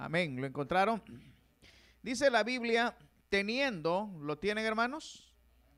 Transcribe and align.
Amén. 0.00 0.40
¿Lo 0.40 0.46
encontraron? 0.46 1.02
Dice 2.02 2.30
la 2.30 2.42
Biblia, 2.42 2.96
teniendo, 3.28 4.10
¿lo 4.22 4.38
tienen 4.38 4.64
hermanos? 4.64 5.30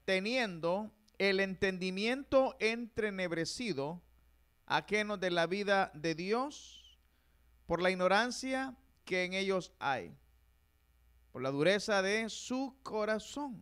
Teniendo 0.05 0.93
el 1.19 1.41
entendimiento 1.41 2.55
entrenebrecido, 2.61 4.01
aqueno 4.67 5.17
de 5.17 5.33
la 5.33 5.49
vida 5.49 5.91
de 5.95 6.15
Dios, 6.15 7.01
por 7.67 7.83
la 7.83 7.91
ignorancia 7.91 8.77
que 9.05 9.25
en 9.25 9.33
ellos 9.33 9.73
hay, 9.81 10.17
por 11.33 11.43
la 11.43 11.51
dureza 11.51 12.01
de 12.01 12.29
su 12.29 12.77
corazón, 12.85 13.61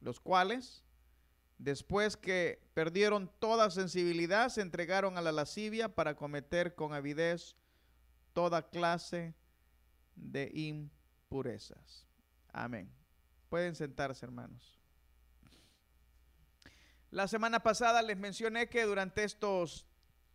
los 0.00 0.20
cuales, 0.20 0.84
después 1.58 2.16
que 2.16 2.62
perdieron 2.72 3.28
toda 3.40 3.68
sensibilidad, 3.72 4.48
se 4.48 4.60
entregaron 4.60 5.18
a 5.18 5.22
la 5.22 5.32
lascivia 5.32 5.92
para 5.92 6.14
cometer 6.14 6.76
con 6.76 6.94
avidez 6.94 7.56
toda 8.32 8.70
clase 8.70 9.34
de 10.14 10.50
impurezas. 10.54 12.06
Amén. 12.52 12.90
Pueden 13.48 13.74
sentarse, 13.74 14.24
hermanos. 14.24 14.78
La 17.10 17.26
semana 17.26 17.60
pasada 17.60 18.02
les 18.02 18.16
mencioné 18.16 18.68
que 18.68 18.84
durante 18.84 19.24
estos 19.24 19.84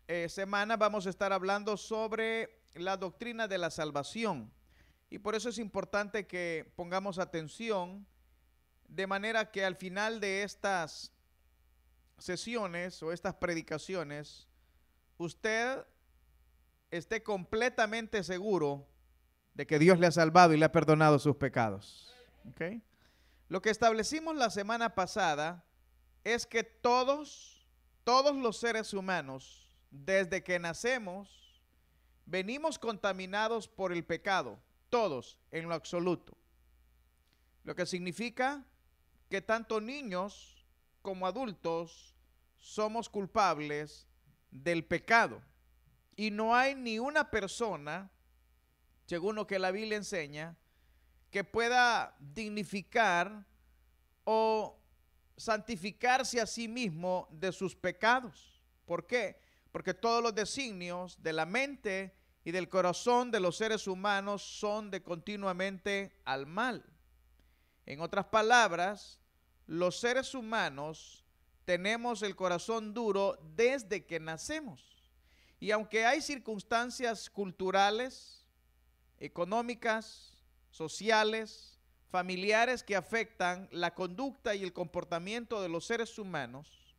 eh, 0.07 0.27
semanas 0.29 0.77
vamos 0.77 1.07
a 1.07 1.09
estar 1.09 1.31
hablando 1.31 1.77
sobre 1.77 2.61
la 2.73 2.97
doctrina 2.97 3.47
de 3.47 3.57
la 3.57 3.71
salvación. 3.71 4.51
Y 5.09 5.19
por 5.19 5.35
eso 5.35 5.49
es 5.49 5.57
importante 5.57 6.27
que 6.27 6.71
pongamos 6.75 7.19
atención 7.19 8.05
de 8.87 9.07
manera 9.07 9.51
que 9.51 9.63
al 9.63 9.75
final 9.75 10.19
de 10.19 10.43
estas 10.43 11.13
sesiones 12.17 13.01
o 13.03 13.11
estas 13.11 13.35
predicaciones, 13.35 14.47
usted 15.17 15.85
esté 16.91 17.23
completamente 17.23 18.23
seguro 18.23 18.87
de 19.55 19.65
que 19.65 19.79
Dios 19.79 19.99
le 19.99 20.07
ha 20.07 20.11
salvado 20.11 20.53
y 20.53 20.57
le 20.57 20.65
ha 20.65 20.71
perdonado 20.71 21.17
sus 21.17 21.37
pecados. 21.37 22.13
Lo 23.47 23.61
que 23.61 23.69
establecimos 23.69 24.35
la 24.35 24.49
semana 24.49 24.93
pasada 24.93 25.63
es 26.23 26.45
que 26.45 26.63
todos, 26.63 27.65
todos 28.03 28.35
los 28.35 28.57
seres 28.57 28.93
humanos, 28.93 29.71
desde 29.89 30.43
que 30.43 30.59
nacemos, 30.59 31.63
venimos 32.25 32.77
contaminados 32.77 33.67
por 33.67 33.93
el 33.93 34.03
pecado, 34.03 34.59
todos 34.89 35.39
en 35.51 35.69
lo 35.69 35.73
absoluto. 35.73 36.37
Lo 37.63 37.75
que 37.75 37.85
significa 37.85 38.63
que 39.29 39.41
tanto 39.41 39.79
niños 39.79 40.65
como 41.01 41.27
adultos 41.27 42.13
somos 42.57 43.09
culpables 43.09 44.07
del 44.51 44.83
pecado. 44.83 45.41
Y 46.15 46.31
no 46.31 46.55
hay 46.55 46.75
ni 46.75 46.99
una 46.99 47.29
persona 47.29 48.09
según 49.05 49.35
lo 49.35 49.47
que 49.47 49.59
la 49.59 49.71
Biblia 49.71 49.97
enseña, 49.97 50.57
que 51.29 51.43
pueda 51.43 52.15
dignificar 52.19 53.45
o 54.23 54.79
santificarse 55.37 56.39
a 56.39 56.45
sí 56.45 56.67
mismo 56.67 57.27
de 57.31 57.51
sus 57.51 57.75
pecados. 57.75 58.61
¿Por 58.85 59.05
qué? 59.05 59.39
Porque 59.71 59.93
todos 59.93 60.23
los 60.23 60.33
designios 60.33 61.21
de 61.21 61.33
la 61.33 61.45
mente 61.45 62.15
y 62.43 62.51
del 62.51 62.69
corazón 62.69 63.31
de 63.31 63.39
los 63.39 63.57
seres 63.57 63.87
humanos 63.87 64.41
son 64.41 64.91
de 64.91 65.03
continuamente 65.03 66.21
al 66.23 66.45
mal. 66.45 66.85
En 67.85 67.99
otras 67.99 68.25
palabras, 68.25 69.19
los 69.67 69.99
seres 69.99 70.33
humanos 70.33 71.25
tenemos 71.65 72.21
el 72.21 72.35
corazón 72.35 72.93
duro 72.93 73.37
desde 73.55 74.05
que 74.05 74.19
nacemos. 74.19 74.95
Y 75.59 75.71
aunque 75.71 76.05
hay 76.05 76.21
circunstancias 76.21 77.29
culturales, 77.29 78.34
económicas, 79.25 80.37
sociales, 80.69 81.79
familiares 82.09 82.83
que 82.83 82.95
afectan 82.95 83.67
la 83.71 83.93
conducta 83.93 84.55
y 84.55 84.63
el 84.63 84.73
comportamiento 84.73 85.61
de 85.61 85.69
los 85.69 85.85
seres 85.85 86.17
humanos, 86.17 86.95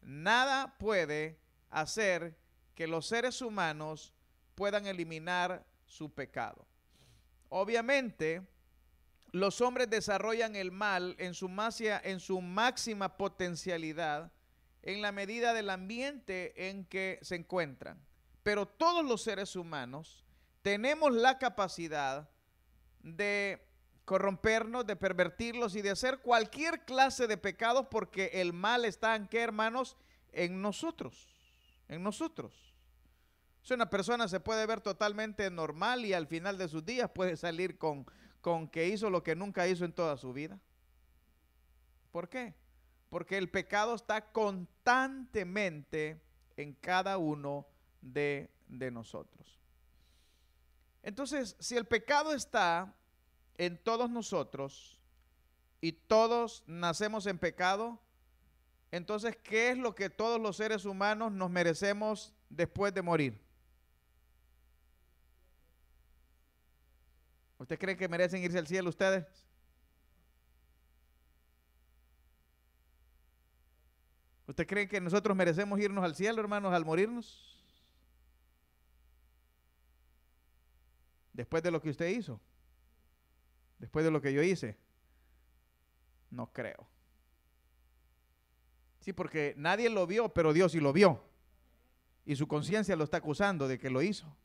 nada 0.00 0.78
puede 0.78 1.38
hacer 1.68 2.36
que 2.74 2.86
los 2.86 3.06
seres 3.06 3.42
humanos 3.42 4.14
puedan 4.54 4.86
eliminar 4.86 5.66
su 5.84 6.10
pecado. 6.10 6.66
Obviamente, 7.48 8.42
los 9.32 9.60
hombres 9.60 9.90
desarrollan 9.90 10.56
el 10.56 10.72
mal 10.72 11.14
en 11.18 11.34
su, 11.34 11.48
máxima 12.40 13.16
potencialidad 13.16 14.32
en 14.82 15.02
la 15.02 15.12
medida 15.12 15.52
del 15.52 15.70
ambiente 15.70 16.68
en 16.68 16.84
que 16.84 17.18
se 17.22 17.36
encuentran. 17.36 18.00
Pero 18.42 18.66
todos 18.66 19.04
los 19.04 19.22
seres 19.22 19.54
humanos 19.56 20.24
tenemos 20.62 21.12
la 21.12 21.38
capacidad 21.38 22.28
de 23.02 23.66
corrompernos, 24.04 24.86
de 24.86 24.96
pervertirlos 24.96 25.76
y 25.76 25.82
de 25.82 25.90
hacer 25.90 26.18
cualquier 26.20 26.84
clase 26.84 27.26
de 27.26 27.36
pecados 27.36 27.86
porque 27.90 28.30
el 28.34 28.52
mal 28.52 28.84
está 28.84 29.14
en 29.14 29.28
qué, 29.28 29.40
hermanos? 29.40 29.96
En 30.32 30.60
nosotros, 30.60 31.28
en 31.88 32.02
nosotros. 32.02 32.74
Si 33.62 33.74
una 33.74 33.90
persona 33.90 34.26
se 34.26 34.40
puede 34.40 34.66
ver 34.66 34.80
totalmente 34.80 35.50
normal 35.50 36.04
y 36.04 36.12
al 36.12 36.26
final 36.26 36.58
de 36.58 36.68
sus 36.68 36.84
días 36.84 37.10
puede 37.10 37.36
salir 37.36 37.78
con, 37.78 38.06
con 38.40 38.68
que 38.68 38.88
hizo 38.88 39.10
lo 39.10 39.22
que 39.22 39.36
nunca 39.36 39.68
hizo 39.68 39.84
en 39.84 39.92
toda 39.92 40.16
su 40.16 40.32
vida. 40.32 40.58
¿Por 42.10 42.28
qué? 42.28 42.54
Porque 43.10 43.38
el 43.38 43.50
pecado 43.50 43.94
está 43.94 44.32
constantemente 44.32 46.20
en 46.56 46.74
cada 46.74 47.18
uno 47.18 47.66
de, 48.00 48.50
de 48.66 48.90
nosotros. 48.90 49.59
Entonces, 51.02 51.56
si 51.58 51.76
el 51.76 51.86
pecado 51.86 52.32
está 52.32 52.94
en 53.56 53.78
todos 53.78 54.10
nosotros 54.10 55.00
y 55.80 55.92
todos 55.92 56.62
nacemos 56.66 57.26
en 57.26 57.38
pecado, 57.38 57.98
entonces, 58.90 59.36
¿qué 59.42 59.70
es 59.70 59.78
lo 59.78 59.94
que 59.94 60.10
todos 60.10 60.40
los 60.40 60.56
seres 60.56 60.84
humanos 60.84 61.32
nos 61.32 61.50
merecemos 61.50 62.34
después 62.48 62.92
de 62.92 63.02
morir? 63.02 63.40
¿Usted 67.58 67.78
cree 67.78 67.96
que 67.96 68.08
merecen 68.08 68.42
irse 68.42 68.58
al 68.58 68.66
cielo 68.66 68.88
ustedes? 68.88 69.26
¿Usted 74.46 74.66
cree 74.66 74.88
que 74.88 75.00
nosotros 75.00 75.36
merecemos 75.36 75.78
irnos 75.78 76.02
al 76.02 76.16
cielo, 76.16 76.40
hermanos, 76.40 76.74
al 76.74 76.84
morirnos? 76.84 77.59
Después 81.32 81.62
de 81.62 81.70
lo 81.70 81.80
que 81.80 81.90
usted 81.90 82.08
hizo, 82.08 82.40
después 83.78 84.04
de 84.04 84.10
lo 84.10 84.20
que 84.20 84.32
yo 84.32 84.42
hice, 84.42 84.76
no 86.30 86.52
creo. 86.52 86.88
Sí, 89.00 89.12
porque 89.12 89.54
nadie 89.56 89.88
lo 89.88 90.06
vio, 90.06 90.28
pero 90.28 90.52
Dios 90.52 90.72
sí 90.72 90.80
lo 90.80 90.92
vio. 90.92 91.24
Y 92.26 92.36
su 92.36 92.46
conciencia 92.46 92.96
lo 92.96 93.04
está 93.04 93.16
acusando 93.16 93.66
de 93.66 93.78
que 93.78 93.90
lo 93.90 94.02
hizo. 94.02 94.36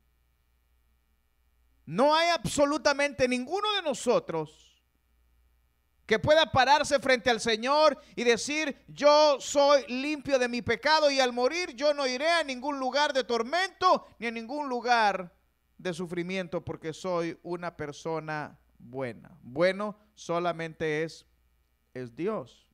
No 1.84 2.14
hay 2.14 2.30
absolutamente 2.30 3.28
ninguno 3.28 3.72
de 3.74 3.82
nosotros 3.82 4.82
que 6.06 6.18
pueda 6.18 6.50
pararse 6.50 6.98
frente 7.00 7.30
al 7.30 7.40
Señor 7.40 8.00
y 8.14 8.24
decir, 8.24 8.76
yo 8.88 9.40
soy 9.40 9.84
limpio 9.88 10.38
de 10.38 10.48
mi 10.48 10.62
pecado 10.62 11.10
y 11.10 11.20
al 11.20 11.32
morir 11.32 11.74
yo 11.74 11.92
no 11.92 12.06
iré 12.06 12.28
a 12.28 12.44
ningún 12.44 12.78
lugar 12.78 13.12
de 13.12 13.24
tormento 13.24 14.06
ni 14.18 14.28
a 14.28 14.30
ningún 14.30 14.68
lugar 14.68 15.32
de 15.78 15.92
sufrimiento 15.94 16.64
porque 16.64 16.92
soy 16.92 17.38
una 17.42 17.76
persona 17.76 18.58
buena. 18.78 19.36
Bueno 19.42 19.96
solamente 20.14 21.02
es, 21.02 21.26
es 21.94 22.14
Dios. 22.14 22.66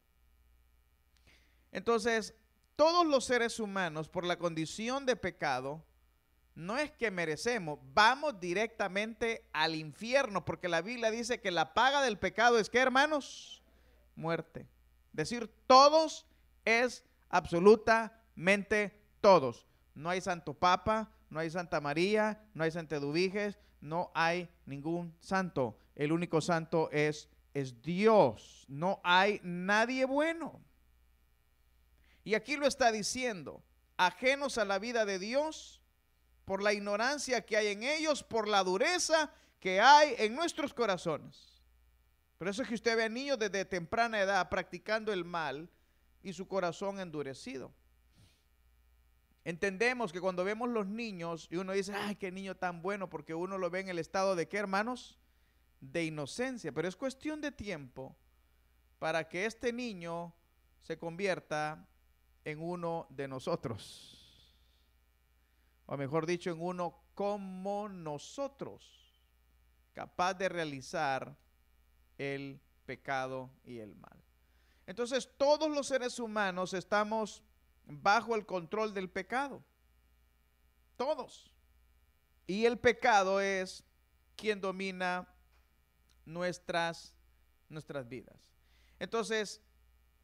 Entonces, 1.73 2.35
todos 2.77 3.07
los 3.07 3.25
seres 3.25 3.59
humanos, 3.61 4.09
por 4.09 4.25
la 4.25 4.39
condición 4.39 5.07
de 5.07 5.17
pecado, 5.17 5.85
no 6.55 6.77
es 6.77 6.91
que 6.93 7.11
merecemos, 7.11 7.79
vamos 7.95 8.39
directamente 8.39 9.49
al 9.53 9.75
infierno, 9.75 10.45
porque 10.45 10.69
la 10.69 10.83
Biblia 10.83 11.11
dice 11.11 11.41
que 11.41 11.51
la 11.51 11.73
paga 11.73 12.03
del 12.03 12.19
pecado 12.19 12.59
es 12.59 12.69
que, 12.69 12.79
hermanos, 12.79 13.63
muerte. 14.15 14.69
Decir 15.13 15.51
todos 15.67 16.27
es 16.65 17.05
absolutamente 17.29 19.01
todos. 19.21 19.67
No 19.95 20.11
hay 20.11 20.21
santo 20.21 20.55
papa, 20.55 21.11
no 21.33 21.41
hay 21.41 21.49
Santa 21.49 21.81
María, 21.81 22.45
no 22.53 22.63
hay 22.63 22.71
Santa 22.71 22.97
Eduviges, 22.97 23.59
no 23.81 24.11
hay 24.15 24.51
ningún 24.67 25.17
santo. 25.19 25.79
El 25.95 26.13
único 26.13 26.43
santo 26.43 26.91
es, 26.93 27.27
es 27.55 27.81
Dios. 27.81 28.67
No 28.69 29.01
hay 29.03 29.41
nadie 29.43 30.05
bueno. 30.05 30.61
Y 32.23 32.35
aquí 32.35 32.57
lo 32.57 32.67
está 32.67 32.93
diciendo, 32.93 33.65
ajenos 33.97 34.59
a 34.59 34.67
la 34.67 34.79
vida 34.79 35.07
de 35.07 35.19
Dios, 35.19 35.81
por 36.45 36.63
la 36.63 36.75
ignorancia 36.75 37.47
que 37.47 37.57
hay 37.57 37.69
en 37.69 37.83
ellos, 37.83 38.23
por 38.23 38.47
la 38.47 38.63
dureza 38.63 39.33
que 39.59 39.81
hay 39.81 40.15
en 40.19 40.35
nuestros 40.35 40.75
corazones. 40.75 41.63
Por 42.37 42.47
eso 42.47 42.61
es 42.61 42.69
que 42.69 42.75
usted 42.75 42.95
ve 42.95 43.05
a 43.05 43.09
niños 43.09 43.39
desde 43.39 43.65
temprana 43.65 44.21
edad 44.21 44.51
practicando 44.51 45.15
el 45.15 45.25
mal 45.25 45.71
y 46.23 46.35
su 46.35 46.47
corazón 46.47 47.01
endurecido. 47.01 47.73
Entendemos 49.45 50.13
que 50.13 50.21
cuando 50.21 50.45
vemos 50.45 50.69
los 50.69 50.87
niños 50.87 51.49
y 51.51 51.57
uno 51.57 51.73
dice, 51.73 51.95
ay, 51.95 52.15
qué 52.15 52.31
niño 52.31 52.57
tan 52.57 52.81
bueno, 52.81 53.11
porque 53.11 53.35
uno 53.35 53.59
lo 53.59 53.71
ve 53.71 53.81
en 53.81 53.89
el 53.89 53.99
estado 53.99 54.37
de 54.37 54.49
qué, 54.49 54.59
hermanos? 54.59 55.19
De 55.81 56.05
inocencia, 56.05 56.71
pero 56.73 56.87
es 56.87 56.95
cuestión 56.95 57.41
de 57.41 57.51
tiempo 57.51 58.17
para 59.01 59.29
que 59.29 59.47
este 59.47 59.73
niño 59.73 60.33
se 60.81 60.97
convierta 60.97 61.89
en 62.45 62.61
uno 62.61 63.07
de 63.11 63.27
nosotros. 63.27 64.55
O 65.87 65.97
mejor 65.97 66.25
dicho, 66.25 66.51
en 66.51 66.61
uno 66.61 67.03
como 67.15 67.89
nosotros, 67.89 69.21
capaz 69.93 70.35
de 70.35 70.49
realizar 70.49 71.37
el 72.17 72.61
pecado 72.87 73.51
y 73.65 73.79
el 73.79 73.95
mal. 73.97 74.23
Entonces 74.87 75.29
todos 75.37 75.71
los 75.71 75.87
seres 75.89 76.19
humanos 76.19 76.75
estamos 76.75 77.43
bajo 77.87 78.35
el 78.35 78.47
control 78.47 78.95
del 78.95 79.11
pecado. 79.11 79.63
Todos. 80.97 81.53
Y 82.47 82.65
el 82.65 82.79
pecado 82.79 83.41
es 83.41 83.85
quien 84.37 84.61
domina 84.61 85.29
nuestras, 86.25 87.15
nuestras 87.69 88.09
vidas. 88.09 88.37
Entonces, 88.99 89.61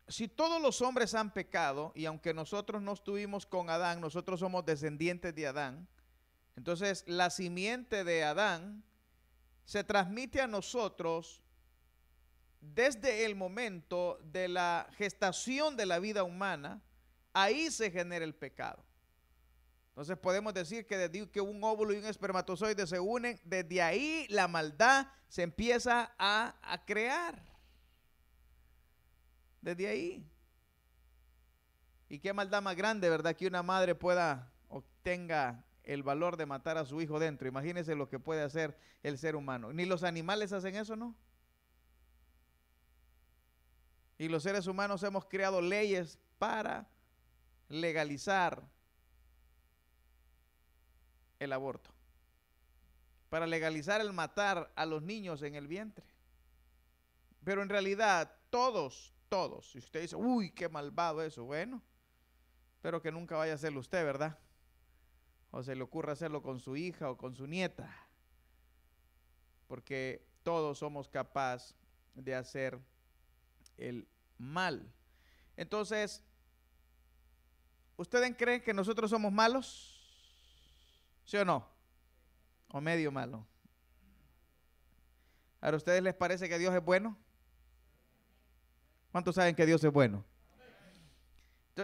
si 0.09 0.29
todos 0.29 0.61
los 0.61 0.81
hombres 0.81 1.15
han 1.15 1.33
pecado, 1.33 1.93
y 1.95 2.07
aunque 2.07 2.33
nosotros 2.33 2.83
no 2.83 2.93
estuvimos 2.93 3.47
con 3.47 3.71
Adán, 3.71 4.01
nosotros 4.01 4.41
somos 4.41 4.65
descendientes 4.65 5.35
de 5.35 5.47
Adán, 5.47 5.89
entonces 6.57 7.05
la 7.07 7.31
simiente 7.31 8.05
de 8.05 8.25
Adán 8.25 8.83
se 9.65 9.85
transmite 9.85 10.41
a 10.41 10.47
nosotros 10.47 11.43
desde 12.61 13.27
el 13.27 13.37
momento 13.37 14.19
de 14.25 14.49
la 14.49 14.89
gestación 14.97 15.77
de 15.77 15.87
la 15.87 15.99
vida 15.99 16.25
humana 16.25 16.83
ahí 17.43 17.71
se 17.71 17.91
genera 17.91 18.25
el 18.25 18.35
pecado. 18.35 18.85
Entonces 19.91 20.17
podemos 20.17 20.55
decir 20.55 20.87
que 20.87 20.97
desde 20.97 21.29
que 21.29 21.41
un 21.41 21.63
óvulo 21.63 21.93
y 21.93 21.99
un 21.99 22.07
espermatozoide 22.07 22.87
se 22.87 23.01
unen, 23.01 23.41
desde 23.45 23.83
ahí 23.83 24.27
la 24.29 24.47
maldad 24.47 25.09
se 25.29 25.43
empieza 25.43 26.15
a, 26.19 26.55
a 26.63 26.85
crear. 26.85 27.43
Desde 29.61 29.89
ahí. 29.89 30.25
Y 32.09 32.21
qué 32.21 32.33
maldad 32.33 32.63
más 32.63 32.77
grande, 32.77 33.11
¿verdad? 33.11 33.35
Que 33.35 33.49
una 33.49 33.63
madre 33.63 33.95
pueda 33.95 34.53
o 34.69 34.85
tenga 35.03 35.65
el 35.83 36.03
valor 36.03 36.37
de 36.37 36.47
matar 36.47 36.79
a 36.79 36.85
su 36.85 37.01
hijo 37.01 37.19
dentro. 37.19 37.49
Imagínense 37.49 37.95
lo 37.95 38.09
que 38.09 38.19
puede 38.19 38.43
hacer 38.43 38.79
el 39.03 39.19
ser 39.19 39.35
humano. 39.35 39.73
Ni 39.73 39.85
los 39.85 40.05
animales 40.05 40.53
hacen 40.53 40.77
eso, 40.77 40.97
¿no? 40.97 41.17
Y 44.17 44.29
los 44.29 44.43
seres 44.43 44.67
humanos 44.67 45.03
hemos 45.03 45.25
creado 45.25 45.61
leyes 45.61 46.19
para 46.39 46.89
legalizar 47.69 48.63
el 51.39 51.53
aborto, 51.53 51.91
para 53.29 53.47
legalizar 53.47 54.01
el 54.01 54.13
matar 54.13 54.73
a 54.75 54.87
los 54.87 55.03
niños 55.03 55.43
en 55.43 55.55
el 55.55 55.69
vientre. 55.69 56.07
Pero 57.45 57.63
en 57.63 57.69
realidad 57.69 58.35
todos, 58.51 59.15
todos, 59.29 59.71
si 59.71 59.79
usted 59.79 60.03
dice, 60.03 60.17
uy, 60.17 60.51
qué 60.51 60.69
malvado 60.69 61.23
eso, 61.23 61.45
bueno, 61.45 61.83
pero 62.81 63.01
que 63.03 63.13
nunca 63.13 63.37
vaya 63.37 63.53
a 63.53 63.57
hacerlo 63.57 63.81
usted, 63.81 64.05
¿verdad? 64.05 64.39
O 65.51 65.63
se 65.63 65.75
le 65.75 65.83
ocurra 65.83 66.13
hacerlo 66.13 66.43
con 66.43 66.61
su 66.61 66.77
hija 66.77 67.11
o 67.11 67.17
con 67.17 67.35
su 67.35 67.47
nieta, 67.47 67.95
porque 69.67 70.27
todos 70.43 70.79
somos 70.79 71.09
capaces 71.09 71.75
de 72.15 72.35
hacer 72.35 72.79
el 73.77 74.09
mal. 74.39 74.93
Entonces, 75.57 76.25
¿Ustedes 77.99 78.33
creen 78.39 78.63
que 78.63 78.73
nosotros 78.73 79.11
somos 79.11 79.33
malos? 79.33 80.01
¿Sí 81.25 81.37
o 81.37 81.45
no? 81.45 81.69
¿O 82.69 82.81
medio 82.81 83.11
malo? 83.11 83.45
¿A 85.61 85.75
ustedes 85.75 86.01
les 86.01 86.15
parece 86.15 86.49
que 86.49 86.59
Dios 86.59 86.73
es 86.73 86.83
bueno? 86.83 87.19
¿Cuántos 89.11 89.35
saben 89.35 89.57
que 89.57 89.67
Dios 89.67 89.83
es 89.83 89.93
bueno? 89.93 90.25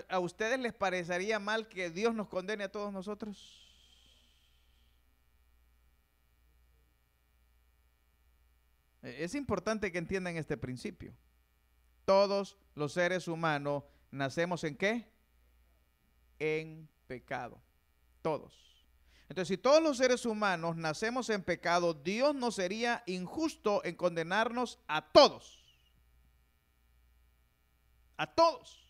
¿A 0.09 0.21
ustedes 0.21 0.59
les 0.61 0.73
parecería 0.73 1.41
mal 1.41 1.69
que 1.69 1.91
Dios 1.91 2.15
nos 2.15 2.29
condene 2.29 2.63
a 2.63 2.71
todos 2.71 2.93
nosotros? 2.93 3.61
Es 9.03 9.35
importante 9.35 9.91
que 9.91 9.99
entiendan 9.99 10.37
este 10.37 10.57
principio. 10.57 11.13
Todos 12.05 12.57
los 12.77 12.93
seres 12.93 13.27
humanos 13.27 13.83
nacemos 14.13 14.63
en 14.63 14.77
qué? 14.77 15.14
En 16.39 16.89
pecado. 17.07 17.61
Todos. 18.23 18.65
Entonces, 19.29 19.49
si 19.49 19.59
todos 19.59 19.83
los 19.83 19.97
seres 19.97 20.27
humanos 20.27 20.77
nacemos 20.77 21.31
en 21.31 21.43
pecado, 21.43 21.95
Dios 21.95 22.35
no 22.35 22.51
sería 22.51 23.03
injusto 23.07 23.85
en 23.85 23.97
condenarnos 23.97 24.79
a 24.87 25.13
todos. 25.13 25.65
A 28.17 28.33
todos. 28.33 28.85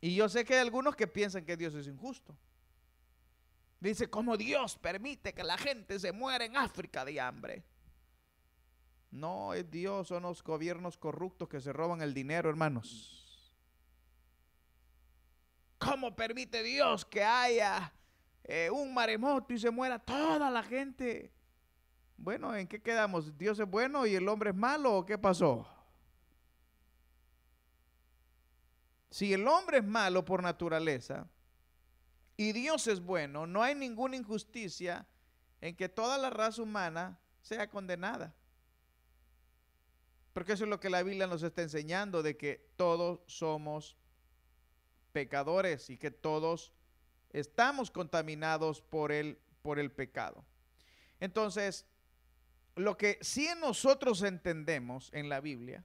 Y 0.00 0.14
yo 0.14 0.28
sé 0.28 0.44
que 0.44 0.54
hay 0.54 0.60
algunos 0.60 0.96
que 0.96 1.06
piensan 1.06 1.44
que 1.44 1.56
Dios 1.56 1.74
es 1.74 1.86
injusto. 1.86 2.36
Dice, 3.80 4.10
como 4.10 4.36
Dios 4.36 4.76
permite 4.76 5.32
que 5.32 5.44
la 5.44 5.56
gente 5.56 5.98
se 5.98 6.12
muera 6.12 6.44
en 6.44 6.56
África 6.56 7.04
de 7.04 7.20
hambre. 7.20 7.64
No 9.10 9.54
es 9.54 9.70
Dios, 9.70 10.08
son 10.08 10.24
los 10.24 10.42
gobiernos 10.42 10.96
corruptos 10.96 11.48
que 11.48 11.60
se 11.60 11.72
roban 11.72 12.02
el 12.02 12.12
dinero, 12.12 12.50
hermanos. 12.50 13.23
¿Cómo 15.84 16.16
permite 16.16 16.62
Dios 16.62 17.04
que 17.04 17.22
haya 17.22 17.92
eh, 18.44 18.70
un 18.70 18.94
maremoto 18.94 19.52
y 19.52 19.58
se 19.58 19.70
muera 19.70 19.98
toda 19.98 20.50
la 20.50 20.62
gente? 20.62 21.30
Bueno, 22.16 22.54
¿en 22.56 22.66
qué 22.66 22.80
quedamos? 22.80 23.36
¿Dios 23.36 23.58
es 23.58 23.68
bueno 23.68 24.06
y 24.06 24.14
el 24.14 24.28
hombre 24.28 24.50
es 24.50 24.56
malo 24.56 24.96
o 24.96 25.06
qué 25.06 25.18
pasó? 25.18 25.68
Si 29.10 29.32
el 29.32 29.46
hombre 29.46 29.78
es 29.78 29.84
malo 29.84 30.24
por 30.24 30.42
naturaleza 30.42 31.28
y 32.36 32.52
Dios 32.52 32.86
es 32.86 33.00
bueno, 33.00 33.46
no 33.46 33.62
hay 33.62 33.74
ninguna 33.74 34.16
injusticia 34.16 35.06
en 35.60 35.76
que 35.76 35.88
toda 35.88 36.18
la 36.18 36.30
raza 36.30 36.62
humana 36.62 37.20
sea 37.42 37.68
condenada. 37.68 38.34
Porque 40.32 40.54
eso 40.54 40.64
es 40.64 40.70
lo 40.70 40.80
que 40.80 40.90
la 40.90 41.02
Biblia 41.02 41.26
nos 41.28 41.42
está 41.42 41.62
enseñando, 41.62 42.22
de 42.22 42.36
que 42.36 42.72
todos 42.76 43.20
somos 43.26 43.96
pecadores 45.14 45.90
y 45.90 45.96
que 45.96 46.10
todos 46.10 46.72
estamos 47.30 47.92
contaminados 47.92 48.82
por 48.82 49.12
el, 49.12 49.38
por 49.62 49.78
el 49.78 49.92
pecado. 49.92 50.44
Entonces, 51.20 51.86
lo 52.74 52.96
que 52.96 53.18
sí 53.20 53.48
nosotros 53.60 54.22
entendemos 54.22 55.10
en 55.12 55.28
la 55.28 55.40
Biblia 55.40 55.84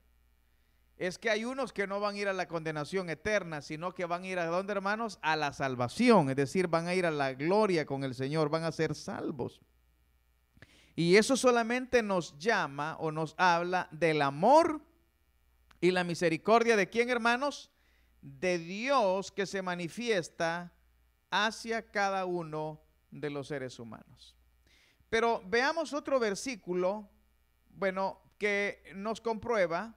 es 0.98 1.20
que 1.20 1.30
hay 1.30 1.46
unos 1.46 1.72
que 1.72 1.86
no 1.86 2.00
van 2.00 2.16
a 2.16 2.18
ir 2.18 2.28
a 2.28 2.34
la 2.34 2.48
condenación 2.48 3.08
eterna, 3.10 3.62
sino 3.62 3.94
que 3.94 4.06
van 4.06 4.24
a 4.24 4.28
ir 4.28 4.40
a 4.40 4.48
dónde, 4.48 4.74
hermanos? 4.74 5.20
A 5.22 5.36
la 5.36 5.54
salvación, 5.54 6.32
es 6.32 6.36
decir, 6.36 6.68
van 6.68 6.88
a 6.88 6.96
ir 6.96 7.06
a 7.06 7.12
la 7.12 7.34
gloria 7.34 7.86
con 7.86 8.04
el 8.04 8.16
Señor, 8.16 8.50
van 8.50 8.64
a 8.64 8.72
ser 8.72 8.96
salvos. 8.96 9.62
Y 10.96 11.18
eso 11.18 11.38
solamente 11.38 12.02
nos 12.02 12.36
llama 12.40 12.98
o 13.00 13.12
nos 13.12 13.36
habla 13.38 13.88
del 13.92 14.24
amor 14.24 14.82
y 15.80 15.92
la 15.92 16.04
misericordia 16.04 16.76
de 16.76 16.90
quién, 16.90 17.12
hermanos? 17.12 17.72
De 18.22 18.58
Dios 18.58 19.32
que 19.32 19.46
se 19.46 19.62
manifiesta 19.62 20.74
hacia 21.32 21.92
cada 21.92 22.26
uno 22.26 22.82
de 23.12 23.30
los 23.30 23.48
seres 23.48 23.80
humanos. 23.80 24.36
Pero 25.10 25.42
veamos 25.48 25.94
otro 25.94 26.20
versículo, 26.20 27.10
bueno, 27.70 28.20
que 28.38 28.84
nos 28.96 29.22
comprueba 29.22 29.96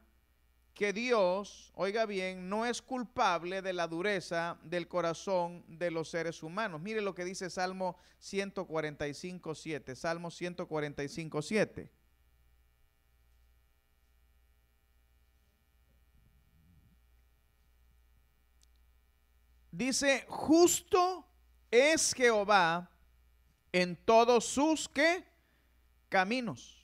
que 0.75 0.93
Dios, 0.93 1.71
oiga 1.75 2.07
bien, 2.07 2.49
no 2.49 2.64
es 2.64 2.81
culpable 2.81 3.61
de 3.61 3.75
la 3.75 3.87
dureza 3.87 4.59
del 4.62 4.88
corazón 4.88 5.64
de 5.69 5.91
los 5.91 6.09
seres 6.09 6.43
humanos. 6.43 6.81
Mire 6.81 7.02
lo 7.02 7.14
que 7.14 7.25
dice 7.25 7.50
Salmo 7.50 7.97
145, 8.19 9.55
7. 9.55 9.95
Salmo 9.95 10.31
145, 10.31 11.43
Dice, 19.73 20.26
justo 20.29 21.26
es 21.71 22.12
Jehová 22.12 22.91
en 23.73 23.97
todos 23.97 24.45
sus 24.45 24.87
¿qué? 24.87 25.25
caminos. 26.11 26.79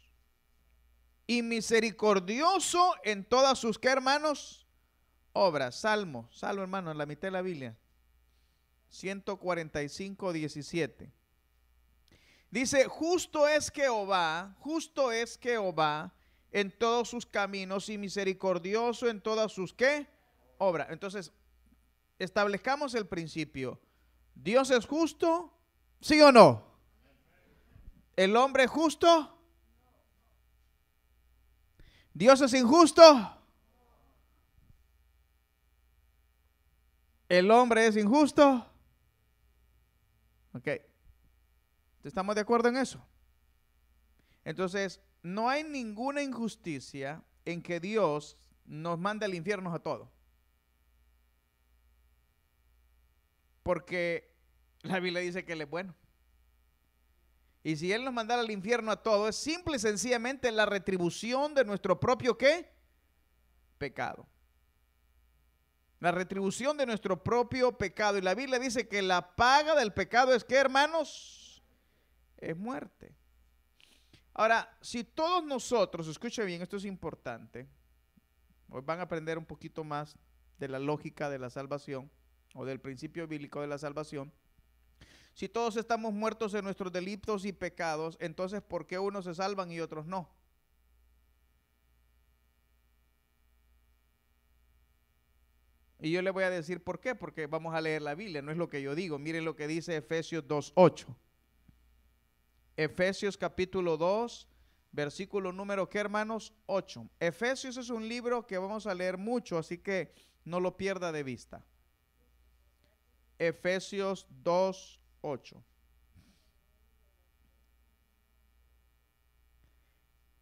Y 1.27 1.43
misericordioso 1.43 2.95
en 3.05 3.23
todas 3.25 3.59
sus 3.59 3.79
¿qué, 3.79 3.91
hermanos? 3.91 4.67
Obras. 5.35 5.77
Salmo, 5.77 6.31
salmo 6.33 6.63
hermano, 6.63 6.91
en 6.91 6.97
la 6.97 7.05
mitad 7.05 7.29
de 7.29 7.33
la 7.33 7.43
Biblia. 7.43 7.77
145, 8.89 10.33
17. 10.33 11.13
Dice, 12.51 12.87
justo 12.87 13.47
es 13.47 13.71
Jehová, 13.71 14.57
justo 14.61 15.13
es 15.13 15.39
Jehová 15.39 16.15
en 16.51 16.71
todos 16.71 17.11
sus 17.11 17.27
caminos 17.27 17.91
y 17.91 17.99
misericordioso 17.99 19.07
en 19.11 19.21
todas 19.21 19.53
sus 19.53 19.75
¿qué? 19.75 20.07
Obras. 20.57 20.89
Entonces, 20.91 21.31
establezcamos 22.19 22.95
el 22.95 23.07
principio. 23.07 23.81
¿Dios 24.35 24.71
es 24.71 24.87
justo? 24.87 25.53
¿Sí 26.01 26.21
o 26.21 26.33
no? 26.33 26.63
¿El 28.17 28.37
hombre 28.37 28.65
es 28.65 28.71
justo? 28.71 29.37
¿Dios 32.13 32.41
es 32.41 32.53
injusto? 32.55 33.03
¿El 37.29 37.51
hombre 37.51 37.87
es 37.87 37.97
injusto? 37.97 38.67
Ok. 40.55 40.69
¿Estamos 42.03 42.35
de 42.35 42.41
acuerdo 42.41 42.69
en 42.69 42.79
eso? 42.79 43.05
Entonces, 44.45 45.01
no 45.23 45.49
hay 45.49 45.63
ninguna 45.63 46.23
injusticia 46.23 47.23
en 47.45 47.63
que 47.63 47.81
Dios 47.81 48.37
nos 48.65 48.99
mande 48.99 49.27
al 49.27 49.35
infierno 49.35 49.73
a 49.73 49.79
todos. 49.79 50.09
Porque 53.69 54.35
la 54.81 54.99
Biblia 54.99 55.21
dice 55.21 55.45
que 55.45 55.53
Él 55.53 55.61
es 55.61 55.69
bueno. 55.69 55.95
Y 57.63 57.77
si 57.77 57.93
Él 57.93 58.03
nos 58.03 58.15
mandara 58.15 58.41
al 58.41 58.51
infierno 58.51 58.91
a 58.91 59.03
todos, 59.03 59.29
es 59.29 59.37
simple 59.37 59.77
y 59.77 59.79
sencillamente 59.79 60.51
la 60.51 60.65
retribución 60.65 61.53
de 61.53 61.67
nuestro 61.67 62.01
propio 62.01 62.39
qué? 62.39 62.73
Pecado. 63.77 64.27
La 66.01 66.13
retribución 66.13 66.79
de 66.79 66.87
nuestro 66.87 67.23
propio 67.23 67.77
pecado. 67.77 68.17
Y 68.17 68.23
la 68.23 68.35
Biblia 68.35 68.59
dice 68.59 68.89
que 68.89 69.03
la 69.03 69.37
paga 69.37 69.75
del 69.75 69.93
pecado 69.93 70.33
es 70.33 70.45
que, 70.45 70.55
hermanos, 70.55 71.63
es 72.39 72.57
muerte. 72.57 73.15
Ahora, 74.33 74.79
si 74.81 75.05
todos 75.05 75.45
nosotros, 75.45 76.09
escuche 76.09 76.43
bien, 76.47 76.63
esto 76.63 76.79
es 76.79 76.87
importante, 76.87 77.69
hoy 78.71 78.81
van 78.81 79.01
a 79.01 79.03
aprender 79.03 79.37
un 79.37 79.45
poquito 79.45 79.85
más 79.85 80.17
de 80.57 80.69
la 80.69 80.79
lógica 80.79 81.29
de 81.29 81.39
la 81.39 81.51
salvación 81.51 82.11
o 82.55 82.65
del 82.65 82.81
principio 82.81 83.27
bíblico 83.27 83.61
de 83.61 83.67
la 83.67 83.79
salvación. 83.79 84.33
Si 85.35 85.49
todos 85.49 85.77
estamos 85.77 86.13
muertos 86.13 86.55
en 86.55 86.65
nuestros 86.65 86.93
delitos 86.93 87.45
y 87.45 87.53
pecados, 87.53 88.17
entonces 88.21 88.61
¿por 88.61 88.87
qué 88.87 88.99
unos 88.99 89.25
se 89.25 89.35
salvan 89.35 89.71
y 89.71 89.81
otros 89.81 90.07
no? 90.07 90.29
Y 96.01 96.13
yo 96.13 96.23
le 96.23 96.31
voy 96.31 96.45
a 96.45 96.51
decir 96.51 96.83
por 96.83 97.01
qué, 97.01 97.15
porque 97.15 97.47
vamos 97.47 97.75
a 97.75 97.81
leer 97.81 98.03
la 98.03 98.15
Biblia, 98.15 98.41
no 98.41 98.53
es 98.53 98.57
lo 98.57 98.69
que 98.69 98.83
yo 98.83 98.95
digo. 98.95 99.19
Miren 99.19 99.45
lo 99.45 99.57
que 99.57 99.67
dice 99.67 99.97
Efesios 99.97 100.45
2.8. 100.47 101.07
Efesios 102.77 103.37
capítulo 103.37 103.97
2, 103.97 104.49
versículo 104.93 105.53
número, 105.53 105.89
¿qué 105.89 105.99
hermanos? 105.99 106.55
8. 106.67 107.09
Efesios 107.19 107.77
es 107.77 107.91
un 107.91 108.09
libro 108.09 108.47
que 108.47 108.59
vamos 108.59 108.87
a 108.87 108.95
leer 108.95 109.19
mucho, 109.19 109.59
así 109.59 109.79
que 109.79 110.15
no 110.45 110.61
lo 110.61 110.77
pierda 110.77 111.11
de 111.11 111.25
vista. 111.25 111.65
Efesios 113.39 114.27
2, 114.43 115.01
8. 115.21 115.65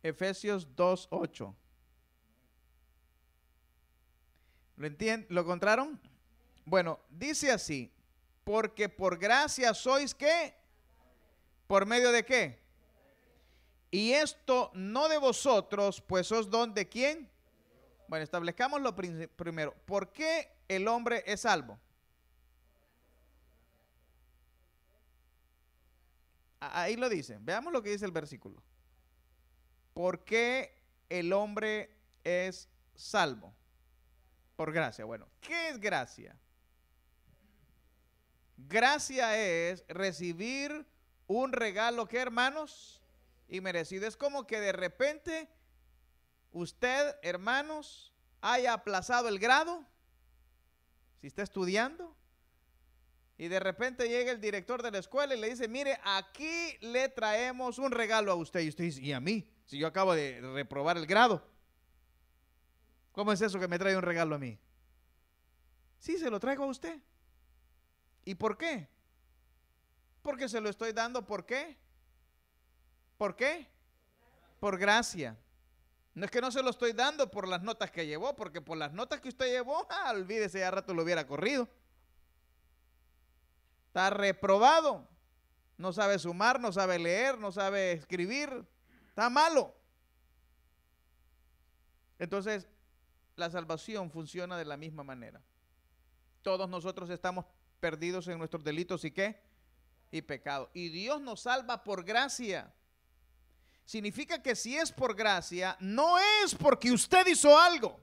Efesios 0.02 0.74
2, 0.74 1.08
8. 1.10 1.56
¿Lo 4.76 4.86
entienden? 4.86 5.26
¿Lo 5.30 5.40
encontraron? 5.40 6.00
Bueno, 6.64 7.00
dice 7.10 7.50
así, 7.50 7.92
porque 8.44 8.88
por 8.88 9.18
gracia 9.18 9.74
sois 9.74 10.14
que, 10.14 10.54
por 11.66 11.86
medio 11.86 12.12
de 12.12 12.24
qué? 12.24 12.60
Y 13.90 14.12
esto 14.12 14.70
no 14.74 15.08
de 15.08 15.18
vosotros, 15.18 16.00
pues 16.00 16.26
sos 16.26 16.50
don 16.50 16.74
de 16.74 16.88
quién? 16.88 17.30
Bueno, 18.08 18.22
establezcamos 18.22 18.80
lo 18.80 18.94
primero. 18.94 19.74
¿Por 19.86 20.12
qué 20.12 20.52
el 20.68 20.86
hombre 20.86 21.24
es 21.26 21.40
salvo? 21.40 21.78
Ahí 26.72 26.96
lo 26.96 27.08
dice. 27.08 27.38
Veamos 27.40 27.72
lo 27.72 27.82
que 27.82 27.90
dice 27.90 28.04
el 28.04 28.12
versículo. 28.12 28.62
¿Por 29.94 30.24
qué 30.24 30.82
el 31.08 31.32
hombre 31.32 31.90
es 32.24 32.68
salvo? 32.94 33.54
Por 34.56 34.72
gracia. 34.72 35.04
Bueno, 35.04 35.28
¿qué 35.40 35.70
es 35.70 35.78
gracia? 35.78 36.38
Gracia 38.56 39.36
es 39.38 39.84
recibir 39.88 40.86
un 41.26 41.52
regalo 41.52 42.06
que, 42.08 42.18
hermanos, 42.18 43.02
y 43.48 43.60
merecido. 43.60 44.06
Es 44.06 44.16
como 44.16 44.46
que 44.46 44.60
de 44.60 44.72
repente 44.72 45.48
usted, 46.52 47.16
hermanos, 47.22 48.12
haya 48.40 48.72
aplazado 48.72 49.28
el 49.28 49.38
grado, 49.38 49.84
si 51.20 51.26
está 51.26 51.42
estudiando, 51.42 52.16
y 53.38 53.48
de 53.48 53.60
repente 53.60 54.08
llega 54.08 54.32
el 54.32 54.40
director 54.40 54.82
de 54.82 54.90
la 54.90 54.98
escuela 54.98 55.34
y 55.34 55.40
le 55.40 55.50
dice, 55.50 55.68
mire, 55.68 55.98
aquí 56.04 56.76
le 56.80 57.08
traemos 57.10 57.78
un 57.78 57.90
regalo 57.90 58.32
a 58.32 58.34
usted. 58.34 58.60
Y 58.60 58.68
usted 58.68 58.84
dice, 58.84 59.02
¿y 59.02 59.12
a 59.12 59.20
mí? 59.20 59.46
Si 59.66 59.78
yo 59.78 59.86
acabo 59.86 60.14
de 60.14 60.40
reprobar 60.40 60.96
el 60.96 61.06
grado. 61.06 61.46
¿Cómo 63.12 63.32
es 63.32 63.40
eso 63.42 63.60
que 63.60 63.68
me 63.68 63.78
trae 63.78 63.96
un 63.96 64.02
regalo 64.02 64.34
a 64.34 64.38
mí? 64.38 64.58
Sí, 65.98 66.18
se 66.18 66.30
lo 66.30 66.40
traigo 66.40 66.64
a 66.64 66.68
usted. 66.68 66.98
¿Y 68.24 68.34
por 68.34 68.56
qué? 68.56 68.88
Porque 70.22 70.48
se 70.48 70.60
lo 70.60 70.70
estoy 70.70 70.92
dando, 70.92 71.26
¿por 71.26 71.44
qué? 71.44 71.76
¿Por 73.18 73.36
qué? 73.36 73.68
Por 74.60 74.78
gracia. 74.78 75.38
No 76.14 76.24
es 76.24 76.30
que 76.30 76.40
no 76.40 76.50
se 76.50 76.62
lo 76.62 76.70
estoy 76.70 76.92
dando 76.92 77.30
por 77.30 77.46
las 77.46 77.62
notas 77.62 77.90
que 77.90 78.06
llevó, 78.06 78.34
porque 78.34 78.62
por 78.62 78.78
las 78.78 78.92
notas 78.94 79.20
que 79.20 79.28
usted 79.28 79.46
llevó, 79.46 79.86
ah, 79.90 80.12
olvídese, 80.14 80.60
ya 80.60 80.70
rato 80.70 80.94
lo 80.94 81.02
hubiera 81.02 81.26
corrido. 81.26 81.68
Está 83.96 84.10
reprobado. 84.10 85.08
No 85.78 85.90
sabe 85.90 86.18
sumar, 86.18 86.60
no 86.60 86.70
sabe 86.70 86.98
leer, 86.98 87.38
no 87.38 87.50
sabe 87.50 87.92
escribir. 87.92 88.68
Está 89.08 89.30
malo. 89.30 89.74
Entonces, 92.18 92.68
la 93.36 93.48
salvación 93.48 94.10
funciona 94.10 94.58
de 94.58 94.66
la 94.66 94.76
misma 94.76 95.02
manera. 95.02 95.40
Todos 96.42 96.68
nosotros 96.68 97.08
estamos 97.08 97.46
perdidos 97.80 98.28
en 98.28 98.36
nuestros 98.36 98.62
delitos 98.62 99.02
y 99.06 99.12
qué? 99.12 99.42
Y 100.10 100.20
pecado. 100.20 100.68
Y 100.74 100.90
Dios 100.90 101.22
nos 101.22 101.40
salva 101.40 101.82
por 101.82 102.04
gracia. 102.04 102.74
Significa 103.86 104.42
que 104.42 104.56
si 104.56 104.76
es 104.76 104.92
por 104.92 105.16
gracia, 105.16 105.74
no 105.80 106.18
es 106.18 106.54
porque 106.54 106.92
usted 106.92 107.26
hizo 107.28 107.58
algo. 107.58 107.98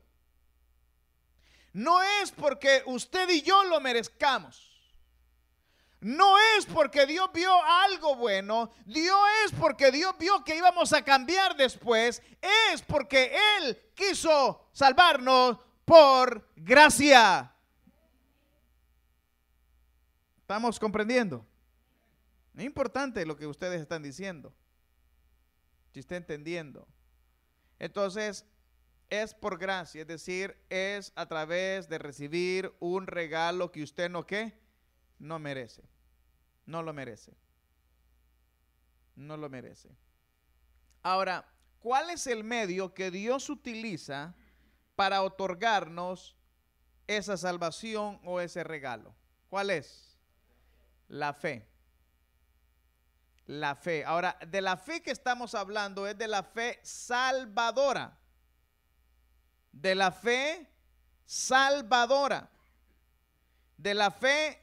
No 1.72 2.02
es 2.02 2.32
porque 2.32 2.82
usted 2.88 3.30
y 3.30 3.44
yo 3.44 3.64
lo 3.66 3.80
merezcamos. 3.80 4.73
No 6.04 6.36
es 6.58 6.66
porque 6.66 7.06
Dios 7.06 7.30
vio 7.34 7.52
algo 7.64 8.18
bueno, 8.18 8.72
Dios 8.86 9.18
es 9.46 9.54
porque 9.54 9.90
Dios 9.90 10.14
vio 10.20 10.44
que 10.44 10.58
íbamos 10.58 10.92
a 10.92 11.02
cambiar 11.02 11.56
después, 11.56 12.22
es 12.42 12.82
porque 12.82 13.34
Él 13.58 13.82
quiso 13.96 14.68
salvarnos 14.74 15.60
por 15.86 16.50
gracia. 16.58 17.56
¿Estamos 20.42 20.78
comprendiendo? 20.78 21.46
Es 22.58 22.66
importante 22.66 23.26
lo 23.26 23.38
que 23.38 23.48
ustedes 23.48 23.80
están 23.80 24.04
diciendo. 24.04 24.54
Si 25.94 26.02
está 26.02 26.18
entendiendo. 26.18 26.86
Entonces, 27.80 28.46
es 29.10 29.34
por 29.34 29.58
gracia, 29.58 30.02
es 30.02 30.08
decir, 30.08 30.58
es 30.70 31.14
a 31.16 31.28
través 31.28 31.88
de 31.88 31.98
recibir 31.98 32.74
un 32.80 33.08
regalo 33.08 33.72
que 33.72 33.84
usted 33.84 34.10
no 34.10 34.26
qué, 34.26 34.60
no 35.18 35.40
merece. 35.40 35.93
No 36.66 36.82
lo 36.82 36.94
merece. 36.94 37.34
No 39.16 39.38
lo 39.38 39.50
merece. 39.50 39.90
Ahora, 41.02 41.46
¿cuál 41.80 42.10
es 42.10 42.28
el 42.28 42.44
medio 42.44 42.94
que 42.94 43.12
Dios 43.12 43.50
utiliza 43.50 44.34
para 44.96 45.22
otorgarnos 45.22 46.36
esa 47.08 47.38
salvación 47.38 48.20
o 48.24 48.40
ese 48.40 48.64
regalo? 48.64 49.14
¿Cuál 49.50 49.70
es? 49.70 50.18
La 51.10 51.34
fe. 51.34 51.68
La 53.46 53.76
fe. 53.76 54.06
Ahora, 54.06 54.38
de 54.48 54.62
la 54.62 54.78
fe 54.78 55.02
que 55.02 55.12
estamos 55.12 55.54
hablando 55.54 56.08
es 56.08 56.18
de 56.18 56.28
la 56.28 56.44
fe 56.44 56.80
salvadora. 56.82 58.18
De 59.72 59.94
la 59.94 60.12
fe 60.12 60.70
salvadora. 61.26 62.50
De 63.78 63.94
la 63.94 64.10
fe 64.12 64.63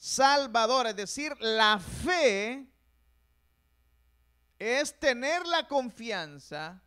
salvador, 0.00 0.86
es 0.86 0.96
decir, 0.96 1.36
la 1.40 1.78
fe 1.78 2.66
es 4.58 4.98
tener 4.98 5.46
la 5.46 5.68
confianza 5.68 6.82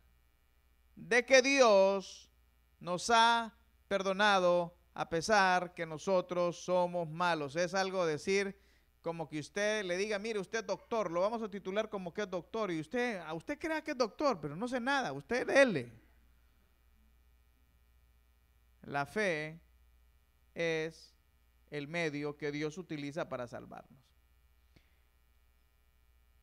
de 0.96 1.24
que 1.24 1.40
Dios 1.40 2.28
nos 2.80 3.08
ha 3.10 3.54
perdonado 3.86 4.76
a 4.94 5.08
pesar 5.08 5.74
que 5.74 5.86
nosotros 5.86 6.64
somos 6.64 7.08
malos. 7.08 7.54
Es 7.54 7.72
algo 7.74 8.04
decir 8.04 8.58
como 9.00 9.28
que 9.28 9.38
usted 9.38 9.84
le 9.84 9.96
diga, 9.96 10.18
mire, 10.18 10.40
usted 10.40 10.60
es 10.60 10.66
doctor, 10.66 11.08
lo 11.10 11.20
vamos 11.20 11.40
a 11.40 11.48
titular 11.48 11.88
como 11.88 12.12
que 12.12 12.22
es 12.22 12.30
doctor 12.30 12.72
y 12.72 12.80
usted, 12.80 13.20
a 13.20 13.32
usted 13.32 13.58
crea 13.60 13.82
que 13.82 13.92
es 13.92 13.98
doctor, 13.98 14.40
pero 14.40 14.56
no 14.56 14.66
sé 14.66 14.80
nada, 14.80 15.12
usted 15.12 15.46
dele. 15.46 15.92
La 18.82 19.06
fe 19.06 19.60
es 20.52 21.13
el 21.76 21.88
medio 21.88 22.36
que 22.36 22.52
Dios 22.52 22.78
utiliza 22.78 23.28
para 23.28 23.48
salvarnos. 23.48 23.98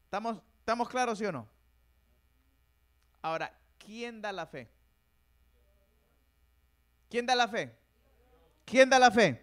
¿Estamos, 0.04 0.42
¿Estamos 0.60 0.90
claros, 0.90 1.20
sí 1.20 1.26
o 1.26 1.32
no? 1.32 1.48
Ahora, 3.22 3.58
¿quién 3.78 4.22
da 4.22 4.34
la 4.34 4.46
fe? 4.46 4.70
¿Quién 7.10 7.26
da 7.26 7.34
la 7.34 7.48
fe? 7.48 7.74
¿Quién 8.66 8.90
da 8.90 9.00
la 9.00 9.10
fe? 9.10 9.42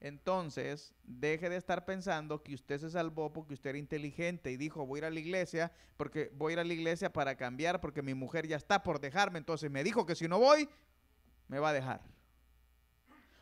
Entonces, 0.00 0.92
deje 1.02 1.48
de 1.48 1.56
estar 1.56 1.86
pensando 1.86 2.42
que 2.42 2.54
usted 2.54 2.78
se 2.78 2.90
salvó 2.90 3.32
porque 3.32 3.54
usted 3.54 3.70
era 3.70 3.78
inteligente 3.78 4.52
y 4.52 4.58
dijo, 4.58 4.84
voy 4.84 4.98
a 4.98 5.00
ir 5.00 5.04
a 5.06 5.10
la 5.10 5.20
iglesia 5.20 5.72
porque 5.96 6.30
voy 6.34 6.50
a 6.50 6.52
ir 6.52 6.58
a 6.60 6.64
la 6.64 6.74
iglesia 6.74 7.10
para 7.10 7.36
cambiar 7.36 7.80
porque 7.80 8.02
mi 8.02 8.12
mujer 8.12 8.46
ya 8.46 8.56
está 8.56 8.82
por 8.82 9.00
dejarme. 9.00 9.38
Entonces 9.38 9.70
me 9.70 9.82
dijo 9.82 10.04
que 10.04 10.14
si 10.14 10.28
no 10.28 10.38
voy, 10.38 10.68
me 11.48 11.58
va 11.58 11.70
a 11.70 11.72
dejar. 11.72 12.17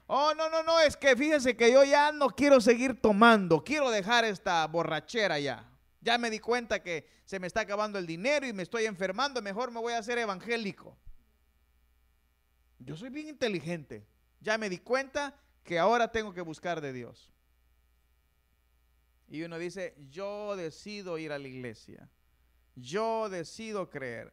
Oh, 0.06 0.32
no, 0.36 0.48
no, 0.48 0.62
no, 0.62 0.78
es 0.80 0.96
que 0.96 1.16
fíjese 1.16 1.56
que 1.56 1.72
yo 1.72 1.82
ya 1.84 2.12
no 2.12 2.28
quiero 2.28 2.60
seguir 2.60 3.00
tomando, 3.00 3.64
quiero 3.64 3.90
dejar 3.90 4.24
esta 4.24 4.64
borrachera 4.66 5.38
ya. 5.40 5.68
Ya 6.00 6.16
me 6.18 6.30
di 6.30 6.38
cuenta 6.38 6.80
que 6.80 7.08
se 7.24 7.40
me 7.40 7.48
está 7.48 7.62
acabando 7.62 7.98
el 7.98 8.06
dinero 8.06 8.46
y 8.46 8.52
me 8.52 8.62
estoy 8.62 8.84
enfermando, 8.84 9.42
mejor 9.42 9.72
me 9.72 9.80
voy 9.80 9.94
a 9.94 9.98
hacer 9.98 10.18
evangélico. 10.18 10.96
Yo 12.78 12.96
soy 12.96 13.10
bien 13.10 13.28
inteligente. 13.28 14.06
Ya 14.40 14.58
me 14.58 14.68
di 14.68 14.78
cuenta 14.78 15.34
que 15.64 15.78
ahora 15.78 16.12
tengo 16.12 16.32
que 16.32 16.40
buscar 16.40 16.80
de 16.80 16.92
Dios. 16.92 17.32
Y 19.28 19.42
uno 19.42 19.58
dice, 19.58 19.96
yo 20.08 20.54
decido 20.54 21.18
ir 21.18 21.32
a 21.32 21.38
la 21.38 21.48
iglesia. 21.48 22.08
Yo 22.76 23.28
decido 23.28 23.90
creer. 23.90 24.32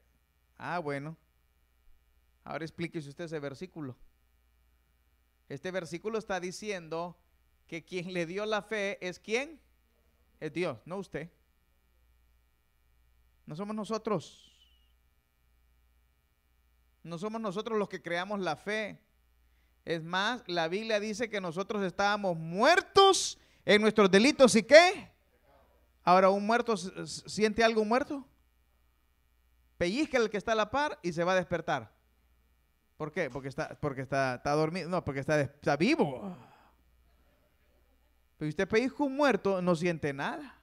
Ah, 0.58 0.78
bueno. 0.78 1.18
Ahora 2.44 2.66
explíquese 2.66 3.10
usted 3.10 3.24
ese 3.24 3.40
versículo. 3.40 3.98
Este 5.54 5.70
versículo 5.70 6.18
está 6.18 6.40
diciendo 6.40 7.16
que 7.68 7.86
quien 7.86 8.12
le 8.12 8.26
dio 8.26 8.44
la 8.48 8.64
fe 8.64 8.98
es 9.08 9.20
quién? 9.20 9.62
Es 10.40 10.52
Dios, 10.52 10.80
no 10.84 10.98
usted. 10.98 11.30
No 13.46 13.56
somos 13.56 13.76
nosotros. 13.76 14.52
No 17.04 17.20
somos 17.20 17.40
nosotros 17.40 17.78
los 17.78 17.88
que 17.88 18.02
creamos 18.02 18.40
la 18.40 18.56
fe. 18.56 19.00
Es 19.86 20.04
más, 20.04 20.42
la 20.48 20.68
Biblia 20.68 21.00
dice 21.00 21.30
que 21.30 21.40
nosotros 21.40 21.84
estábamos 21.84 22.36
muertos 22.36 23.38
en 23.64 23.80
nuestros 23.80 24.10
delitos 24.10 24.56
y 24.56 24.64
qué. 24.64 25.12
Ahora, 26.04 26.32
¿un 26.32 26.48
muerto 26.48 26.76
siente 26.76 27.64
algo 27.64 27.86
muerto? 27.86 28.28
Pellizca 29.78 30.18
el 30.18 30.32
que 30.32 30.38
está 30.38 30.54
a 30.54 30.56
la 30.56 30.72
par 30.72 30.98
y 31.04 31.14
se 31.14 31.24
va 31.24 31.34
a 31.34 31.36
despertar. 31.36 31.93
¿Por 32.98 33.12
qué? 33.12 33.30
Porque 33.30 33.50
está, 33.50 33.78
porque 33.80 34.02
está, 34.02 34.36
está 34.36 34.52
dormido. 34.52 34.90
No, 34.90 35.04
porque 35.04 35.20
está, 35.20 35.42
está 35.42 35.76
vivo. 35.76 36.36
Pero 38.38 38.50
usted 38.50 38.68
pellizca 38.68 39.04
muerto, 39.06 39.62
no 39.62 39.76
siente 39.76 40.14
nada. 40.14 40.60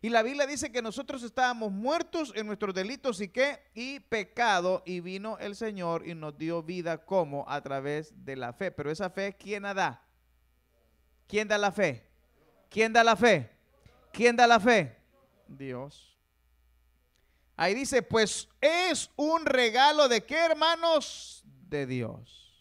Y 0.00 0.10
la 0.10 0.22
Biblia 0.22 0.46
dice 0.46 0.70
que 0.70 0.82
nosotros 0.82 1.22
estábamos 1.22 1.72
muertos 1.72 2.32
en 2.36 2.46
nuestros 2.46 2.74
delitos 2.74 3.20
y 3.22 3.28
qué? 3.28 3.62
Y 3.74 4.00
pecado. 4.00 4.82
Y 4.84 5.00
vino 5.00 5.38
el 5.38 5.56
Señor 5.56 6.06
y 6.06 6.14
nos 6.14 6.36
dio 6.36 6.62
vida 6.62 7.06
como 7.06 7.48
a 7.48 7.62
través 7.62 8.12
de 8.24 8.36
la 8.36 8.52
fe. 8.52 8.70
Pero 8.70 8.90
esa 8.90 9.08
fe, 9.08 9.34
¿quién 9.34 9.62
la 9.62 9.72
da? 9.72 10.02
¿Quién 11.26 11.48
da 11.48 11.56
la 11.56 11.72
fe? 11.72 12.06
¿Quién 12.68 12.92
da 12.92 13.02
la 13.02 13.16
fe? 13.16 13.50
¿Quién 14.12 14.36
da 14.36 14.46
la 14.46 14.60
fe? 14.60 14.96
Dios. 15.48 16.13
Ahí 17.56 17.74
dice, 17.74 18.02
pues 18.02 18.48
es 18.60 19.10
un 19.16 19.46
regalo 19.46 20.08
de 20.08 20.24
qué, 20.24 20.36
hermanos? 20.36 21.44
De 21.68 21.86
Dios. 21.86 22.52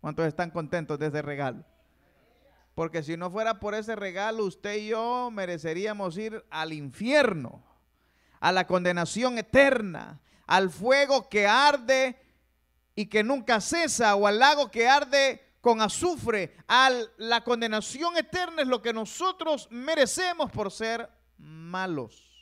¿Cuántos 0.00 0.26
están 0.26 0.50
contentos 0.50 0.98
de 0.98 1.06
ese 1.06 1.22
regalo? 1.22 1.64
Porque 2.74 3.02
si 3.02 3.16
no 3.16 3.30
fuera 3.30 3.58
por 3.58 3.74
ese 3.74 3.96
regalo, 3.96 4.44
usted 4.44 4.76
y 4.76 4.88
yo 4.88 5.30
mereceríamos 5.32 6.18
ir 6.18 6.44
al 6.50 6.72
infierno, 6.72 7.64
a 8.40 8.52
la 8.52 8.66
condenación 8.66 9.38
eterna, 9.38 10.20
al 10.46 10.68
fuego 10.70 11.28
que 11.28 11.46
arde 11.46 12.20
y 12.94 13.06
que 13.06 13.22
nunca 13.22 13.60
cesa, 13.60 14.14
o 14.14 14.26
al 14.26 14.38
lago 14.40 14.70
que 14.70 14.86
arde 14.86 15.40
con 15.60 15.80
azufre, 15.80 16.54
a 16.68 16.90
la 17.16 17.42
condenación 17.42 18.18
eterna 18.18 18.60
es 18.60 18.68
lo 18.68 18.82
que 18.82 18.92
nosotros 18.92 19.68
merecemos 19.70 20.50
por 20.50 20.70
ser 20.70 21.08
malos. 21.38 22.33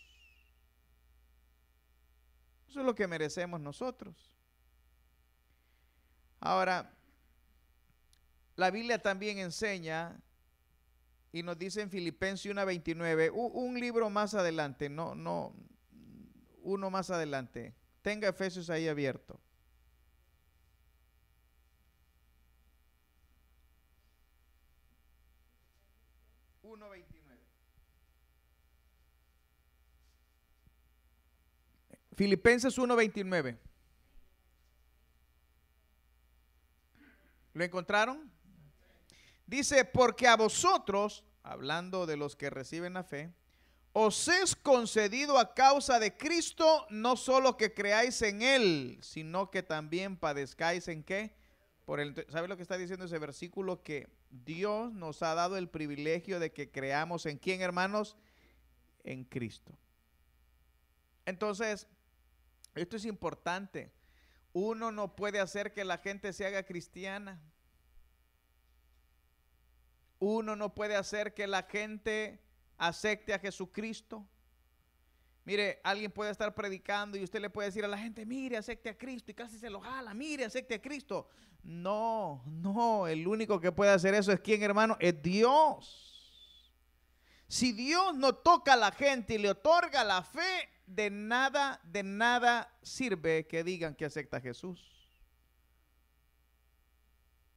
Eso 2.73 2.81
es 2.81 2.87
lo 2.87 2.95
que 2.95 3.07
merecemos 3.07 3.61
nosotros. 3.61 4.17
Ahora, 6.41 6.91
la 8.57 8.71
Biblia 8.71 8.99
también 8.99 9.37
enseña 9.37 10.19
y 11.33 11.43
nos 11.43 11.59
dice 11.59 11.83
en 11.83 11.91
Filipenses 11.91 12.51
1:29, 12.51 13.31
un 13.31 13.79
libro 13.79 14.09
más 14.09 14.33
adelante, 14.33 14.89
no, 14.89 15.15
no, 15.15 15.55
uno 16.63 16.89
más 16.89 17.11
adelante. 17.11 17.75
Tenga 18.01 18.31
Efesios 18.31 18.71
ahí 18.71 18.89
abierto. 18.89 19.39
Filipenses 32.15 32.79
1:29. 32.79 33.59
¿Lo 37.55 37.65
encontraron? 37.65 38.31
Dice, 39.47 39.85
porque 39.85 40.27
a 40.27 40.37
vosotros, 40.37 41.25
hablando 41.43 42.07
de 42.07 42.17
los 42.17 42.37
que 42.37 42.49
reciben 42.49 42.95
la 42.95 43.05
fe, 43.05 43.33
os 43.93 44.27
es 44.29 44.57
concedido 44.57 45.39
a 45.39 45.53
causa 45.53 45.99
de 45.99 46.17
Cristo 46.17 46.87
no 46.89 47.17
solo 47.17 47.59
que 47.59 47.75
creáis 47.75 48.23
en 48.23 48.41
Él, 48.41 48.99
sino 49.03 49.51
que 49.51 49.63
también 49.63 50.17
padezcáis 50.17 50.89
en 50.89 51.03
qué? 51.03 51.35
Por 51.85 52.01
el, 52.01 52.15
¿Sabe 52.31 52.49
lo 52.49 52.57
que 52.57 52.63
está 52.63 52.79
diciendo 52.79 53.05
ese 53.05 53.19
versículo? 53.19 53.83
Que 53.83 54.09
Dios 54.31 54.93
nos 54.93 55.23
ha 55.23 55.35
dado 55.35 55.59
el 55.59 55.69
privilegio 55.69 56.41
de 56.41 56.53
que 56.53 56.71
creamos 56.71 57.27
en 57.27 57.37
quién, 57.37 57.61
hermanos? 57.61 58.17
En 59.05 59.25
Cristo. 59.25 59.77
Entonces, 61.27 61.87
esto 62.75 62.97
es 62.97 63.05
importante. 63.05 63.93
Uno 64.53 64.93
no 64.93 65.17
puede 65.17 65.41
hacer 65.41 65.73
que 65.73 65.85
la 65.85 65.99
gente 65.99 66.33
se 66.33 66.47
haga 66.47 66.63
cristiana. 66.63 67.41
Uno 70.19 70.55
no 70.57 70.75
puede 70.75 70.95
hacer 70.95 71.35
que 71.35 71.47
la 71.47 71.65
gente 71.65 72.41
acepte 72.79 73.35
a 73.35 73.39
Jesucristo. 73.39 74.27
Mire, 75.45 75.81
alguien 75.83 76.13
puede 76.13 76.31
estar 76.31 76.55
predicando 76.55 77.19
y 77.19 77.25
usted 77.25 77.41
le 77.41 77.51
puede 77.51 77.69
decir 77.69 77.85
a 77.85 77.89
la 77.89 77.99
gente, 77.99 78.25
mire, 78.25 78.57
acepte 78.57 78.89
a 78.89 78.97
Cristo 78.97 79.33
y 79.33 79.35
casi 79.35 79.59
se 79.59 79.69
lo 79.69 79.81
jala, 79.81 80.15
mire, 80.15 80.45
acepte 80.45 80.75
a 80.75 80.81
Cristo. 80.81 81.27
No, 81.65 82.43
no, 82.47 83.09
el 83.09 83.27
único 83.27 83.61
que 83.61 83.73
puede 83.73 83.91
hacer 83.91 84.15
eso 84.15 84.33
es 84.33 84.41
quien, 84.41 84.63
hermano, 84.63 84.97
es 85.01 85.21
Dios. 85.21 86.13
Si 87.49 87.73
Dios 87.73 88.15
no 88.15 88.35
toca 88.35 88.75
a 88.75 88.77
la 88.77 88.93
gente 88.93 89.35
y 89.35 89.39
le 89.39 89.51
otorga 89.51 90.05
la 90.05 90.23
fe, 90.23 90.69
de 90.95 91.11
nada, 91.11 91.81
de 91.85 92.03
nada 92.03 92.73
sirve 92.83 93.47
que 93.47 93.65
digan 93.65 93.95
que 93.95 94.05
acepta 94.05 94.39
a 94.39 94.41
Jesús. 94.41 94.93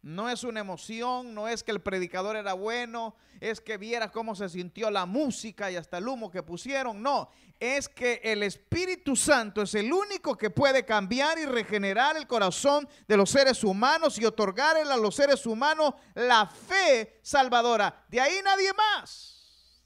No 0.01 0.29
es 0.29 0.43
una 0.43 0.59
emoción, 0.59 1.33
no 1.33 1.47
es 1.47 1.63
que 1.63 1.71
el 1.71 1.81
predicador 1.81 2.35
era 2.35 2.53
bueno, 2.53 3.15
es 3.39 3.59
que 3.59 3.77
viera 3.77 4.11
cómo 4.11 4.35
se 4.35 4.47
sintió 4.49 4.91
la 4.91 5.07
música 5.07 5.71
y 5.71 5.77
hasta 5.77 5.97
el 5.97 6.07
humo 6.07 6.29
que 6.29 6.43
pusieron. 6.43 7.01
No, 7.01 7.31
es 7.59 7.89
que 7.89 8.21
el 8.23 8.43
Espíritu 8.43 9.15
Santo 9.15 9.63
es 9.63 9.73
el 9.73 9.91
único 9.91 10.37
que 10.37 10.51
puede 10.51 10.85
cambiar 10.85 11.39
y 11.39 11.45
regenerar 11.45 12.17
el 12.17 12.27
corazón 12.27 12.87
de 13.07 13.17
los 13.17 13.31
seres 13.31 13.63
humanos 13.63 14.19
y 14.19 14.25
otorgar 14.25 14.77
a 14.77 14.95
los 14.95 15.15
seres 15.15 15.43
humanos 15.47 15.95
la 16.13 16.45
fe 16.45 17.19
salvadora. 17.23 18.05
De 18.07 18.21
ahí 18.21 18.35
nadie 18.43 18.71
más. 18.73 19.81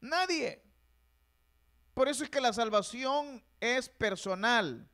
Nadie. 0.00 0.69
Por 2.00 2.08
eso 2.08 2.24
es 2.24 2.30
que 2.30 2.40
la 2.40 2.54
salvación 2.54 3.44
es 3.60 3.90
personal. 3.90 4.88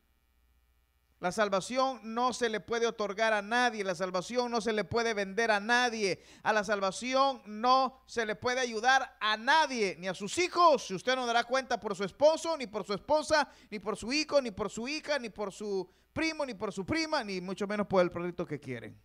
La 1.20 1.30
salvación 1.30 2.00
no 2.02 2.32
se 2.32 2.48
le 2.48 2.58
puede 2.58 2.88
otorgar 2.88 3.32
a 3.32 3.42
nadie, 3.42 3.84
la 3.84 3.94
salvación 3.94 4.50
no 4.50 4.60
se 4.60 4.72
le 4.72 4.82
puede 4.82 5.14
vender 5.14 5.52
a 5.52 5.60
nadie, 5.60 6.20
a 6.42 6.52
la 6.52 6.64
salvación 6.64 7.42
no 7.46 8.02
se 8.06 8.26
le 8.26 8.34
puede 8.34 8.58
ayudar 8.58 9.16
a 9.20 9.36
nadie, 9.36 9.94
ni 10.00 10.08
a 10.08 10.14
sus 10.14 10.36
hijos, 10.38 10.88
si 10.88 10.94
usted 10.94 11.14
no 11.14 11.26
dará 11.26 11.44
cuenta 11.44 11.78
por 11.78 11.94
su 11.94 12.02
esposo, 12.02 12.56
ni 12.56 12.66
por 12.66 12.82
su 12.82 12.94
esposa, 12.94 13.48
ni 13.70 13.78
por 13.78 13.96
su 13.96 14.12
hijo, 14.12 14.42
ni 14.42 14.50
por 14.50 14.68
su 14.68 14.88
hija, 14.88 15.20
ni 15.20 15.28
por 15.30 15.52
su 15.52 15.88
primo, 16.12 16.44
ni 16.44 16.54
por 16.54 16.72
su 16.72 16.84
prima, 16.84 17.22
ni 17.22 17.40
mucho 17.40 17.68
menos 17.68 17.86
por 17.86 18.02
el 18.02 18.10
proyecto 18.10 18.44
que 18.44 18.58
quieren. 18.58 19.00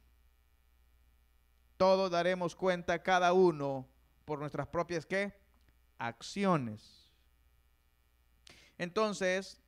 Todos 1.77 2.09
daremos 2.09 2.55
cuenta 2.55 3.03
cada 3.03 3.31
uno 3.33 3.87
por 4.25 4.39
nuestras 4.39 4.65
propias 4.65 5.05
¿qué? 5.05 5.39
acciones. 5.99 7.00
Entonces, 8.81 9.61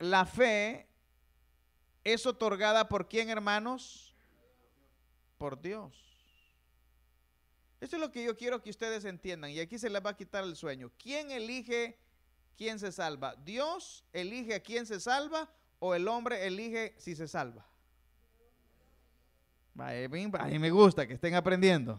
la 0.00 0.26
fe 0.26 0.88
es 2.02 2.26
otorgada 2.26 2.88
por 2.88 3.08
quién, 3.08 3.30
hermanos? 3.30 4.16
Por 5.38 5.62
Dios. 5.62 5.94
Eso 7.80 7.94
es 7.94 8.02
lo 8.02 8.10
que 8.10 8.24
yo 8.24 8.36
quiero 8.36 8.60
que 8.60 8.70
ustedes 8.70 9.04
entiendan 9.04 9.52
y 9.52 9.60
aquí 9.60 9.78
se 9.78 9.88
les 9.88 10.04
va 10.04 10.10
a 10.10 10.16
quitar 10.16 10.42
el 10.42 10.56
sueño. 10.56 10.90
¿Quién 10.98 11.30
elige 11.30 11.96
quién 12.56 12.80
se 12.80 12.90
salva? 12.90 13.36
¿Dios 13.36 14.04
elige 14.12 14.56
a 14.56 14.60
quién 14.60 14.84
se 14.84 14.98
salva 14.98 15.48
o 15.78 15.94
el 15.94 16.08
hombre 16.08 16.44
elige 16.44 16.96
si 16.98 17.14
se 17.14 17.28
salva? 17.28 17.64
A 19.78 20.48
mí 20.48 20.58
me 20.58 20.70
gusta 20.72 21.06
que 21.06 21.14
estén 21.14 21.36
aprendiendo. 21.36 21.96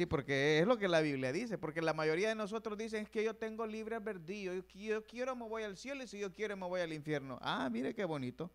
Sí, 0.00 0.06
porque 0.06 0.60
es 0.60 0.66
lo 0.66 0.78
que 0.78 0.88
la 0.88 1.02
Biblia 1.02 1.30
dice, 1.30 1.58
porque 1.58 1.82
la 1.82 1.92
mayoría 1.92 2.30
de 2.30 2.34
nosotros 2.34 2.78
dicen 2.78 3.04
que 3.04 3.22
yo 3.22 3.34
tengo 3.34 3.66
libre 3.66 3.96
albedrío, 3.96 4.54
yo, 4.54 4.62
yo 4.72 5.04
quiero 5.04 5.36
me 5.36 5.46
voy 5.46 5.62
al 5.62 5.76
cielo 5.76 6.02
y 6.02 6.06
si 6.06 6.18
yo 6.18 6.32
quiero 6.32 6.56
me 6.56 6.66
voy 6.66 6.80
al 6.80 6.94
infierno. 6.94 7.38
Ah, 7.42 7.68
mire 7.70 7.94
qué 7.94 8.06
bonito. 8.06 8.50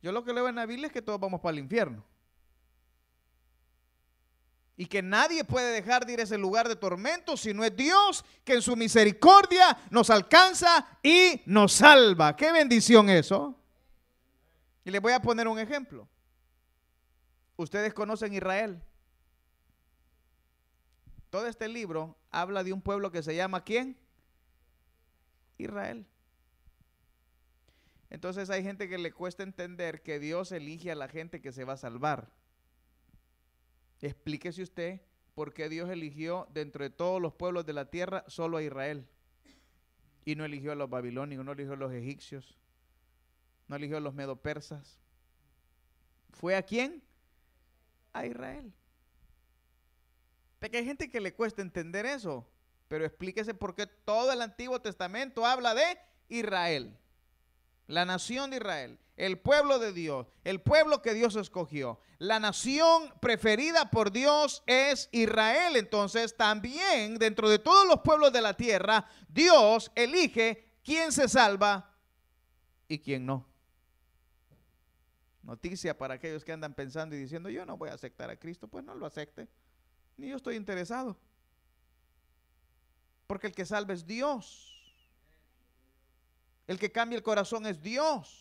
Yo 0.00 0.10
lo 0.10 0.24
que 0.24 0.32
leo 0.32 0.48
en 0.48 0.54
la 0.54 0.64
Biblia 0.64 0.86
es 0.86 0.92
que 0.94 1.02
todos 1.02 1.20
vamos 1.20 1.42
para 1.42 1.52
el 1.52 1.58
infierno. 1.58 2.02
Y 4.78 4.86
que 4.86 5.02
nadie 5.02 5.44
puede 5.44 5.70
dejar 5.70 6.06
de 6.06 6.14
ir 6.14 6.20
a 6.20 6.22
ese 6.22 6.38
lugar 6.38 6.66
de 6.66 6.76
tormento 6.76 7.36
si 7.36 7.52
no 7.52 7.62
es 7.62 7.76
Dios 7.76 8.24
que 8.42 8.54
en 8.54 8.62
su 8.62 8.74
misericordia 8.74 9.76
nos 9.90 10.08
alcanza 10.08 10.98
y 11.02 11.42
nos 11.44 11.74
salva. 11.74 12.34
Qué 12.34 12.50
bendición 12.52 13.10
eso. 13.10 13.54
Y 14.82 14.90
les 14.90 15.02
voy 15.02 15.12
a 15.12 15.20
poner 15.20 15.46
un 15.46 15.58
ejemplo. 15.58 16.08
Ustedes 17.54 17.92
conocen 17.92 18.32
Israel. 18.32 18.82
Todo 21.34 21.48
este 21.48 21.66
libro 21.66 22.16
habla 22.30 22.62
de 22.62 22.72
un 22.72 22.80
pueblo 22.80 23.10
que 23.10 23.20
se 23.20 23.34
llama 23.34 23.64
¿quién? 23.64 23.96
Israel. 25.58 26.06
Entonces 28.08 28.50
hay 28.50 28.62
gente 28.62 28.88
que 28.88 28.98
le 28.98 29.10
cuesta 29.10 29.42
entender 29.42 30.04
que 30.04 30.20
Dios 30.20 30.52
elige 30.52 30.92
a 30.92 30.94
la 30.94 31.08
gente 31.08 31.40
que 31.40 31.50
se 31.50 31.64
va 31.64 31.72
a 31.72 31.76
salvar. 31.76 32.30
Explíquese 34.00 34.62
usted 34.62 35.00
por 35.34 35.52
qué 35.52 35.68
Dios 35.68 35.90
eligió 35.90 36.46
dentro 36.52 36.84
de 36.84 36.90
todos 36.90 37.20
los 37.20 37.34
pueblos 37.34 37.66
de 37.66 37.72
la 37.72 37.90
tierra 37.90 38.22
solo 38.28 38.58
a 38.58 38.62
Israel. 38.62 39.04
Y 40.24 40.36
no 40.36 40.44
eligió 40.44 40.70
a 40.70 40.76
los 40.76 40.88
babilónicos, 40.88 41.44
no 41.44 41.50
eligió 41.50 41.72
a 41.72 41.78
los 41.78 41.92
egipcios, 41.92 42.56
no 43.66 43.74
eligió 43.74 43.96
a 43.96 44.00
los 44.00 44.14
medopersas. 44.14 45.00
¿Fue 46.30 46.54
a 46.54 46.62
quién? 46.62 47.02
A 48.12 48.24
Israel 48.24 48.72
que 50.70 50.78
hay 50.78 50.84
gente 50.84 51.10
que 51.10 51.20
le 51.20 51.34
cuesta 51.34 51.62
entender 51.62 52.06
eso, 52.06 52.46
pero 52.88 53.04
explíquese 53.04 53.54
por 53.54 53.74
qué 53.74 53.86
todo 53.86 54.32
el 54.32 54.42
Antiguo 54.42 54.80
Testamento 54.80 55.46
habla 55.46 55.74
de 55.74 55.98
Israel, 56.28 56.96
la 57.86 58.04
nación 58.04 58.50
de 58.50 58.56
Israel, 58.56 58.98
el 59.16 59.38
pueblo 59.38 59.78
de 59.78 59.92
Dios, 59.92 60.26
el 60.42 60.60
pueblo 60.60 61.02
que 61.02 61.14
Dios 61.14 61.36
escogió. 61.36 62.00
La 62.18 62.40
nación 62.40 63.12
preferida 63.20 63.90
por 63.90 64.10
Dios 64.10 64.62
es 64.66 65.08
Israel. 65.12 65.76
Entonces 65.76 66.36
también 66.36 67.18
dentro 67.18 67.48
de 67.48 67.58
todos 67.58 67.86
los 67.86 68.00
pueblos 68.00 68.32
de 68.32 68.42
la 68.42 68.56
tierra, 68.56 69.06
Dios 69.28 69.92
elige 69.94 70.72
quién 70.82 71.12
se 71.12 71.28
salva 71.28 71.94
y 72.88 72.98
quién 72.98 73.26
no. 73.26 73.46
Noticia 75.42 75.96
para 75.96 76.14
aquellos 76.14 76.42
que 76.42 76.52
andan 76.52 76.74
pensando 76.74 77.14
y 77.14 77.18
diciendo, 77.18 77.50
yo 77.50 77.66
no 77.66 77.76
voy 77.76 77.90
a 77.90 77.94
aceptar 77.94 78.30
a 78.30 78.36
Cristo, 78.36 78.66
pues 78.66 78.82
no 78.82 78.94
lo 78.94 79.04
acepte. 79.04 79.46
Ni 80.16 80.28
yo 80.28 80.36
estoy 80.36 80.56
interesado. 80.56 81.16
Porque 83.26 83.46
el 83.46 83.54
que 83.54 83.64
salva 83.64 83.94
es 83.94 84.06
Dios. 84.06 84.70
El 86.66 86.78
que 86.78 86.92
cambia 86.92 87.16
el 87.16 87.22
corazón 87.22 87.66
es 87.66 87.80
Dios. 87.82 88.40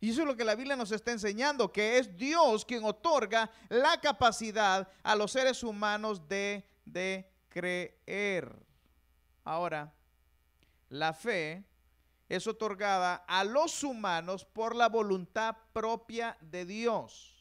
Y 0.00 0.10
eso 0.10 0.22
es 0.22 0.26
lo 0.26 0.36
que 0.36 0.44
la 0.44 0.56
Biblia 0.56 0.74
nos 0.74 0.90
está 0.90 1.12
enseñando, 1.12 1.70
que 1.70 1.98
es 1.98 2.16
Dios 2.16 2.64
quien 2.64 2.84
otorga 2.84 3.50
la 3.68 4.00
capacidad 4.00 4.88
a 5.02 5.14
los 5.14 5.30
seres 5.30 5.62
humanos 5.62 6.26
de, 6.28 6.68
de 6.84 7.30
creer. 7.48 8.52
Ahora, 9.44 9.94
la 10.88 11.12
fe 11.12 11.64
es 12.28 12.46
otorgada 12.46 13.24
a 13.28 13.44
los 13.44 13.84
humanos 13.84 14.44
por 14.44 14.74
la 14.74 14.88
voluntad 14.88 15.56
propia 15.72 16.36
de 16.40 16.64
Dios. 16.64 17.31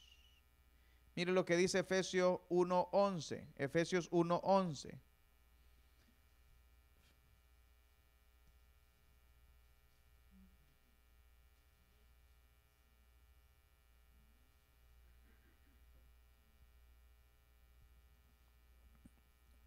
Mire 1.15 1.32
lo 1.32 1.45
que 1.45 1.58
dice 1.58 1.80
Efesios 1.80 2.39
1.11. 2.50 3.45
Efesios 3.58 4.10
1.11. 4.12 5.00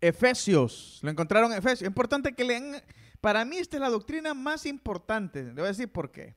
Efesios, 0.01 1.01
lo 1.03 1.11
encontraron 1.11 1.51
en 1.53 1.59
Efesios. 1.59 1.87
Importante 1.87 2.35
que 2.35 2.45
lean, 2.45 2.83
para 3.23 3.43
mí 3.47 3.57
esta 3.57 3.79
es 3.79 3.81
la 3.81 3.89
doctrina 3.89 4.35
más 4.35 4.67
importante. 4.67 5.43
Le 5.43 5.53
voy 5.53 5.65
a 5.65 5.69
decir 5.69 5.91
por 5.91 6.11
qué. 6.11 6.35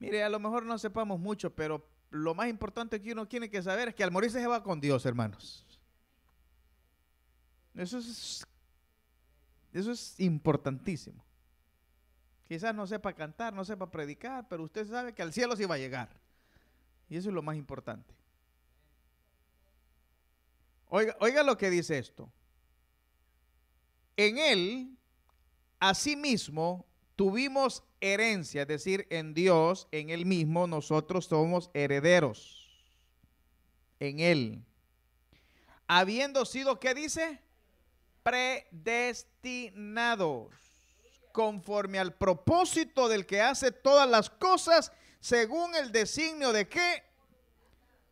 Mire, 0.00 0.24
a 0.24 0.28
lo 0.28 0.40
mejor 0.40 0.64
no 0.64 0.76
sepamos 0.76 1.20
mucho, 1.20 1.54
pero 1.54 1.88
lo 2.12 2.34
más 2.34 2.48
importante 2.48 3.00
que 3.00 3.12
uno 3.12 3.26
tiene 3.26 3.48
que 3.48 3.62
saber 3.62 3.88
es 3.88 3.94
que 3.94 4.04
al 4.04 4.10
morirse 4.10 4.38
se 4.38 4.46
va 4.46 4.62
con 4.62 4.80
Dios, 4.80 5.06
hermanos. 5.06 5.66
Eso 7.74 7.98
es, 7.98 8.46
eso 9.72 9.90
es 9.90 10.20
importantísimo. 10.20 11.24
Quizás 12.46 12.74
no 12.74 12.86
sepa 12.86 13.14
cantar, 13.14 13.54
no 13.54 13.64
sepa 13.64 13.90
predicar, 13.90 14.46
pero 14.46 14.62
usted 14.62 14.86
sabe 14.86 15.14
que 15.14 15.22
al 15.22 15.32
cielo 15.32 15.56
sí 15.56 15.64
va 15.64 15.76
a 15.76 15.78
llegar. 15.78 16.20
Y 17.08 17.16
eso 17.16 17.30
es 17.30 17.34
lo 17.34 17.40
más 17.40 17.56
importante. 17.56 18.14
Oiga, 20.88 21.16
oiga 21.20 21.42
lo 21.42 21.56
que 21.56 21.70
dice 21.70 21.96
esto. 21.96 22.30
En 24.18 24.36
él, 24.36 24.98
asimismo, 25.80 26.86
tuvimos 27.16 27.82
herencia, 28.00 28.62
es 28.62 28.68
decir, 28.68 29.06
en 29.10 29.34
Dios, 29.34 29.88
en 29.92 30.08
Él 30.10 30.26
mismo, 30.26 30.66
nosotros 30.66 31.26
somos 31.26 31.70
herederos. 31.74 32.58
En 34.00 34.18
Él. 34.20 34.64
Habiendo 35.86 36.44
sido, 36.44 36.80
¿qué 36.80 36.94
dice? 36.94 37.40
Predestinados. 38.22 40.54
Conforme 41.32 41.98
al 41.98 42.14
propósito 42.14 43.08
del 43.08 43.24
que 43.26 43.40
hace 43.40 43.72
todas 43.72 44.06
las 44.08 44.28
cosas, 44.28 44.92
según 45.20 45.74
el 45.74 45.92
designio 45.92 46.52
de 46.52 46.68
qué? 46.68 47.02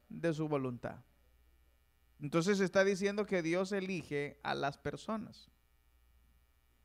De 0.09 0.33
su 0.33 0.49
voluntad. 0.49 0.97
Entonces 2.21 2.61
está 2.61 2.85
diciendo 2.85 3.27
que 3.27 3.43
Dios 3.43 3.73
elige 3.73 4.39
a 4.43 4.55
las 4.55 4.79
personas. 4.79 5.51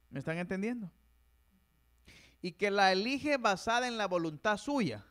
¿Me 0.10 0.20
están 0.20 0.38
entendiendo? 0.38 0.92
Y 2.46 2.52
que 2.52 2.70
la 2.70 2.92
elige 2.92 3.38
basada 3.38 3.88
en 3.88 3.98
la 3.98 4.08
voluntad 4.08 4.58
suya. 4.58 5.04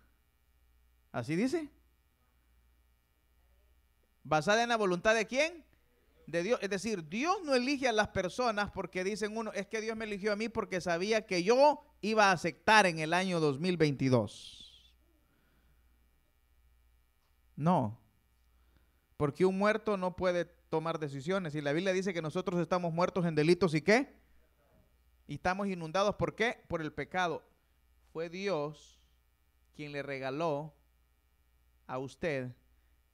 ¿Así 1.11 1.35
dice? 1.35 1.69
¿Basada 4.23 4.63
en 4.63 4.69
la 4.69 4.77
voluntad 4.77 5.17
de 5.17 5.27
quién? 5.27 5.65
De 6.29 6.45
Dios. 6.45 6.61
Es 6.63 6.71
decir, 6.71 7.09
Dios 7.09 7.39
no 7.43 7.57
elige 7.57 7.89
a 7.89 7.93
las 7.93 8.07
personas 8.07 8.71
porque 8.71 9.03
dicen 9.03 9.37
uno, 9.37 9.53
es 9.53 9.67
que 9.67 9.81
Dios 9.81 9.97
me 9.97 10.05
eligió 10.05 10.33
a 10.33 10.37
mí 10.37 10.49
porque 10.49 10.81
sabía 10.81 11.27
que 11.27 11.43
yo 11.43 11.85
iba 12.03 12.27
a 12.27 12.31
aceptar 12.31 12.87
en 12.87 13.01
el 13.01 13.13
año 13.13 13.41
2022. 13.41 14.95
No, 17.57 17.99
porque 19.17 19.45
un 19.45 19.59
muerto 19.59 19.97
no 19.97 20.15
puede 20.15 20.45
tomar 20.45 21.01
decisiones. 21.01 21.57
Y 21.57 21.63
la 21.63 21.73
Biblia 21.73 21.93
dice 21.93 22.15
que 22.15 22.23
nosotros 22.23 22.61
estamos 22.61 22.93
muertos 22.93 23.27
en 23.27 23.35
delitos 23.35 23.75
y 23.75 23.83
qué? 23.83 24.23
Y 25.27 25.35
estamos 25.35 25.67
inundados, 25.69 26.17
¿por 26.17 26.35
qué? 26.35 26.63
Por 26.69 26.83
el 26.83 26.93
pecado. 26.93 27.43
Fue 28.13 28.29
Dios 28.29 29.01
quien 29.75 29.93
le 29.93 30.03
regaló 30.03 30.75
a 31.87 31.99
usted 31.99 32.53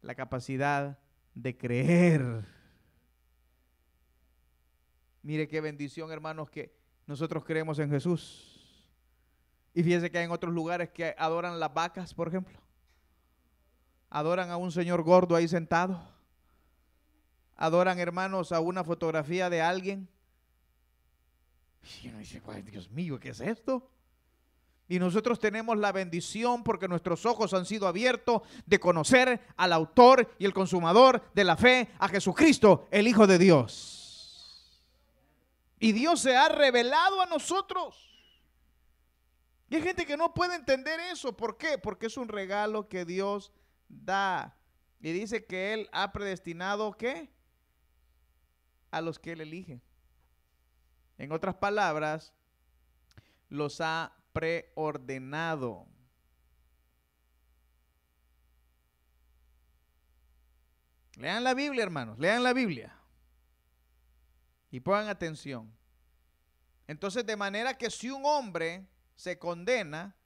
la 0.02 0.14
capacidad 0.14 0.98
de 1.34 1.56
creer. 1.56 2.44
Mire 5.22 5.48
qué 5.48 5.60
bendición, 5.60 6.10
hermanos, 6.10 6.50
que 6.50 6.74
nosotros 7.06 7.44
creemos 7.44 7.78
en 7.78 7.90
Jesús. 7.90 8.86
Y 9.74 9.82
fíjese 9.82 10.10
que 10.10 10.18
hay 10.18 10.24
en 10.24 10.30
otros 10.32 10.52
lugares 10.52 10.90
que 10.90 11.14
adoran 11.16 11.60
las 11.60 11.72
vacas, 11.72 12.12
por 12.12 12.28
ejemplo. 12.28 12.58
Adoran 14.08 14.50
a 14.50 14.56
un 14.56 14.72
señor 14.72 15.02
gordo 15.02 15.36
ahí 15.36 15.46
sentado. 15.46 16.02
Adoran, 17.56 18.00
hermanos, 18.00 18.50
a 18.52 18.60
una 18.60 18.82
fotografía 18.82 19.48
de 19.48 19.60
alguien 19.60 20.08
y 22.02 22.08
uno 22.08 22.18
dice, 22.18 22.42
Dios 22.64 22.90
mío, 22.90 23.18
¿qué 23.18 23.30
es 23.30 23.40
esto? 23.40 23.90
Y 24.88 24.98
nosotros 24.98 25.38
tenemos 25.38 25.78
la 25.78 25.92
bendición 25.92 26.64
porque 26.64 26.88
nuestros 26.88 27.24
ojos 27.24 27.54
han 27.54 27.64
sido 27.64 27.86
abiertos 27.86 28.42
de 28.66 28.80
conocer 28.80 29.40
al 29.56 29.72
autor 29.72 30.34
y 30.38 30.44
el 30.44 30.52
consumador 30.52 31.22
de 31.32 31.44
la 31.44 31.56
fe, 31.56 31.90
a 31.98 32.08
Jesucristo, 32.08 32.88
el 32.90 33.06
Hijo 33.06 33.26
de 33.26 33.38
Dios. 33.38 34.76
Y 35.78 35.92
Dios 35.92 36.20
se 36.20 36.36
ha 36.36 36.48
revelado 36.48 37.22
a 37.22 37.26
nosotros. 37.26 38.10
Y 39.68 39.76
hay 39.76 39.82
gente 39.82 40.04
que 40.04 40.16
no 40.16 40.34
puede 40.34 40.56
entender 40.56 40.98
eso. 41.12 41.36
¿Por 41.36 41.56
qué? 41.56 41.78
Porque 41.78 42.06
es 42.06 42.16
un 42.16 42.26
regalo 42.26 42.88
que 42.88 43.04
Dios 43.04 43.52
da. 43.88 44.56
Y 45.00 45.12
dice 45.12 45.46
que 45.46 45.72
Él 45.72 45.88
ha 45.92 46.12
predestinado 46.12 46.92
¿qué? 46.92 47.30
A 48.90 49.00
los 49.00 49.20
que 49.20 49.32
Él 49.32 49.40
elige. 49.40 49.80
En 51.20 51.32
otras 51.32 51.54
palabras, 51.56 52.32
los 53.50 53.82
ha 53.82 54.16
preordenado. 54.32 55.86
Lean 61.16 61.44
la 61.44 61.52
Biblia, 61.52 61.82
hermanos, 61.82 62.18
lean 62.18 62.42
la 62.42 62.54
Biblia. 62.54 62.96
Y 64.70 64.80
pongan 64.80 65.08
atención. 65.08 65.70
Entonces, 66.86 67.26
de 67.26 67.36
manera 67.36 67.76
que 67.76 67.90
si 67.90 68.08
un 68.08 68.24
hombre 68.24 68.88
se 69.14 69.38
condena, 69.38 70.16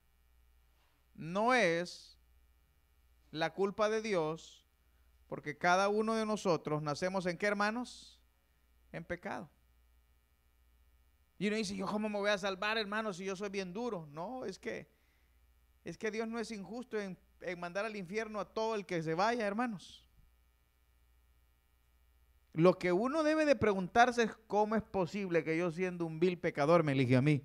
no 1.16 1.54
es 1.54 2.20
la 3.32 3.52
culpa 3.52 3.88
de 3.88 4.00
Dios, 4.00 4.64
porque 5.26 5.58
cada 5.58 5.88
uno 5.88 6.14
de 6.14 6.24
nosotros 6.24 6.82
nacemos 6.82 7.26
en 7.26 7.36
qué, 7.36 7.46
hermanos? 7.46 8.20
En 8.92 9.04
pecado. 9.04 9.50
Y 11.44 11.48
uno 11.48 11.56
dice, 11.58 11.76
¿yo 11.76 11.84
cómo 11.84 12.08
me 12.08 12.18
voy 12.18 12.30
a 12.30 12.38
salvar, 12.38 12.78
hermanos, 12.78 13.18
si 13.18 13.26
yo 13.26 13.36
soy 13.36 13.50
bien 13.50 13.74
duro? 13.74 14.08
No, 14.10 14.46
es 14.46 14.58
que, 14.58 14.88
es 15.84 15.98
que 15.98 16.10
Dios 16.10 16.26
no 16.26 16.38
es 16.38 16.50
injusto 16.50 16.98
en, 16.98 17.18
en 17.42 17.60
mandar 17.60 17.84
al 17.84 17.94
infierno 17.96 18.40
a 18.40 18.46
todo 18.46 18.74
el 18.74 18.86
que 18.86 19.02
se 19.02 19.12
vaya, 19.12 19.46
hermanos. 19.46 20.08
Lo 22.54 22.78
que 22.78 22.92
uno 22.92 23.22
debe 23.22 23.44
de 23.44 23.56
preguntarse 23.56 24.22
es 24.22 24.30
cómo 24.46 24.74
es 24.74 24.82
posible 24.82 25.44
que 25.44 25.58
yo 25.58 25.70
siendo 25.70 26.06
un 26.06 26.18
vil 26.18 26.38
pecador 26.38 26.82
me 26.82 26.92
eligió 26.92 27.18
a 27.18 27.20
mí. 27.20 27.42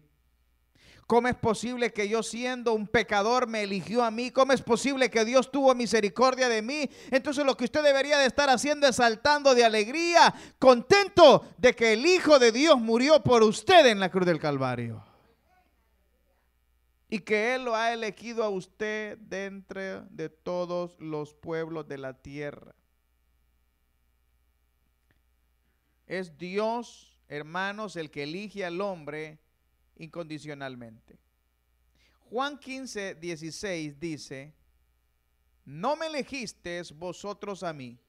¿Cómo 1.10 1.28
es 1.28 1.36
posible 1.36 1.92
que 1.92 2.08
yo 2.08 2.22
siendo 2.22 2.72
un 2.74 2.88
pecador 2.88 3.48
me 3.48 3.64
eligió 3.64 4.04
a 4.04 4.12
mí? 4.12 4.30
¿Cómo 4.30 4.54
es 4.54 4.62
posible 4.62 5.10
que 5.10 5.26
Dios 5.26 5.50
tuvo 5.50 5.74
misericordia 5.74 6.48
de 6.48 6.62
mí? 6.62 6.88
Entonces 7.10 7.44
lo 7.44 7.58
que 7.58 7.64
usted 7.64 7.82
debería 7.82 8.20
de 8.20 8.28
estar 8.28 8.48
haciendo 8.48 8.86
es 8.86 8.98
saltando 8.98 9.56
de 9.56 9.66
alegría, 9.66 10.32
contento 10.60 11.48
de 11.58 11.74
que 11.74 11.94
el 11.94 12.06
Hijo 12.06 12.38
de 12.38 12.52
Dios 12.52 12.80
murió 12.80 13.24
por 13.24 13.42
usted 13.42 13.88
en 13.88 14.00
la 14.00 14.12
cruz 14.12 14.28
del 14.28 14.38
Calvario. 14.38 15.04
Y 17.10 17.18
que 17.22 17.56
Él 17.56 17.66
lo 17.66 17.76
ha 17.76 17.92
elegido 17.92 18.44
a 18.44 18.50
usted 18.50 19.18
dentro 19.18 20.04
de 20.12 20.30
todos 20.30 20.96
los 21.00 21.34
pueblos 21.34 21.88
de 21.88 21.98
la 21.98 22.22
tierra. 22.22 22.76
Es 26.06 26.38
Dios, 26.38 27.20
hermanos, 27.28 27.96
el 27.96 28.12
que 28.12 28.22
elige 28.22 28.64
al 28.64 28.80
hombre 28.80 29.40
incondicionalmente. 30.00 31.20
Juan 32.30 32.58
15, 32.58 33.16
16 33.16 34.00
dice, 34.00 34.54
no 35.66 35.96
me 35.96 36.08
elegisteis 36.08 36.92
vosotros 36.92 37.64
a 37.64 37.74
mí, 37.74 38.00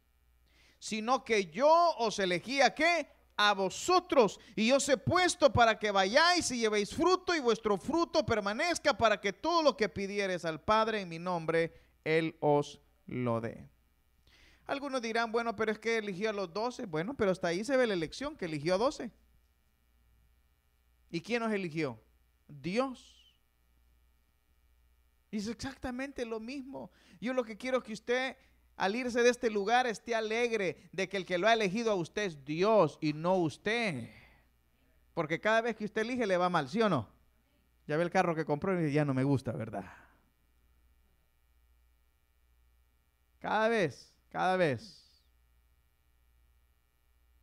sino 0.79 1.25
que 1.25 1.47
yo 1.47 1.95
os 1.99 2.19
elegí 2.19 2.61
a 2.61 2.75
qué? 2.75 3.09
A 3.37 3.53
vosotros. 3.55 4.41
Y 4.57 4.73
os 4.73 4.89
he 4.89 4.97
puesto 4.97 5.53
para 5.53 5.79
que 5.79 5.91
vayáis 5.91 6.51
y 6.51 6.61
llevéis 6.61 6.95
fruto 6.95 7.35
y 7.35 7.41
vuestro 7.41 7.77
fruto 7.77 8.25
permanezca 8.25 8.97
para 8.97 9.21
que 9.21 9.33
todo 9.33 9.63
lo 9.63 9.77
que 9.77 9.89
pidieres 9.89 10.45
al 10.45 10.61
Padre 10.61 11.03
en 11.03 11.09
mi 11.09 11.19
nombre, 11.19 11.73
Él 12.05 12.37
os 12.41 12.81
lo 13.07 13.41
dé. 13.41 13.69
Algunos 14.67 15.03
dirán, 15.03 15.33
bueno, 15.33 15.57
pero 15.57 15.73
es 15.73 15.79
que 15.79 15.99
eligió 15.99 16.31
a 16.31 16.33
los 16.33 16.53
doce. 16.53 16.87
Bueno, 16.87 17.15
pero 17.15 17.31
hasta 17.31 17.49
ahí 17.49 17.65
se 17.65 17.77
ve 17.77 17.87
la 17.87 17.95
elección, 17.95 18.37
que 18.37 18.45
eligió 18.45 18.75
a 18.75 18.79
doce. 18.79 19.11
¿Y 21.11 21.21
quién 21.21 21.43
nos 21.43 21.53
eligió? 21.53 21.99
Dios. 22.49 23.35
Y 25.31 25.39
es 25.39 25.49
exactamente 25.49 26.25
lo 26.25 26.41
mismo. 26.41 26.91
Yo 27.21 27.35
lo 27.35 27.45
que 27.45 27.57
quiero 27.57 27.79
es 27.79 27.85
que 27.85 27.93
usted, 27.93 28.37
al 28.77 28.97
irse 28.97 29.23
de 29.23 29.31
este 29.31 29.51
lugar, 29.51 29.87
esté 29.87 30.15
alegre 30.15 30.89
de 30.93 31.09
que 31.09 31.17
el 31.17 31.27
que 31.27 31.39
lo 31.39 31.49
ha 31.49 31.53
elegido 31.53 31.91
a 31.91 31.97
usted 31.97 32.23
es 32.23 32.45
Dios 32.45 32.99
y 33.01 33.13
no 33.13 33.37
usted. 33.37 34.09
Porque 35.15 35.41
cada 35.41 35.61
vez 35.61 35.77
que 35.77 35.85
usted 35.85 36.03
elige 36.03 36.27
le 36.27 36.37
va 36.37 36.49
mal, 36.49 36.69
¿sí 36.69 36.81
o 36.81 36.89
no? 36.89 37.09
Ya 37.87 37.97
ve 37.97 38.05
el 38.05 38.11
carro 38.11 38.35
que 38.35 38.45
compró 38.45 38.81
y 38.81 38.93
ya 38.93 39.05
no 39.05 39.15
me 39.15 39.25
gusta, 39.25 39.53
¿verdad? 39.53 39.85
Cada 43.41 43.69
vez 43.69 44.11
cada 44.31 44.57
vez. 44.57 44.97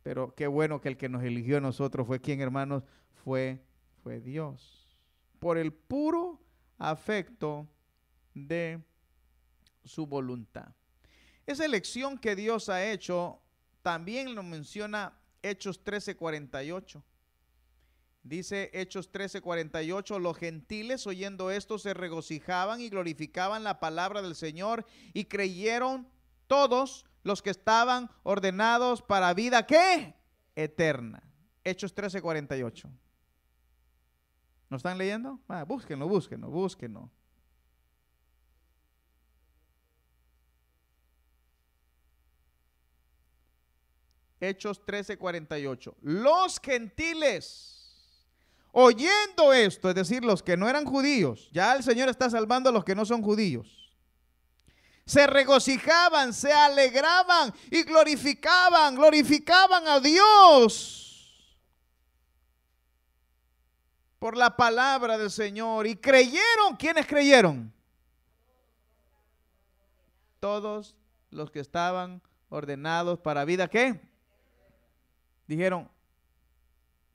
Pero 0.02 0.34
qué 0.34 0.46
bueno 0.46 0.80
que 0.80 0.88
el 0.88 0.96
que 0.96 1.08
nos 1.08 1.22
eligió 1.22 1.58
a 1.58 1.60
nosotros 1.60 2.06
fue 2.06 2.20
quien, 2.20 2.40
hermanos, 2.40 2.82
fue, 3.28 3.62
fue 4.02 4.20
Dios. 4.20 4.88
Por 5.38 5.58
el 5.58 5.70
puro 5.70 6.40
afecto 6.78 7.68
de 8.32 8.82
su 9.84 10.06
voluntad. 10.06 10.68
Esa 11.44 11.66
elección 11.66 12.16
que 12.16 12.34
Dios 12.34 12.70
ha 12.70 12.86
hecho 12.90 13.42
también 13.82 14.34
lo 14.34 14.42
menciona 14.42 15.12
Hechos 15.42 15.84
13:48. 15.84 17.02
Dice 18.22 18.70
Hechos 18.72 19.12
13:48, 19.12 20.18
los 20.18 20.38
gentiles 20.38 21.06
oyendo 21.06 21.50
esto 21.50 21.78
se 21.78 21.92
regocijaban 21.92 22.80
y 22.80 22.88
glorificaban 22.88 23.62
la 23.62 23.78
palabra 23.78 24.22
del 24.22 24.36
Señor 24.36 24.86
y 25.12 25.26
creyeron 25.26 26.08
todos 26.46 27.04
los 27.24 27.42
que 27.42 27.50
estaban 27.50 28.10
ordenados 28.22 29.02
para 29.02 29.34
vida, 29.34 29.66
¿qué? 29.66 30.14
Eterna. 30.56 31.22
Hechos 31.62 31.94
13:48. 31.94 32.88
¿No 34.70 34.76
están 34.76 34.98
leyendo? 34.98 35.40
Ah, 35.48 35.64
búsquenlo, 35.64 36.08
búsquenlo, 36.08 36.48
búsquenlo. 36.48 37.10
Hechos 44.40 44.80
13:48. 44.84 45.96
Los 46.02 46.60
gentiles, 46.60 48.16
oyendo 48.72 49.52
esto, 49.52 49.88
es 49.88 49.94
decir, 49.94 50.24
los 50.24 50.42
que 50.42 50.56
no 50.56 50.68
eran 50.68 50.84
judíos, 50.84 51.48
ya 51.52 51.74
el 51.74 51.82
Señor 51.82 52.08
está 52.08 52.30
salvando 52.30 52.70
a 52.70 52.72
los 52.72 52.84
que 52.84 52.94
no 52.94 53.04
son 53.04 53.22
judíos 53.22 53.88
se 55.08 55.26
regocijaban, 55.26 56.34
se 56.34 56.52
alegraban 56.52 57.54
y 57.70 57.82
glorificaban, 57.82 58.94
glorificaban 58.94 59.88
a 59.88 60.00
Dios 60.00 61.07
por 64.18 64.36
la 64.36 64.56
palabra 64.56 65.16
del 65.18 65.30
Señor. 65.30 65.86
Y 65.86 65.96
creyeron, 65.96 66.76
¿quiénes 66.78 67.06
creyeron? 67.06 67.72
Todos 70.40 70.96
los 71.30 71.50
que 71.50 71.60
estaban 71.60 72.22
ordenados 72.48 73.18
para 73.18 73.44
vida, 73.44 73.68
¿qué? 73.68 74.00
Dijeron, 75.46 75.88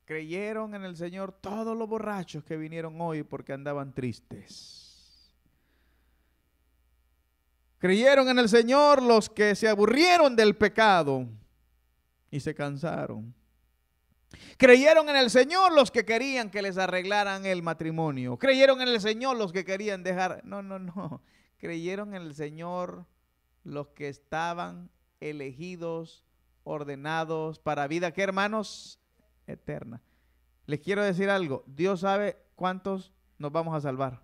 creyeron 0.06 0.76
en 0.76 0.84
el 0.84 0.98
Señor 0.98 1.32
todos 1.32 1.78
los 1.78 1.88
borrachos 1.88 2.44
que 2.44 2.58
vinieron 2.58 3.00
hoy 3.00 3.24
porque 3.24 3.54
andaban 3.54 3.94
tristes. 3.94 5.34
Creyeron 7.80 8.30
en 8.30 8.40
el 8.40 8.48
Señor 8.48 9.02
los 9.02 9.30
que 9.30 9.56
se 9.56 9.68
aburrieron 9.68 10.36
del 10.36 10.56
pecado 10.56 11.28
y 12.32 12.40
se 12.40 12.56
cansaron. 12.56 13.34
Creyeron 14.58 15.10
en 15.10 15.16
el 15.16 15.30
Señor 15.30 15.74
los 15.74 15.92
que 15.92 16.06
querían 16.06 16.50
que 16.50 16.62
les 16.62 16.78
arreglaran 16.78 17.46
el 17.46 17.62
matrimonio. 17.62 18.38
Creyeron 18.38 18.82
en 18.82 18.88
el 18.88 19.02
Señor 19.02 19.38
los 19.38 19.52
que 19.52 19.66
querían 19.66 20.04
dejar... 20.04 20.42
No, 20.44 20.62
no, 20.62 20.80
no. 20.80 21.22
Creyeron 21.58 22.16
en 22.16 22.24
el 22.24 22.36
Señor 22.36 23.06
los 23.64 23.88
que 23.90 24.10
estaban 24.10 24.90
elegidos, 25.20 26.26
ordenados 26.64 27.60
para 27.60 27.88
vida. 27.88 28.12
¿Qué 28.12 28.24
hermanos? 28.24 29.00
Eterna. 29.48 30.02
Les 30.66 30.80
quiero 30.80 31.04
decir 31.04 31.30
algo. 31.30 31.64
Dios 31.68 32.02
sabe 32.02 32.38
cuántos 32.56 33.14
nos 33.38 33.52
vamos 33.52 33.76
a 33.76 33.82
salvar. 33.82 34.24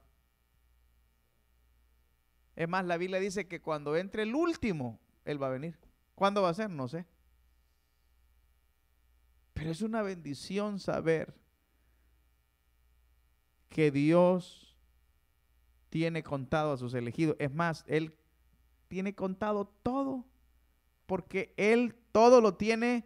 Es 2.56 2.68
más, 2.68 2.86
la 2.86 2.98
Biblia 2.98 3.20
dice 3.20 3.48
que 3.48 3.62
cuando 3.62 3.96
entre 3.96 4.24
el 4.24 4.36
último, 4.36 5.00
Él 5.24 5.42
va 5.42 5.48
a 5.48 5.52
venir. 5.52 5.78
¿Cuándo 6.16 6.42
va 6.42 6.50
a 6.50 6.54
ser? 6.54 6.70
No 6.70 6.88
sé. 6.88 7.06
Pero 9.60 9.72
es 9.72 9.82
una 9.82 10.02
bendición 10.02 10.80
saber 10.80 11.36
que 13.68 13.92
Dios 13.92 14.74
tiene 15.90 16.24
contado 16.24 16.72
a 16.72 16.78
sus 16.78 16.94
elegidos. 16.94 17.36
Es 17.40 17.54
más, 17.54 17.84
Él 17.86 18.18
tiene 18.88 19.16
contado 19.16 19.68
todo, 19.84 20.26
porque 21.06 21.54
Él 21.58 21.94
todo 22.14 22.40
lo 22.40 22.56
tiene 22.56 23.06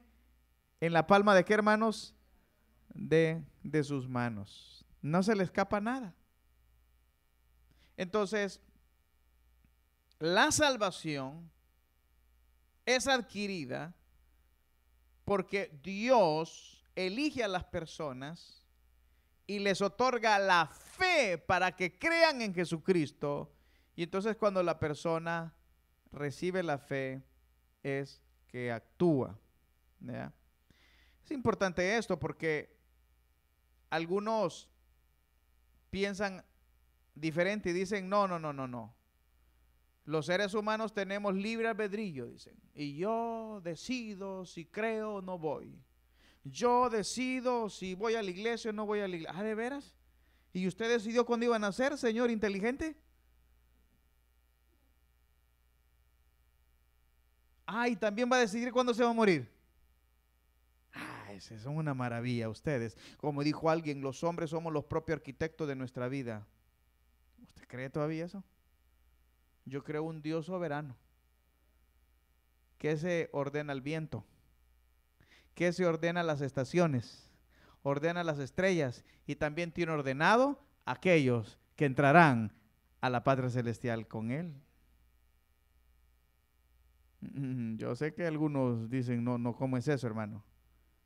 en 0.80 0.94
la 0.94 1.08
palma 1.08 1.34
de 1.34 1.44
qué 1.44 1.56
hermanos? 1.56 2.14
De, 2.94 3.44
de 3.64 3.84
sus 3.84 4.08
manos. 4.08 4.86
No 5.02 5.24
se 5.24 5.36
le 5.36 5.44
escapa 5.44 5.82
nada. 5.82 6.14
Entonces, 7.98 8.62
la 10.20 10.52
salvación 10.52 11.50
es 12.86 13.08
adquirida 13.08 13.96
porque 15.26 15.80
Dios 15.84 16.84
elige 16.96 17.44
a 17.44 17.48
las 17.48 17.64
personas 17.64 18.64
y 19.48 19.60
les 19.60 19.82
otorga 19.82 20.40
la 20.40 20.68
fe 20.68 21.38
para 21.38 21.76
que 21.76 21.98
crean 21.98 22.42
en 22.42 22.54
Jesucristo. 22.54 23.52
Y 23.96 24.04
entonces 24.04 24.36
cuando 24.38 24.64
la 24.64 24.80
persona 24.80 25.54
recibe 26.12 26.64
la 26.64 26.78
fe 26.78 27.22
es 27.82 28.22
que 28.48 28.72
actúa. 28.72 29.38
Es 31.24 31.32
importante 31.32 31.98
esto 31.98 32.20
porque 32.20 32.76
algunos 33.90 34.70
piensan 35.90 36.44
diferente 37.16 37.70
y 37.70 37.74
dicen, 37.74 38.10
no, 38.10 38.28
no, 38.28 38.40
no, 38.40 38.52
no, 38.52 38.68
no. 38.68 38.94
Los 40.06 40.26
seres 40.26 40.54
humanos 40.54 40.94
tenemos 40.94 41.34
libre 41.34 41.68
albedrillo, 41.68 42.28
dicen. 42.28 42.56
Y 42.76 42.96
yo 42.96 43.62
decido 43.64 44.46
si 44.46 44.66
creo 44.66 45.16
o 45.16 45.22
no 45.22 45.38
voy. 45.38 45.80
Yo 46.44 46.90
decido 46.90 47.70
si 47.70 47.96
voy 47.96 48.16
a 48.16 48.22
la 48.22 48.30
iglesia 48.30 48.72
o 48.72 48.74
no 48.74 48.86
voy 48.86 49.00
a 49.00 49.08
la 49.08 49.16
iglesia. 49.16 49.40
Ah, 49.40 49.44
¿de 49.44 49.56
veras? 49.56 49.96
¿Y 50.52 50.68
usted 50.68 50.90
decidió 50.90 51.26
cuándo 51.26 51.46
iba 51.46 51.56
a 51.56 51.60
nacer, 51.60 51.98
señor 51.98 52.30
inteligente? 52.30 52.98
Ah, 57.66 57.88
y 57.88 57.96
también 57.96 58.30
va 58.30 58.36
a 58.36 58.42
decidir 58.42 58.74
cuándo 58.74 58.94
se 58.94 59.04
va 59.04 59.10
a 59.10 59.14
morir. 59.14 59.50
Ah, 60.94 61.32
es 61.32 61.50
una 61.66 61.94
maravilla 61.94 62.50
ustedes. 62.50 62.98
Como 63.18 63.42
dijo 63.42 63.70
alguien, 63.70 64.02
los 64.02 64.22
hombres 64.24 64.50
somos 64.50 64.74
los 64.74 64.84
propios 64.84 65.18
arquitectos 65.18 65.68
de 65.68 65.76
nuestra 65.76 66.10
vida. 66.10 66.46
¿Usted 67.42 67.66
cree 67.68 67.90
todavía 67.90 68.26
eso? 68.26 68.44
Yo 69.66 69.84
creo 69.84 70.04
un 70.04 70.22
Dios 70.22 70.46
soberano 70.46 70.96
que 72.78 72.98
se 72.98 73.30
ordena 73.32 73.72
el 73.72 73.82
viento, 73.82 74.26
que 75.56 75.72
se 75.72 75.86
ordena 75.86 76.22
las 76.22 76.42
estaciones, 76.42 77.32
ordena 77.82 78.24
las 78.24 78.40
estrellas 78.40 79.06
y 79.26 79.36
también 79.36 79.72
tiene 79.72 79.94
ordenado 79.94 80.60
aquellos 80.86 81.58
que 81.76 81.86
entrarán 81.86 82.52
a 83.00 83.10
la 83.10 83.24
patria 83.24 83.50
celestial 83.50 84.08
con 84.08 84.32
él. 84.32 84.54
Mm, 87.22 87.78
yo 87.78 87.96
sé 87.96 88.14
que 88.14 88.26
algunos 88.26 88.90
dicen, 88.90 89.24
no, 89.24 89.38
no, 89.38 89.56
¿cómo 89.56 89.78
es 89.78 89.88
eso, 89.88 90.06
hermano? 90.08 90.44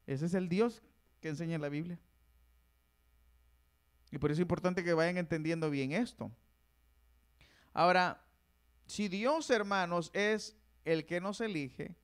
Ese 0.07 0.25
es 0.25 0.33
el 0.33 0.49
Dios 0.49 0.81
que 1.21 1.29
enseña 1.29 1.55
en 1.55 1.61
la 1.61 1.69
Biblia. 1.69 1.99
Y 4.11 4.17
por 4.17 4.31
eso 4.31 4.41
es 4.41 4.43
importante 4.43 4.83
que 4.83 4.93
vayan 4.93 5.17
entendiendo 5.17 5.69
bien 5.69 5.91
esto. 5.91 6.31
Ahora, 7.73 8.23
si 8.87 9.09
Dios, 9.09 9.49
hermanos, 9.49 10.09
es 10.13 10.55
el 10.85 11.05
que 11.05 11.21
nos 11.21 11.41
elige, 11.41 11.95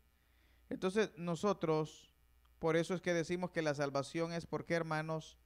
entonces 0.69 1.11
nosotros, 1.17 2.13
por 2.59 2.75
eso 2.75 2.93
es 2.93 3.01
que 3.01 3.13
decimos 3.13 3.51
que 3.51 3.61
la 3.61 3.73
salvación 3.73 4.33
es, 4.33 4.45
¿por 4.45 4.65
qué, 4.65 4.75
hermanos? 4.75 5.37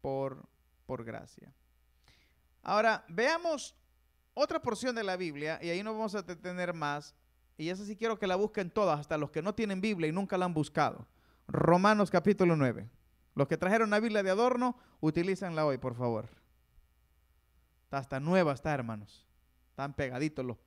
Por, 0.00 0.48
por 0.86 1.04
gracia. 1.04 1.52
Ahora, 2.62 3.04
veamos 3.08 3.74
otra 4.34 4.60
porción 4.60 4.94
de 4.94 5.02
la 5.02 5.16
Biblia, 5.16 5.58
y 5.62 5.70
ahí 5.70 5.82
no 5.82 5.92
vamos 5.92 6.14
a 6.14 6.22
detener 6.22 6.74
más, 6.74 7.14
y 7.56 7.70
esa 7.70 7.84
sí 7.84 7.96
quiero 7.96 8.18
que 8.18 8.26
la 8.26 8.36
busquen 8.36 8.70
todas, 8.70 9.00
hasta 9.00 9.18
los 9.18 9.30
que 9.30 9.42
no 9.42 9.54
tienen 9.54 9.80
Biblia 9.80 10.08
y 10.08 10.12
nunca 10.12 10.36
la 10.36 10.44
han 10.44 10.54
buscado. 10.54 11.06
Romanos 11.48 12.10
capítulo 12.10 12.56
9. 12.56 12.88
Los 13.34 13.48
que 13.48 13.56
trajeron 13.56 13.90
la 13.90 14.00
Biblia 14.00 14.22
de 14.22 14.30
adorno, 14.30 14.76
utilícenla 15.00 15.64
hoy, 15.64 15.78
por 15.78 15.94
favor. 15.94 16.28
Está 17.84 17.98
hasta 17.98 18.20
nueva, 18.20 18.52
está, 18.52 18.74
hermanos. 18.74 19.26
Están 19.72 19.94
pegaditos 19.94 20.44
los, 20.44 20.58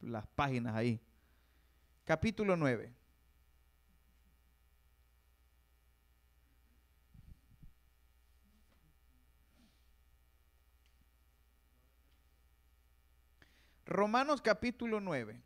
las 0.00 0.26
páginas 0.26 0.74
ahí. 0.74 1.00
Capítulo 2.04 2.56
9. 2.56 2.92
Romanos 13.86 14.42
capítulo 14.42 14.98
9. 15.00 15.40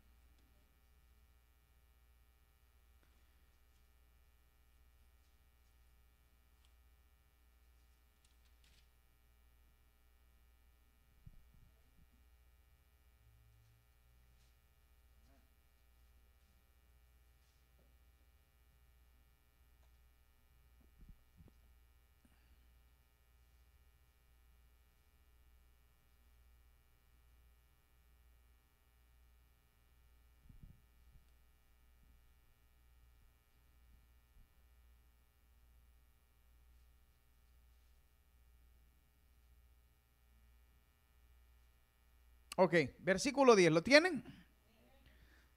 Ok, 42.55 42.73
versículo 42.99 43.55
10, 43.55 43.71
¿lo 43.71 43.83
tienen? 43.83 44.23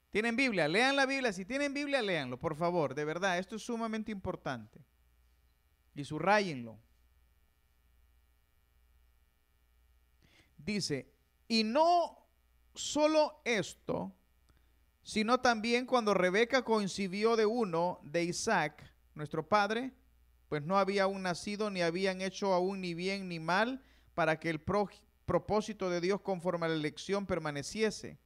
¿Tienen 0.09 0.35
Biblia? 0.35 0.67
Lean 0.67 0.95
la 0.95 1.05
Biblia. 1.05 1.31
Si 1.31 1.45
tienen 1.45 1.73
Biblia, 1.73 2.01
léanlo, 2.01 2.39
por 2.39 2.55
favor. 2.55 2.95
De 2.95 3.05
verdad, 3.05 3.37
esto 3.37 3.55
es 3.55 3.61
sumamente 3.61 4.11
importante. 4.11 4.83
Y 5.95 6.03
subrayenlo. 6.03 6.79
Dice, 10.57 11.11
y 11.47 11.63
no 11.63 12.27
solo 12.73 13.41
esto, 13.45 14.13
sino 15.03 15.39
también 15.39 15.85
cuando 15.85 16.13
Rebeca 16.13 16.63
coincidió 16.63 17.35
de 17.35 17.45
uno 17.45 17.99
de 18.03 18.23
Isaac, 18.23 18.91
nuestro 19.15 19.47
padre, 19.47 19.93
pues 20.47 20.63
no 20.63 20.77
había 20.77 21.03
aún 21.03 21.23
nacido, 21.23 21.69
ni 21.69 21.81
habían 21.81 22.21
hecho 22.21 22.53
aún 22.53 22.81
ni 22.81 22.93
bien 22.93 23.29
ni 23.29 23.39
mal, 23.39 23.83
para 24.15 24.39
que 24.39 24.49
el 24.49 24.59
propósito 25.29 25.91
de 25.91 26.01
Dios 26.01 26.21
conforme 26.21 26.65
a 26.65 26.69
la 26.69 26.73
elección 26.73 27.27
permaneciese, 27.27 28.17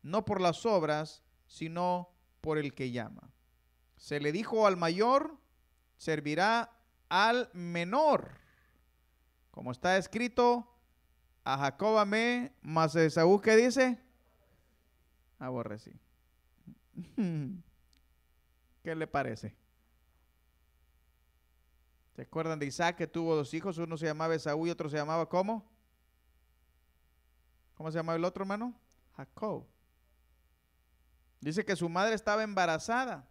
no 0.00 0.24
por 0.24 0.40
las 0.40 0.64
obras, 0.64 1.22
sino 1.46 2.14
por 2.40 2.56
el 2.56 2.72
que 2.72 2.90
llama. 2.90 3.30
Se 3.98 4.20
le 4.20 4.32
dijo 4.32 4.66
al 4.66 4.78
mayor, 4.78 5.36
servirá 5.98 6.72
al 7.10 7.50
menor. 7.52 8.40
Como 9.50 9.70
está 9.70 9.98
escrito, 9.98 10.66
a 11.44 11.58
Jacob 11.58 11.98
amé, 11.98 12.54
mas 12.62 12.96
a 12.96 13.04
Esaú, 13.04 13.38
¿qué 13.42 13.54
dice? 13.56 14.00
Aborrecí. 15.38 15.92
¿Qué 18.82 18.94
le 18.94 19.06
parece? 19.06 19.54
¿Se 22.16 22.22
acuerdan 22.22 22.58
de 22.58 22.64
Isaac 22.64 22.96
que 22.96 23.06
tuvo 23.06 23.36
dos 23.36 23.52
hijos? 23.52 23.76
Uno 23.76 23.98
se 23.98 24.06
llamaba 24.06 24.34
Esaú 24.34 24.66
y 24.66 24.70
otro 24.70 24.88
se 24.88 24.96
llamaba 24.96 25.28
¿cómo? 25.28 25.70
¿Cómo 27.80 27.90
se 27.90 27.96
llama 27.96 28.14
el 28.14 28.26
otro 28.26 28.42
hermano? 28.42 28.78
Jacob. 29.16 29.66
Dice 31.40 31.64
que 31.64 31.74
su 31.76 31.88
madre 31.88 32.14
estaba 32.14 32.42
embarazada. 32.42 33.26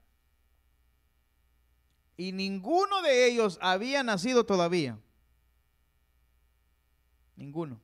Y 2.18 2.32
ninguno 2.32 3.04
de 3.04 3.28
ellos 3.28 3.60
había 3.62 4.02
nacido 4.02 4.48
todavía. 4.48 4.98
Ninguno. 7.36 7.80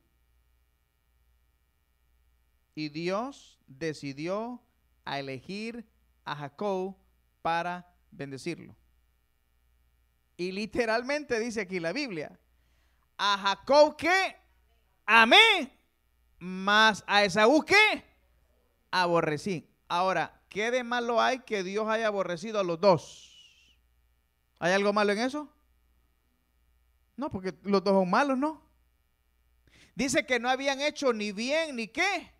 Y 2.74 2.88
Dios 2.88 3.60
decidió 3.68 4.60
a 5.04 5.20
elegir 5.20 5.88
a 6.24 6.34
Jacob 6.34 6.96
para 7.42 7.94
bendecirlo. 8.10 8.74
Y 10.36 10.50
literalmente 10.50 11.38
dice 11.38 11.60
aquí 11.60 11.78
la 11.78 11.92
Biblia, 11.92 12.36
a 13.18 13.38
Jacob 13.38 13.96
que 13.96 14.36
amé 15.06 15.75
más 16.38 17.04
a 17.06 17.24
Esaú 17.24 17.64
que 17.64 18.04
aborrecí. 18.90 19.68
Ahora, 19.88 20.40
¿qué 20.48 20.70
de 20.70 20.84
malo 20.84 21.20
hay 21.20 21.40
que 21.40 21.62
Dios 21.62 21.88
haya 21.88 22.08
aborrecido 22.08 22.60
a 22.60 22.64
los 22.64 22.80
dos? 22.80 23.32
¿Hay 24.58 24.72
algo 24.72 24.92
malo 24.92 25.12
en 25.12 25.18
eso? 25.18 25.48
No, 27.16 27.30
porque 27.30 27.54
los 27.62 27.82
dos 27.82 27.94
son 27.94 28.10
malos, 28.10 28.36
¿no? 28.36 28.62
Dice 29.94 30.26
que 30.26 30.38
no 30.38 30.50
habían 30.50 30.80
hecho 30.80 31.12
ni 31.12 31.32
bien 31.32 31.76
ni 31.76 31.88
qué, 31.88 32.32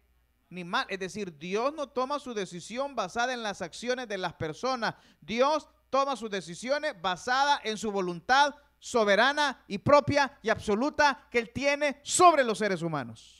ni 0.51 0.65
mal. 0.65 0.87
Es 0.91 0.99
decir, 0.99 1.39
Dios 1.39 1.73
no 1.75 1.89
toma 1.89 2.19
su 2.19 2.35
decisión 2.35 2.95
basada 2.95 3.33
en 3.33 3.43
las 3.43 3.63
acciones 3.63 4.09
de 4.09 4.19
las 4.19 4.35
personas. 4.35 4.95
Dios 5.21 5.69
toma 5.89 6.17
sus 6.17 6.31
decisiones 6.31 7.01
basada 7.01 7.61
en 7.65 7.79
su 7.79 7.91
voluntad 7.91 8.55
soberana 8.79 9.65
y 9.67 9.79
propia 9.79 10.39
y 10.43 10.51
absoluta 10.51 11.27
que 11.31 11.39
Él 11.39 11.51
tiene 11.51 12.01
sobre 12.03 12.45
los 12.45 12.59
seres 12.59 12.83
humanos. 12.83 13.36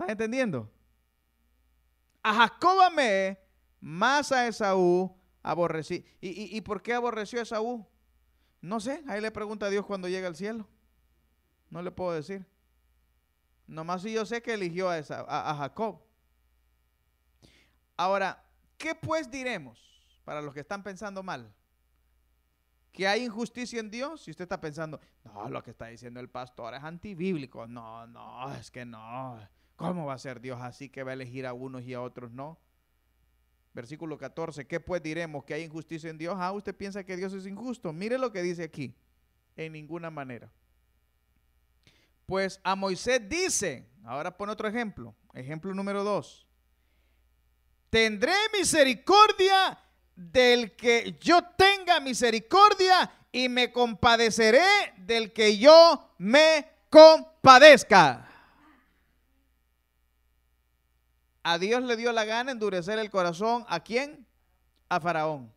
¿Estás 0.00 0.12
entendiendo? 0.12 0.72
A 2.22 2.32
Jacob 2.32 2.80
amé, 2.80 3.38
más 3.80 4.32
a 4.32 4.48
Esaú 4.48 5.14
aborrecí. 5.42 6.06
¿Y, 6.22 6.56
y, 6.56 6.60
por 6.62 6.82
qué 6.82 6.94
aborreció 6.94 7.38
a 7.38 7.42
Esaú? 7.42 7.86
No 8.62 8.80
sé, 8.80 9.04
ahí 9.06 9.20
le 9.20 9.30
pregunta 9.30 9.66
a 9.66 9.68
Dios 9.68 9.84
cuando 9.84 10.08
llega 10.08 10.26
al 10.26 10.36
cielo. 10.36 10.66
No 11.68 11.82
le 11.82 11.90
puedo 11.90 12.12
decir. 12.12 12.46
Nomás 13.66 14.00
si 14.00 14.14
yo 14.14 14.24
sé 14.24 14.40
que 14.40 14.54
eligió 14.54 14.88
a, 14.88 14.96
esa, 14.96 15.20
a, 15.20 15.50
a 15.50 15.56
Jacob. 15.56 16.02
Ahora, 17.98 18.42
¿qué 18.78 18.94
pues 18.94 19.30
diremos 19.30 19.78
para 20.24 20.40
los 20.40 20.54
que 20.54 20.60
están 20.60 20.82
pensando 20.82 21.22
mal? 21.22 21.54
¿Que 22.90 23.06
hay 23.06 23.24
injusticia 23.24 23.80
en 23.80 23.90
Dios? 23.90 24.22
Si 24.22 24.30
usted 24.30 24.44
está 24.44 24.60
pensando, 24.62 24.98
no, 25.24 25.50
lo 25.50 25.62
que 25.62 25.72
está 25.72 25.88
diciendo 25.88 26.20
el 26.20 26.30
pastor 26.30 26.72
es 26.72 26.82
antibíblico. 26.82 27.66
No, 27.66 28.06
no, 28.06 28.54
es 28.54 28.70
que 28.70 28.86
no. 28.86 29.38
¿Cómo 29.80 30.04
va 30.04 30.12
a 30.12 30.18
ser 30.18 30.42
Dios 30.42 30.60
así 30.60 30.90
que 30.90 31.02
va 31.02 31.12
a 31.12 31.14
elegir 31.14 31.46
a 31.46 31.54
unos 31.54 31.82
y 31.84 31.94
a 31.94 32.02
otros 32.02 32.30
no? 32.32 32.58
Versículo 33.72 34.18
14, 34.18 34.66
¿qué 34.66 34.78
pues 34.78 35.02
diremos? 35.02 35.42
¿Que 35.42 35.54
hay 35.54 35.62
injusticia 35.62 36.10
en 36.10 36.18
Dios? 36.18 36.36
Ah, 36.38 36.52
usted 36.52 36.76
piensa 36.76 37.02
que 37.02 37.16
Dios 37.16 37.32
es 37.32 37.46
injusto. 37.46 37.90
Mire 37.90 38.18
lo 38.18 38.30
que 38.30 38.42
dice 38.42 38.62
aquí. 38.62 38.94
En 39.56 39.72
ninguna 39.72 40.10
manera. 40.10 40.52
Pues 42.26 42.60
a 42.62 42.76
Moisés 42.76 43.26
dice, 43.26 43.88
ahora 44.04 44.36
pone 44.36 44.52
otro 44.52 44.68
ejemplo, 44.68 45.14
ejemplo 45.32 45.72
número 45.72 46.04
2. 46.04 46.46
Tendré 47.88 48.34
misericordia 48.52 49.78
del 50.14 50.76
que 50.76 51.16
yo 51.22 51.40
tenga 51.56 52.00
misericordia 52.00 53.10
y 53.32 53.48
me 53.48 53.72
compadeceré 53.72 54.92
del 54.98 55.32
que 55.32 55.56
yo 55.56 56.12
me 56.18 56.66
compadezca. 56.90 58.29
A 61.42 61.58
Dios 61.58 61.82
le 61.82 61.96
dio 61.96 62.12
la 62.12 62.24
gana 62.24 62.52
endurecer 62.52 62.98
el 62.98 63.10
corazón. 63.10 63.64
¿A 63.68 63.80
quién? 63.80 64.26
A 64.88 65.00
Faraón. 65.00 65.52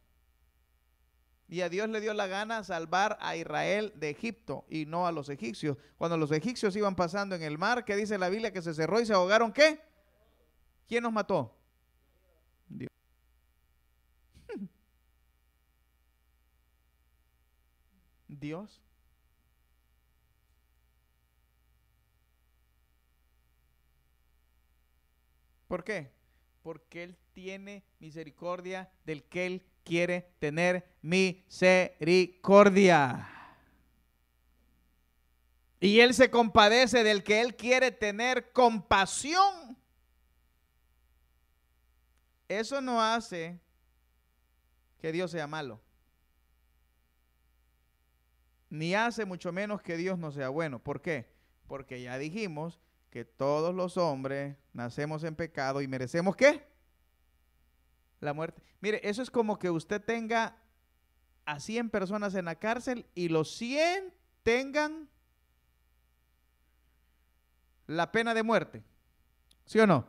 Y 1.49 1.61
a 1.61 1.69
Dios 1.69 1.89
le 1.89 2.01
dio 2.01 2.13
la 2.13 2.27
gana 2.27 2.63
salvar 2.63 3.17
a 3.21 3.35
Israel 3.35 3.93
de 3.95 4.09
Egipto 4.09 4.65
y 4.69 4.85
no 4.85 5.05
a 5.05 5.11
los 5.11 5.29
egipcios. 5.29 5.77
Cuando 5.97 6.17
los 6.17 6.31
egipcios 6.31 6.75
iban 6.75 6.95
pasando 6.95 7.35
en 7.35 7.43
el 7.43 7.57
mar, 7.57 7.85
¿qué 7.85 7.95
dice 7.95 8.17
la 8.17 8.29
Biblia? 8.29 8.51
Que 8.51 8.61
se 8.61 8.73
cerró 8.73 8.99
y 8.99 9.05
se 9.05 9.13
ahogaron. 9.13 9.51
¿Qué? 9.51 9.79
¿Quién 10.87 11.03
nos 11.03 11.13
mató? 11.13 11.55
Dios. 12.67 12.89
Dios. 18.27 18.82
¿Por 25.73 25.83
qué? 25.83 26.13
Porque 26.61 27.01
Él 27.01 27.17
tiene 27.33 27.83
misericordia 27.97 28.91
del 29.05 29.23
que 29.23 29.47
Él 29.47 29.65
quiere 29.83 30.29
tener 30.37 30.87
misericordia. 31.01 33.27
Y 35.79 36.01
Él 36.01 36.13
se 36.13 36.29
compadece 36.29 37.03
del 37.03 37.23
que 37.23 37.41
Él 37.41 37.55
quiere 37.55 37.89
tener 37.89 38.51
compasión. 38.51 39.75
Eso 42.47 42.79
no 42.79 43.01
hace 43.01 43.59
que 44.99 45.11
Dios 45.11 45.31
sea 45.31 45.47
malo. 45.47 45.81
Ni 48.69 48.93
hace 48.93 49.25
mucho 49.25 49.51
menos 49.51 49.81
que 49.81 49.97
Dios 49.97 50.19
no 50.19 50.31
sea 50.31 50.49
bueno. 50.49 50.77
¿Por 50.77 51.01
qué? 51.01 51.33
Porque 51.65 51.99
ya 51.99 52.19
dijimos 52.19 52.79
que 53.13 53.25
todos 53.25 53.75
los 53.75 53.95
hombres 53.97 54.57
nacemos 54.73 55.23
en 55.23 55.35
pecado 55.35 55.83
y 55.83 55.87
merecemos 55.87 56.35
qué? 56.35 56.65
La 58.19 58.33
muerte. 58.33 58.63
Mire, 58.81 59.07
eso 59.07 59.21
es 59.21 59.29
como 59.29 59.59
que 59.59 59.69
usted 59.69 60.01
tenga 60.03 60.57
a 61.45 61.59
100 61.59 61.91
personas 61.91 62.33
en 62.33 62.45
la 62.45 62.55
cárcel 62.55 63.05
y 63.13 63.29
los 63.29 63.55
100 63.55 64.11
tengan 64.41 65.07
la 67.85 68.11
pena 68.11 68.33
de 68.33 68.41
muerte. 68.41 68.83
¿Sí 69.65 69.77
o 69.77 69.85
no? 69.85 70.07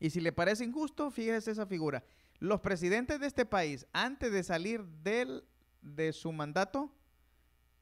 Y 0.00 0.10
si 0.10 0.20
le 0.20 0.32
parece 0.32 0.64
injusto, 0.64 1.12
fíjese 1.12 1.52
esa 1.52 1.66
figura. 1.66 2.02
Los 2.40 2.60
presidentes 2.60 3.20
de 3.20 3.28
este 3.28 3.46
país, 3.46 3.86
antes 3.92 4.32
de 4.32 4.42
salir 4.42 4.84
del, 4.84 5.44
de 5.80 6.12
su 6.12 6.32
mandato, 6.32 6.92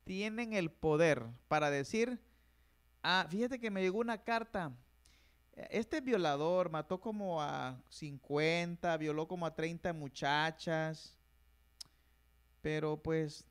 tienen 0.04 0.52
el 0.52 0.70
poder 0.70 1.24
para 1.48 1.70
decir, 1.70 2.20
Ah, 3.02 3.26
fíjate 3.28 3.58
que 3.58 3.70
me 3.70 3.80
llegó 3.80 3.98
una 3.98 4.18
carta. 4.18 4.72
Este 5.68 6.00
violador 6.00 6.70
mató 6.70 7.00
como 7.00 7.42
a 7.42 7.80
50, 7.88 8.96
violó 8.96 9.26
como 9.26 9.46
a 9.46 9.54
30 9.54 9.92
muchachas, 9.92 11.18
pero 12.62 13.02
pues 13.02 13.44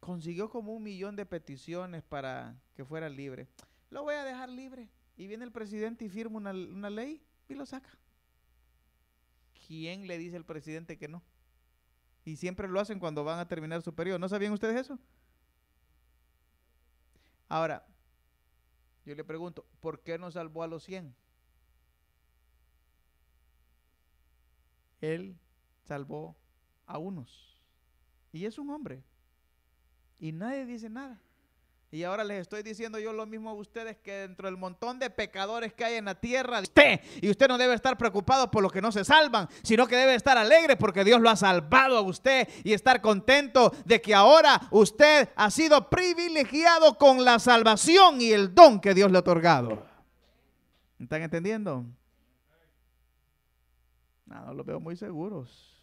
consiguió 0.00 0.50
como 0.50 0.74
un 0.74 0.82
millón 0.82 1.16
de 1.16 1.26
peticiones 1.26 2.02
para 2.02 2.54
que 2.74 2.84
fuera 2.84 3.08
libre. 3.08 3.48
Lo 3.90 4.02
voy 4.02 4.14
a 4.14 4.24
dejar 4.24 4.48
libre. 4.48 4.88
Y 5.16 5.26
viene 5.26 5.44
el 5.44 5.52
presidente 5.52 6.04
y 6.04 6.08
firma 6.08 6.36
una, 6.36 6.50
una 6.50 6.90
ley 6.90 7.22
y 7.48 7.54
lo 7.54 7.64
saca. 7.64 7.90
¿Quién 9.66 10.06
le 10.06 10.18
dice 10.18 10.36
al 10.36 10.44
presidente 10.44 10.98
que 10.98 11.08
no? 11.08 11.22
Y 12.24 12.36
siempre 12.36 12.68
lo 12.68 12.80
hacen 12.80 12.98
cuando 12.98 13.22
van 13.22 13.38
a 13.38 13.48
terminar 13.48 13.82
su 13.82 13.94
periodo. 13.94 14.18
¿No 14.18 14.28
sabían 14.28 14.52
ustedes 14.52 14.80
eso? 14.80 14.98
Ahora, 17.48 17.86
yo 19.04 19.14
le 19.14 19.24
pregunto, 19.24 19.66
¿por 19.80 20.00
qué 20.00 20.18
no 20.18 20.30
salvó 20.30 20.62
a 20.62 20.66
los 20.66 20.84
100? 20.84 21.14
Él 25.00 25.38
salvó 25.82 26.36
a 26.86 26.98
unos. 26.98 27.60
Y 28.32 28.46
es 28.46 28.58
un 28.58 28.70
hombre. 28.70 29.04
Y 30.18 30.32
nadie 30.32 30.64
dice 30.64 30.88
nada. 30.88 31.20
Y 31.94 32.02
ahora 32.02 32.24
les 32.24 32.40
estoy 32.40 32.64
diciendo 32.64 32.98
yo 32.98 33.12
lo 33.12 33.24
mismo 33.24 33.50
a 33.50 33.52
ustedes 33.52 33.96
que 33.98 34.12
dentro 34.12 34.48
del 34.48 34.56
montón 34.56 34.98
de 34.98 35.10
pecadores 35.10 35.72
que 35.74 35.84
hay 35.84 35.94
en 35.94 36.06
la 36.06 36.16
tierra, 36.16 36.58
usted, 36.58 37.00
y 37.22 37.30
usted 37.30 37.46
no 37.46 37.56
debe 37.56 37.72
estar 37.72 37.96
preocupado 37.96 38.50
por 38.50 38.64
los 38.64 38.72
que 38.72 38.82
no 38.82 38.90
se 38.90 39.04
salvan, 39.04 39.48
sino 39.62 39.86
que 39.86 39.94
debe 39.94 40.16
estar 40.16 40.36
alegre 40.36 40.74
porque 40.74 41.04
Dios 41.04 41.20
lo 41.20 41.30
ha 41.30 41.36
salvado 41.36 41.96
a 41.96 42.00
usted 42.00 42.48
y 42.64 42.72
estar 42.72 43.00
contento 43.00 43.72
de 43.84 44.02
que 44.02 44.12
ahora 44.12 44.60
usted 44.72 45.28
ha 45.36 45.52
sido 45.52 45.88
privilegiado 45.88 46.98
con 46.98 47.24
la 47.24 47.38
salvación 47.38 48.20
y 48.20 48.32
el 48.32 48.52
don 48.52 48.80
que 48.80 48.92
Dios 48.92 49.12
le 49.12 49.18
ha 49.18 49.20
otorgado. 49.20 49.86
¿Están 50.98 51.22
entendiendo? 51.22 51.84
No, 54.26 54.46
no 54.46 54.52
los 54.52 54.66
veo 54.66 54.80
muy 54.80 54.96
seguros. 54.96 55.73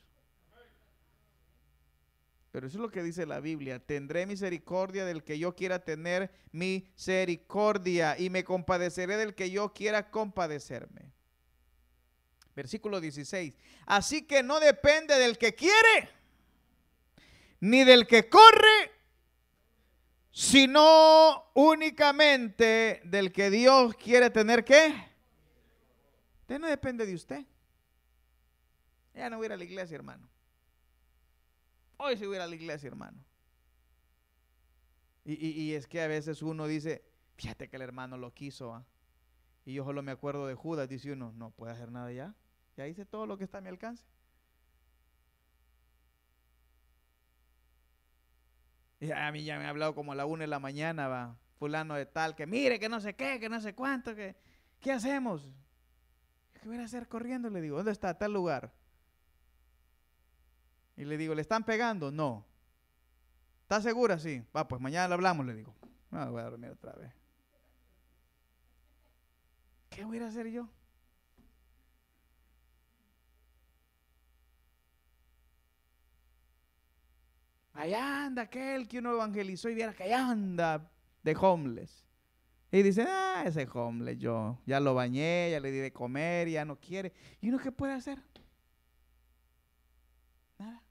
Pero 2.51 2.67
eso 2.67 2.77
es 2.77 2.81
lo 2.81 2.91
que 2.91 3.01
dice 3.01 3.25
la 3.25 3.39
Biblia. 3.39 3.79
Tendré 3.79 4.25
misericordia 4.25 5.05
del 5.05 5.23
que 5.23 5.39
yo 5.39 5.55
quiera 5.55 5.79
tener 5.79 6.31
misericordia 6.51 8.19
y 8.19 8.29
me 8.29 8.43
compadeceré 8.43 9.15
del 9.15 9.35
que 9.35 9.49
yo 9.49 9.73
quiera 9.73 10.11
compadecerme. 10.11 11.13
Versículo 12.53 12.99
16. 12.99 13.57
Así 13.85 14.23
que 14.23 14.43
no 14.43 14.59
depende 14.59 15.17
del 15.17 15.37
que 15.37 15.55
quiere, 15.55 16.09
ni 17.61 17.85
del 17.85 18.05
que 18.05 18.27
corre, 18.27 18.91
sino 20.31 21.51
únicamente 21.53 23.01
del 23.05 23.31
que 23.31 23.49
Dios 23.49 23.95
quiere 23.95 24.29
tener 24.29 24.65
qué. 24.65 24.93
Usted 26.41 26.59
no 26.59 26.67
depende 26.67 27.05
de 27.05 27.15
usted. 27.15 27.45
Ya 29.15 29.29
no 29.29 29.37
voy 29.37 29.45
a 29.45 29.47
ir 29.47 29.53
a 29.53 29.57
la 29.57 29.63
iglesia, 29.63 29.95
hermano. 29.95 30.27
Hoy 32.03 32.17
se 32.17 32.27
hubiera 32.27 32.45
a 32.45 32.47
la 32.47 32.55
iglesia, 32.55 32.87
hermano. 32.87 33.23
Y, 35.23 35.73
es 35.73 35.85
que 35.85 36.01
a 36.01 36.07
veces 36.07 36.41
uno 36.41 36.65
dice, 36.65 37.05
fíjate 37.35 37.69
que 37.69 37.75
el 37.75 37.83
hermano 37.83 38.17
lo 38.17 38.33
quiso. 38.33 38.73
¿ah? 38.73 38.83
Y 39.65 39.75
yo 39.75 39.85
solo 39.85 40.01
me 40.01 40.11
acuerdo 40.11 40.47
de 40.47 40.55
Judas, 40.55 40.89
dice 40.89 41.11
uno, 41.11 41.31
no 41.33 41.51
puede 41.51 41.73
hacer 41.73 41.91
nada 41.91 42.11
ya. 42.11 42.33
Ya 42.75 42.87
hice 42.87 43.05
todo 43.05 43.27
lo 43.27 43.37
que 43.37 43.43
está 43.43 43.59
a 43.59 43.61
mi 43.61 43.69
alcance. 43.69 44.03
Y 48.99 49.11
a 49.11 49.31
mí 49.31 49.43
ya 49.43 49.59
me 49.59 49.65
ha 49.65 49.69
hablado 49.69 49.93
como 49.93 50.13
a 50.13 50.15
la 50.15 50.25
una 50.25 50.41
de 50.41 50.47
la 50.47 50.59
mañana, 50.59 51.07
va, 51.07 51.37
fulano 51.59 51.93
de 51.93 52.07
tal, 52.07 52.35
que 52.35 52.47
mire, 52.47 52.79
que 52.79 52.89
no 52.89 52.99
sé 52.99 53.15
qué, 53.15 53.39
que 53.39 53.47
no 53.47 53.61
sé 53.61 53.75
cuánto, 53.75 54.15
que, 54.15 54.35
¿qué 54.79 54.91
hacemos? 54.91 55.53
¿Qué 56.53 56.67
voy 56.67 56.77
a 56.77 56.85
hacer 56.85 57.07
corriendo? 57.07 57.47
Le 57.51 57.61
digo, 57.61 57.77
¿dónde 57.77 57.91
está 57.91 58.17
tal 58.17 58.33
lugar? 58.33 58.73
Y 60.97 61.05
le 61.05 61.17
digo, 61.17 61.33
¿le 61.33 61.41
están 61.41 61.63
pegando? 61.63 62.11
No. 62.11 62.45
¿Está 63.63 63.81
segura? 63.81 64.19
Sí. 64.19 64.43
Va, 64.55 64.67
pues 64.67 64.81
mañana 64.81 65.07
lo 65.07 65.15
hablamos, 65.15 65.45
le 65.45 65.53
digo. 65.53 65.73
No, 66.11 66.31
voy 66.31 66.41
a 66.41 66.45
dormir 66.45 66.71
otra 66.71 66.93
vez. 66.93 67.11
¿Qué 69.89 70.03
voy 70.03 70.19
a 70.19 70.27
hacer 70.27 70.47
yo? 70.47 70.69
Allá 77.73 78.25
anda 78.25 78.43
aquel 78.43 78.87
que 78.87 78.99
uno 78.99 79.13
evangelizó 79.13 79.69
y 79.69 79.75
viera 79.75 79.93
que 79.93 80.03
allá 80.03 80.29
anda 80.29 80.91
de 81.23 81.35
homeless. 81.35 82.05
Y 82.71 82.83
dice, 82.83 83.05
ah, 83.07 83.43
ese 83.45 83.67
homeless 83.73 84.17
yo 84.17 84.59
ya 84.65 84.79
lo 84.79 84.93
bañé, 84.93 85.51
ya 85.51 85.59
le 85.59 85.71
di 85.71 85.79
de 85.79 85.91
comer, 85.91 86.47
ya 86.49 86.63
no 86.63 86.79
quiere. 86.79 87.11
¿Y 87.41 87.49
uno 87.49 87.59
qué 87.59 87.71
puede 87.71 87.93
hacer? 87.93 88.21
Nada. 90.57 90.81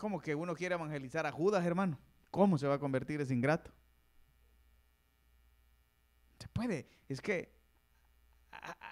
Como 0.00 0.18
que 0.18 0.34
uno 0.34 0.56
quiere 0.56 0.76
evangelizar 0.76 1.26
a 1.26 1.30
Judas, 1.30 1.62
hermano. 1.66 1.98
¿Cómo 2.30 2.56
se 2.56 2.66
va 2.66 2.76
a 2.76 2.78
convertir 2.78 3.20
ese 3.20 3.34
ingrato? 3.34 3.70
puede. 6.54 6.88
Es 7.08 7.20
que 7.20 7.54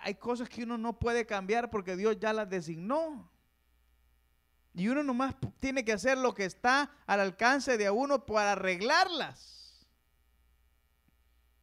hay 0.02 0.14
cosas 0.14 0.48
que 0.48 0.62
uno 0.62 0.78
no 0.78 0.98
puede 0.98 1.26
cambiar 1.26 1.70
porque 1.70 1.96
Dios 1.96 2.18
ya 2.20 2.32
las 2.32 2.48
designó. 2.48 3.30
Y 4.74 4.88
uno 4.88 5.02
nomás 5.02 5.34
tiene 5.60 5.84
que 5.84 5.92
hacer 5.92 6.18
lo 6.18 6.34
que 6.34 6.44
está 6.44 6.90
al 7.06 7.20
alcance 7.20 7.78
de 7.78 7.90
uno 7.90 8.26
para 8.26 8.52
arreglarlas. 8.52 9.88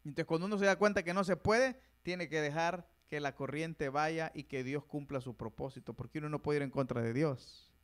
Entonces 0.03 0.25
cuando 0.25 0.47
uno 0.47 0.57
se 0.57 0.65
da 0.65 0.75
cuenta 0.75 1.03
que 1.03 1.13
no 1.13 1.23
se 1.23 1.37
puede, 1.37 1.79
tiene 2.01 2.29
que 2.29 2.41
dejar 2.41 2.87
que 3.07 3.19
la 3.19 3.35
corriente 3.35 3.89
vaya 3.89 4.31
y 4.33 4.43
que 4.43 4.63
Dios 4.63 4.83
cumpla 4.85 5.21
su 5.21 5.37
propósito, 5.37 5.93
porque 5.93 6.17
uno 6.17 6.29
no 6.29 6.41
puede 6.41 6.57
ir 6.57 6.63
en 6.63 6.71
contra 6.71 7.01
de 7.01 7.13
Dios. 7.13 7.74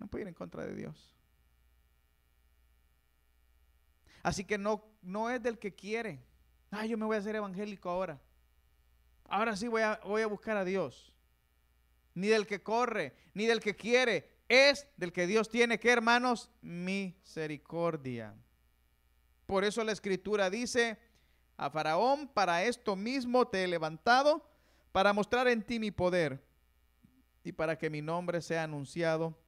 No 0.00 0.08
puede 0.08 0.22
ir 0.22 0.28
en 0.28 0.34
contra 0.34 0.66
de 0.66 0.74
Dios. 0.74 1.14
Así 4.22 4.44
que 4.44 4.58
no, 4.58 4.84
no 5.02 5.30
es 5.30 5.42
del 5.42 5.58
que 5.58 5.74
quiere. 5.74 6.20
Ah, 6.70 6.86
yo 6.86 6.98
me 6.98 7.06
voy 7.06 7.16
a 7.16 7.20
hacer 7.20 7.36
evangélico 7.36 7.88
ahora. 7.88 8.20
Ahora 9.28 9.56
sí 9.56 9.68
voy 9.68 9.82
a, 9.82 10.00
voy 10.04 10.22
a 10.22 10.26
buscar 10.26 10.56
a 10.56 10.64
Dios. 10.64 11.14
Ni 12.14 12.28
del 12.28 12.46
que 12.46 12.62
corre, 12.62 13.14
ni 13.34 13.46
del 13.46 13.60
que 13.60 13.76
quiere. 13.76 14.28
Es 14.48 14.86
del 14.96 15.12
que 15.12 15.26
Dios 15.26 15.48
tiene 15.48 15.78
que, 15.78 15.90
hermanos, 15.90 16.50
misericordia. 16.60 18.34
Por 19.46 19.64
eso 19.64 19.84
la 19.84 19.92
escritura 19.92 20.50
dice, 20.50 20.98
a 21.56 21.70
Faraón, 21.70 22.26
para 22.28 22.64
esto 22.64 22.96
mismo 22.96 23.46
te 23.46 23.62
he 23.62 23.68
levantado, 23.68 24.48
para 24.92 25.12
mostrar 25.12 25.46
en 25.48 25.62
ti 25.62 25.78
mi 25.78 25.90
poder 25.90 26.42
y 27.44 27.52
para 27.52 27.78
que 27.78 27.90
mi 27.90 28.02
nombre 28.02 28.40
sea 28.42 28.64
anunciado 28.64 29.38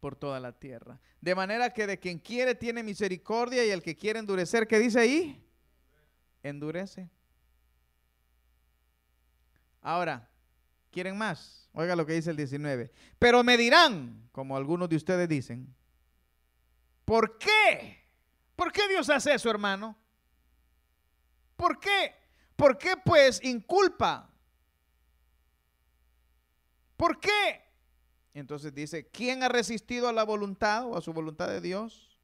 por 0.00 0.16
toda 0.16 0.40
la 0.40 0.52
tierra. 0.52 0.98
De 1.20 1.34
manera 1.34 1.70
que 1.70 1.86
de 1.86 1.98
quien 1.98 2.18
quiere 2.18 2.54
tiene 2.54 2.82
misericordia 2.82 3.64
y 3.64 3.70
el 3.70 3.82
que 3.82 3.94
quiere 3.94 4.18
endurecer, 4.18 4.66
¿qué 4.66 4.78
dice 4.78 5.00
ahí? 5.00 5.46
Endurece. 6.42 7.08
Ahora, 9.82 10.28
¿quieren 10.90 11.16
más? 11.16 11.68
Oiga 11.72 11.94
lo 11.94 12.04
que 12.06 12.14
dice 12.14 12.30
el 12.30 12.36
19. 12.36 12.90
Pero 13.18 13.44
me 13.44 13.56
dirán, 13.56 14.28
como 14.32 14.56
algunos 14.56 14.88
de 14.88 14.96
ustedes 14.96 15.28
dicen, 15.28 15.74
¿por 17.04 17.38
qué? 17.38 18.00
¿Por 18.56 18.72
qué 18.72 18.88
Dios 18.88 19.08
hace 19.10 19.34
eso, 19.34 19.50
hermano? 19.50 19.96
¿Por 21.56 21.78
qué? 21.78 22.14
¿Por 22.56 22.76
qué 22.78 22.94
pues 23.04 23.42
inculpa? 23.44 24.30
¿Por 26.96 27.18
qué? 27.20 27.69
Entonces 28.34 28.74
dice, 28.74 29.08
¿quién 29.08 29.42
ha 29.42 29.48
resistido 29.48 30.08
a 30.08 30.12
la 30.12 30.24
voluntad 30.24 30.86
o 30.86 30.96
a 30.96 31.00
su 31.00 31.12
voluntad 31.12 31.48
de 31.48 31.60
Dios? 31.60 32.18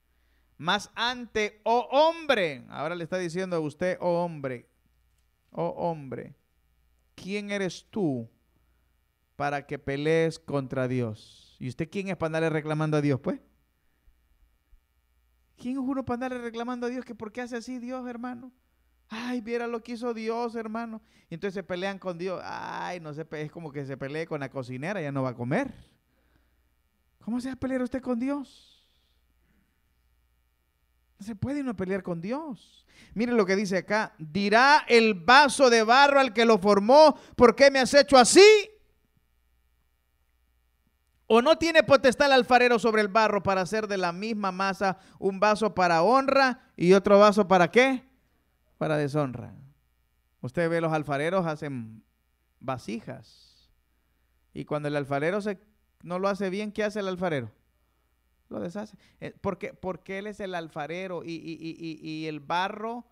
Más 0.59 0.91
ante, 0.95 1.61
oh 1.65 1.89
hombre, 1.91 2.65
ahora 2.69 2.95
le 2.95 3.05
está 3.05 3.19
diciendo 3.19 3.57
a 3.57 3.61
usted, 3.61 3.99
oh 4.01 4.25
hombre, 4.25 4.69
oh 5.51 5.69
hombre, 5.77 6.35
¿quién 7.15 7.51
eres 7.51 7.87
tú 7.91 8.29
para 9.35 9.67
que 9.67 9.79
pelees 9.79 10.39
contra 10.39 10.89
Dios? 10.89 11.57
¿Y 11.59 11.69
usted 11.69 11.89
quién 11.91 12.09
es 12.09 12.17
para 12.17 12.29
andarle 12.29 12.51
reclamando 12.51 12.97
a 12.97 13.03
Dios, 13.03 13.21
pues? 13.21 13.41
¿Quién 15.57 15.75
es 15.75 15.81
uno 15.81 16.05
para 16.05 16.15
andarle 16.15 16.39
reclamando 16.39 16.87
a 16.87 16.91
Dios 16.91 17.05
que 17.05 17.15
por 17.15 17.33
qué 17.33 17.41
hace 17.41 17.57
así 17.57 17.79
Dios, 17.79 18.07
hermano? 18.07 18.53
Ay, 19.09 19.41
viera 19.41 19.67
lo 19.67 19.83
que 19.83 19.93
hizo 19.93 20.15
Dios, 20.15 20.55
hermano. 20.55 21.01
Y 21.31 21.35
entonces 21.35 21.55
se 21.55 21.63
pelean 21.63 21.99
con 21.99 22.19
Dios. 22.19 22.41
Ay, 22.45 23.01
no 23.01 23.13
sé, 23.15 23.27
es 23.31 23.51
como 23.51 23.73
que 23.73 23.85
se 23.87 23.97
pelee 23.97 24.27
con 24.27 24.41
la 24.41 24.51
cocinera, 24.51 25.01
ya 25.01 25.13
no 25.13 25.23
va 25.23 25.31
a 25.31 25.35
comer. 25.35 25.96
¿Cómo 27.27 27.41
se 27.41 27.49
va 27.49 27.55
a 27.55 27.59
pelear 27.59 27.83
usted 27.83 28.01
con 28.01 28.21
Dios? 28.21 28.87
No 31.19 31.27
se 31.27 31.35
puede 31.35 31.61
uno 31.61 31.75
pelear 31.75 32.05
con 32.05 32.21
Dios. 32.21 32.87
Mire 33.15 33.33
lo 33.33 33.45
que 33.45 33.57
dice 33.57 33.79
acá. 33.79 34.15
Dirá 34.17 34.85
el 34.87 35.15
vaso 35.15 35.69
de 35.69 35.83
barro 35.83 36.21
al 36.21 36.33
que 36.33 36.45
lo 36.45 36.57
formó, 36.57 37.19
¿por 37.35 37.57
qué 37.57 37.69
me 37.73 37.81
has 37.81 37.93
hecho 37.95 38.17
así? 38.17 38.71
¿O 41.27 41.43
no 41.43 41.59
tiene 41.59 41.83
potestad 41.83 42.29
el 42.29 42.35
alfarero 42.35 42.79
sobre 42.79 43.03
el 43.03 43.09
barro 43.09 43.43
para 43.43 43.63
hacer 43.63 43.89
de 43.89 43.97
la 43.97 44.13
misma 44.13 44.53
masa 44.53 44.99
un 45.19 45.41
vaso 45.41 45.75
para 45.75 46.05
honra 46.05 46.71
y 46.77 46.93
otro 46.93 47.19
vaso 47.19 47.49
para 47.49 47.73
qué? 47.73 48.09
Para 48.79 48.97
deshonra. 48.97 49.53
Usted 50.43 50.71
ve 50.71 50.81
los 50.81 50.93
alfareros 50.93 51.45
hacen 51.45 52.05
vasijas. 52.61 53.69
Y 54.55 54.65
cuando 54.65 54.87
el 54.87 54.95
alfarero 54.95 55.41
se 55.41 55.59
no 56.07 56.21
lo 56.21 56.29
hace 56.29 56.51
bien, 56.51 56.71
¿qué 56.71 56.85
hace 56.85 57.01
el 57.01 57.09
alfarero? 57.09 57.51
Lo 58.49 58.61
deshace. 58.61 58.97
Eh, 59.21 59.35
porque, 59.41 59.75
porque 59.75 60.19
él 60.19 60.29
es 60.29 60.39
el 60.39 60.55
alfarero 60.55 61.23
y, 61.25 62.27
el 62.29 62.39
barro 62.39 63.05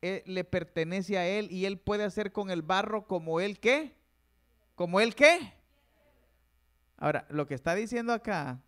eh, 0.00 0.22
le 0.24 0.44
pertenece 0.44 1.18
a 1.18 1.28
él 1.28 1.52
y 1.52 1.66
él 1.66 1.78
puede 1.78 2.04
hacer 2.04 2.32
con 2.32 2.50
el 2.50 2.62
barro 2.62 3.06
como 3.06 3.40
él 3.40 3.60
qué. 3.60 3.94
Como 4.74 4.98
él 4.98 5.14
qué. 5.14 5.52
Ahora, 6.96 7.26
lo 7.28 7.46
que 7.46 7.54
está 7.54 7.74
diciendo 7.74 8.14
acá 8.14 8.62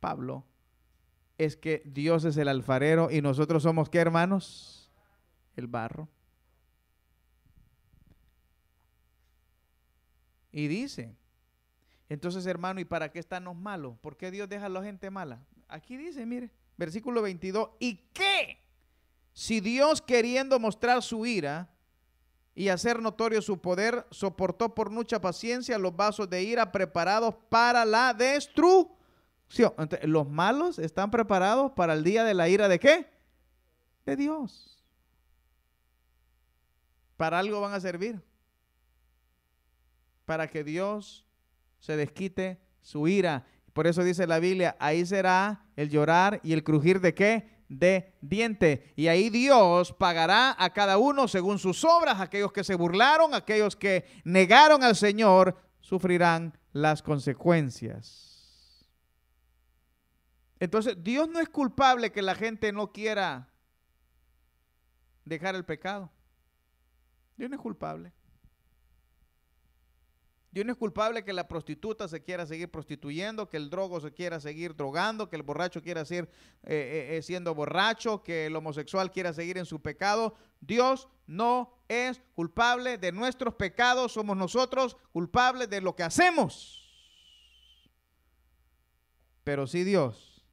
Pablo 0.00 0.44
es 1.38 1.56
que 1.56 1.82
Dios 1.86 2.26
es 2.26 2.36
el 2.36 2.48
alfarero 2.48 3.10
y 3.10 3.22
nosotros 3.22 3.62
somos 3.62 3.88
qué 3.88 4.00
hermanos? 4.00 4.92
El 5.56 5.66
barro. 5.66 6.10
Y 10.52 10.68
dice, 10.68 11.16
entonces, 12.08 12.46
hermano, 12.46 12.80
¿y 12.80 12.84
para 12.84 13.10
qué 13.10 13.18
están 13.18 13.44
los 13.44 13.56
malos? 13.56 13.96
¿Por 14.00 14.16
qué 14.16 14.30
Dios 14.30 14.48
deja 14.48 14.66
a 14.66 14.68
la 14.68 14.82
gente 14.82 15.10
mala? 15.10 15.42
Aquí 15.68 15.96
dice, 15.96 16.26
mire, 16.26 16.50
versículo 16.76 17.22
22, 17.22 17.70
¿y 17.78 17.96
qué? 18.12 18.58
Si 19.32 19.60
Dios 19.60 20.02
queriendo 20.02 20.58
mostrar 20.60 21.02
su 21.02 21.26
ira 21.26 21.70
y 22.54 22.68
hacer 22.68 23.00
notorio 23.00 23.42
su 23.42 23.58
poder, 23.60 24.06
soportó 24.10 24.74
por 24.74 24.90
mucha 24.90 25.20
paciencia 25.20 25.78
los 25.78 25.96
vasos 25.96 26.28
de 26.30 26.42
ira 26.42 26.70
preparados 26.70 27.34
para 27.48 27.84
la 27.84 28.14
destrucción. 28.14 29.72
Los 30.02 30.28
malos 30.28 30.78
están 30.78 31.10
preparados 31.10 31.72
para 31.72 31.94
el 31.94 32.04
día 32.04 32.22
de 32.22 32.34
la 32.34 32.48
ira 32.48 32.68
de 32.68 32.78
qué? 32.78 33.10
De 34.04 34.14
Dios. 34.14 34.84
Para 37.16 37.38
algo 37.38 37.60
van 37.60 37.72
a 37.72 37.80
servir. 37.80 38.22
Para 40.26 40.48
que 40.48 40.62
Dios 40.64 41.26
se 41.84 41.98
desquite 41.98 42.58
su 42.80 43.06
ira. 43.08 43.44
Por 43.74 43.86
eso 43.86 44.02
dice 44.02 44.26
la 44.26 44.38
Biblia, 44.38 44.74
ahí 44.80 45.04
será 45.04 45.66
el 45.76 45.90
llorar 45.90 46.40
y 46.42 46.54
el 46.54 46.64
crujir 46.64 46.98
de 46.98 47.12
qué? 47.12 47.62
De 47.68 48.14
diente. 48.22 48.94
Y 48.96 49.08
ahí 49.08 49.28
Dios 49.28 49.92
pagará 49.92 50.56
a 50.58 50.72
cada 50.72 50.96
uno 50.96 51.28
según 51.28 51.58
sus 51.58 51.84
obras. 51.84 52.22
Aquellos 52.22 52.52
que 52.52 52.64
se 52.64 52.74
burlaron, 52.74 53.34
aquellos 53.34 53.76
que 53.76 54.06
negaron 54.24 54.82
al 54.82 54.96
Señor, 54.96 55.58
sufrirán 55.82 56.56
las 56.72 57.02
consecuencias. 57.02 58.88
Entonces, 60.58 60.96
Dios 61.04 61.28
no 61.28 61.38
es 61.38 61.50
culpable 61.50 62.12
que 62.12 62.22
la 62.22 62.34
gente 62.34 62.72
no 62.72 62.92
quiera 62.92 63.52
dejar 65.26 65.54
el 65.54 65.66
pecado. 65.66 66.10
Dios 67.36 67.50
no 67.50 67.56
es 67.56 67.62
culpable. 67.62 68.10
Dios 70.54 70.64
no 70.64 70.72
es 70.72 70.78
culpable 70.78 71.24
que 71.24 71.32
la 71.32 71.48
prostituta 71.48 72.06
se 72.06 72.22
quiera 72.22 72.46
seguir 72.46 72.70
prostituyendo, 72.70 73.48
que 73.48 73.56
el 73.56 73.70
drogo 73.70 74.00
se 74.00 74.12
quiera 74.12 74.38
seguir 74.38 74.76
drogando, 74.76 75.28
que 75.28 75.34
el 75.34 75.42
borracho 75.42 75.82
quiera 75.82 76.04
seguir 76.04 76.28
eh, 76.62 77.08
eh, 77.10 77.16
eh, 77.16 77.22
siendo 77.22 77.56
borracho, 77.56 78.22
que 78.22 78.46
el 78.46 78.54
homosexual 78.54 79.10
quiera 79.10 79.32
seguir 79.32 79.58
en 79.58 79.66
su 79.66 79.82
pecado. 79.82 80.36
Dios 80.60 81.08
no 81.26 81.82
es 81.88 82.22
culpable 82.36 82.98
de 82.98 83.10
nuestros 83.10 83.54
pecados, 83.54 84.12
somos 84.12 84.36
nosotros 84.36 84.96
culpables 85.10 85.68
de 85.68 85.80
lo 85.80 85.96
que 85.96 86.04
hacemos. 86.04 86.88
Pero 89.42 89.66
sí 89.66 89.82
Dios 89.82 90.46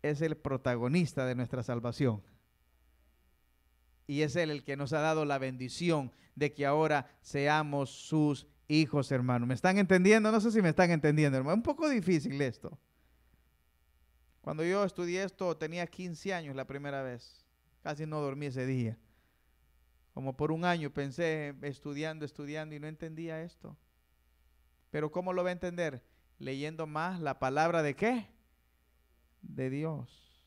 es 0.00 0.22
el 0.22 0.38
protagonista 0.38 1.26
de 1.26 1.34
nuestra 1.34 1.62
salvación. 1.62 2.22
Y 4.10 4.22
es 4.22 4.34
Él 4.34 4.50
el 4.50 4.64
que 4.64 4.76
nos 4.76 4.92
ha 4.92 4.98
dado 4.98 5.24
la 5.24 5.38
bendición 5.38 6.10
de 6.34 6.52
que 6.52 6.66
ahora 6.66 7.06
seamos 7.20 7.90
sus 7.90 8.48
hijos, 8.66 9.12
hermano. 9.12 9.46
¿Me 9.46 9.54
están 9.54 9.78
entendiendo? 9.78 10.32
No 10.32 10.40
sé 10.40 10.50
si 10.50 10.60
me 10.60 10.70
están 10.70 10.90
entendiendo, 10.90 11.38
hermano. 11.38 11.52
Es 11.52 11.58
un 11.58 11.62
poco 11.62 11.88
difícil 11.88 12.42
esto. 12.42 12.76
Cuando 14.40 14.64
yo 14.64 14.84
estudié 14.84 15.22
esto 15.22 15.56
tenía 15.56 15.86
15 15.86 16.34
años 16.34 16.56
la 16.56 16.66
primera 16.66 17.04
vez. 17.04 17.46
Casi 17.84 18.04
no 18.04 18.20
dormí 18.20 18.46
ese 18.46 18.66
día. 18.66 18.98
Como 20.12 20.36
por 20.36 20.50
un 20.50 20.64
año 20.64 20.90
pensé 20.90 21.54
estudiando, 21.62 22.24
estudiando 22.24 22.74
y 22.74 22.80
no 22.80 22.88
entendía 22.88 23.44
esto. 23.44 23.78
Pero 24.90 25.12
¿cómo 25.12 25.32
lo 25.32 25.44
va 25.44 25.50
a 25.50 25.52
entender? 25.52 26.02
Leyendo 26.40 26.88
más 26.88 27.20
la 27.20 27.38
palabra 27.38 27.84
de 27.84 27.94
qué? 27.94 28.26
De 29.40 29.70
Dios. 29.70 30.42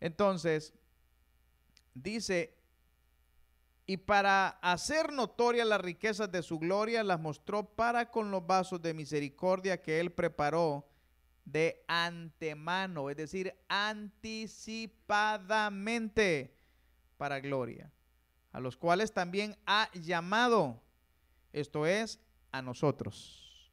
Entonces, 0.00 0.74
dice, 1.94 2.56
y 3.86 3.96
para 3.96 4.48
hacer 4.48 5.12
notorias 5.12 5.66
las 5.66 5.80
riquezas 5.80 6.30
de 6.30 6.42
su 6.42 6.58
gloria, 6.58 7.02
las 7.02 7.20
mostró 7.20 7.74
para 7.74 8.10
con 8.10 8.30
los 8.30 8.46
vasos 8.46 8.80
de 8.80 8.94
misericordia 8.94 9.82
que 9.82 10.00
él 10.00 10.12
preparó 10.12 10.88
de 11.44 11.84
antemano, 11.88 13.10
es 13.10 13.16
decir, 13.16 13.52
anticipadamente 13.68 16.54
para 17.16 17.40
gloria, 17.40 17.90
a 18.52 18.60
los 18.60 18.76
cuales 18.76 19.12
también 19.12 19.56
ha 19.66 19.90
llamado, 19.92 20.80
esto 21.52 21.86
es, 21.86 22.20
a 22.52 22.62
nosotros. 22.62 23.72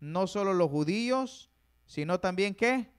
No 0.00 0.26
solo 0.26 0.54
los 0.54 0.70
judíos, 0.70 1.50
sino 1.86 2.18
también 2.18 2.54
qué? 2.54 2.90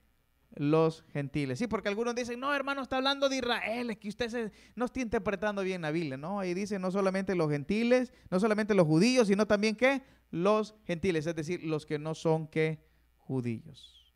Los 0.56 1.04
gentiles. 1.14 1.60
Sí, 1.60 1.68
porque 1.68 1.90
algunos 1.90 2.16
dicen, 2.16 2.40
no, 2.40 2.54
hermano, 2.54 2.82
está 2.82 2.98
hablando 2.98 3.30
de 3.30 3.38
Israel, 3.38 3.92
es 3.92 3.98
que 3.98 4.10
usted 4.10 4.52
no 4.76 4.86
está 4.86 5.02
interpretando 5.02 5.62
bien 5.62 5.82
la 5.82 5.92
Biblia, 5.92 6.18
¿no? 6.18 6.40
Ahí 6.40 6.54
dice 6.54 6.80
no 6.80 6.90
solamente 6.90 7.36
los 7.36 7.52
gentiles, 7.52 8.12
no 8.32 8.40
solamente 8.40 8.74
los 8.74 8.88
judíos, 8.88 9.28
sino 9.28 9.46
también 9.46 9.76
qué? 9.76 10.02
Los 10.32 10.76
gentiles, 10.86 11.28
es 11.28 11.36
decir, 11.36 11.64
los 11.64 11.86
que 11.86 12.00
no 12.00 12.16
son 12.16 12.48
qué? 12.48 12.80
Judíos. 13.18 14.16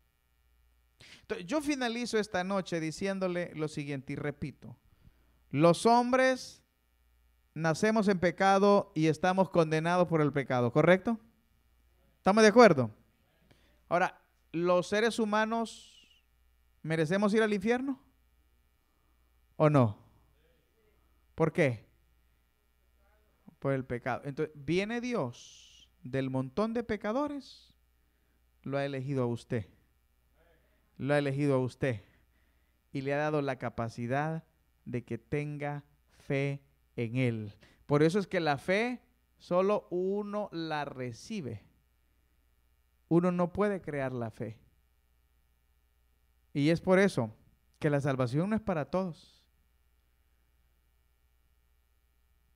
Entonces, 1.20 1.46
yo 1.46 1.60
finalizo 1.60 2.18
esta 2.18 2.42
noche 2.44 2.80
diciéndole 2.80 3.52
lo 3.54 3.68
siguiente 3.68 4.14
y 4.14 4.16
repito. 4.16 4.76
Los 5.50 5.86
hombres 5.86 6.62
nacemos 7.54 8.08
en 8.08 8.18
pecado 8.18 8.90
y 8.94 9.06
estamos 9.06 9.50
condenados 9.50 10.08
por 10.08 10.20
el 10.22 10.32
pecado, 10.32 10.72
¿correcto? 10.72 11.20
¿Estamos 12.16 12.42
de 12.42 12.48
acuerdo? 12.48 12.90
Ahora, 13.88 14.20
¿los 14.52 14.86
seres 14.86 15.18
humanos 15.18 15.91
merecemos 16.82 17.32
ir 17.34 17.42
al 17.42 17.52
infierno? 17.52 18.00
¿O 19.56 19.70
no? 19.70 19.98
¿Por 21.34 21.52
qué? 21.52 21.86
Por 23.58 23.72
el 23.72 23.84
pecado. 23.84 24.22
Entonces, 24.24 24.54
viene 24.56 25.00
Dios 25.00 25.88
del 26.02 26.30
montón 26.30 26.74
de 26.74 26.82
pecadores, 26.82 27.74
lo 28.62 28.76
ha 28.78 28.84
elegido 28.84 29.22
a 29.22 29.26
usted 29.26 29.66
lo 31.02 31.14
ha 31.14 31.18
elegido 31.18 31.54
a 31.54 31.58
usted 31.58 32.00
y 32.92 33.00
le 33.00 33.12
ha 33.12 33.18
dado 33.18 33.42
la 33.42 33.58
capacidad 33.58 34.44
de 34.84 35.04
que 35.04 35.18
tenga 35.18 35.84
fe 36.10 36.62
en 36.94 37.16
Él. 37.16 37.52
Por 37.86 38.04
eso 38.04 38.20
es 38.20 38.28
que 38.28 38.38
la 38.38 38.56
fe 38.56 39.00
solo 39.36 39.88
uno 39.90 40.48
la 40.52 40.84
recibe. 40.84 41.64
Uno 43.08 43.32
no 43.32 43.52
puede 43.52 43.80
crear 43.80 44.12
la 44.12 44.30
fe. 44.30 44.58
Y 46.54 46.70
es 46.70 46.80
por 46.80 46.98
eso 46.98 47.34
que 47.78 47.90
la 47.90 48.00
salvación 48.00 48.50
no 48.50 48.56
es 48.56 48.62
para 48.62 48.84
todos. 48.84 49.42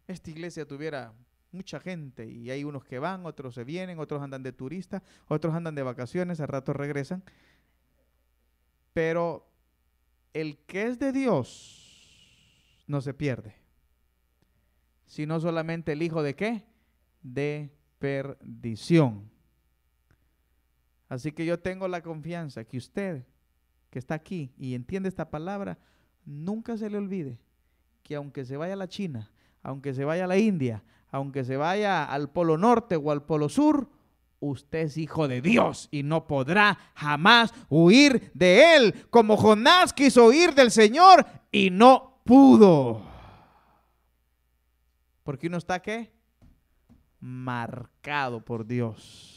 Esta 0.06 0.30
iglesia 0.30 0.66
tuviera 0.66 1.12
mucha 1.50 1.80
gente 1.80 2.28
y 2.28 2.50
hay 2.50 2.64
unos 2.64 2.84
que 2.84 2.98
van, 2.98 3.26
otros 3.26 3.54
se 3.54 3.64
vienen, 3.64 3.98
otros 3.98 4.22
andan 4.22 4.42
de 4.42 4.52
turista, 4.52 5.02
otros 5.26 5.54
andan 5.54 5.74
de 5.74 5.82
vacaciones, 5.82 6.40
a 6.40 6.46
rato 6.46 6.72
regresan. 6.72 7.24
Pero 8.92 9.50
el 10.32 10.58
que 10.58 10.86
es 10.86 10.98
de 10.98 11.12
Dios 11.12 12.84
no 12.86 13.00
se 13.00 13.14
pierde, 13.14 13.56
sino 15.06 15.40
solamente 15.40 15.92
el 15.92 16.02
hijo 16.02 16.22
de 16.22 16.36
qué? 16.36 16.64
De 17.22 17.74
perdición. 17.98 19.30
Así 21.08 21.32
que 21.32 21.46
yo 21.46 21.58
tengo 21.58 21.88
la 21.88 22.02
confianza 22.02 22.64
que 22.64 22.76
usted 22.76 23.24
que 23.90 23.98
está 23.98 24.14
aquí 24.14 24.52
y 24.58 24.74
entiende 24.74 25.08
esta 25.08 25.30
palabra, 25.30 25.78
nunca 26.24 26.76
se 26.76 26.90
le 26.90 26.98
olvide 26.98 27.38
que 28.02 28.14
aunque 28.14 28.44
se 28.44 28.56
vaya 28.56 28.74
a 28.74 28.76
la 28.76 28.88
China, 28.88 29.30
aunque 29.62 29.92
se 29.94 30.04
vaya 30.04 30.24
a 30.24 30.28
la 30.28 30.38
India, 30.38 30.84
aunque 31.10 31.44
se 31.44 31.56
vaya 31.56 32.04
al 32.04 32.30
Polo 32.30 32.56
Norte 32.56 32.96
o 32.96 33.10
al 33.10 33.24
Polo 33.24 33.48
Sur, 33.48 33.88
usted 34.38 34.80
es 34.80 34.96
hijo 34.96 35.28
de 35.28 35.40
Dios 35.40 35.88
y 35.90 36.02
no 36.02 36.26
podrá 36.26 36.78
jamás 36.94 37.52
huir 37.68 38.30
de 38.34 38.76
él, 38.76 39.06
como 39.10 39.36
Jonás 39.36 39.92
quiso 39.92 40.26
huir 40.26 40.54
del 40.54 40.70
Señor 40.70 41.26
y 41.50 41.70
no 41.70 42.20
pudo. 42.24 43.02
Porque 45.22 45.48
uno 45.48 45.56
está 45.56 45.80
qué? 45.82 46.12
Marcado 47.18 48.44
por 48.44 48.66
Dios. 48.66 49.35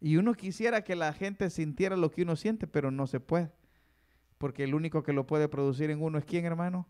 Y 0.00 0.16
uno 0.16 0.34
quisiera 0.34 0.82
que 0.82 0.94
la 0.96 1.12
gente 1.12 1.50
sintiera 1.50 1.96
lo 1.96 2.10
que 2.10 2.22
uno 2.22 2.36
siente, 2.36 2.66
pero 2.66 2.90
no 2.90 3.06
se 3.06 3.20
puede. 3.20 3.50
Porque 4.38 4.64
el 4.64 4.74
único 4.74 5.02
que 5.02 5.12
lo 5.12 5.26
puede 5.26 5.48
producir 5.48 5.90
en 5.90 6.02
uno 6.02 6.18
es 6.18 6.24
quién, 6.24 6.44
hermano? 6.44 6.86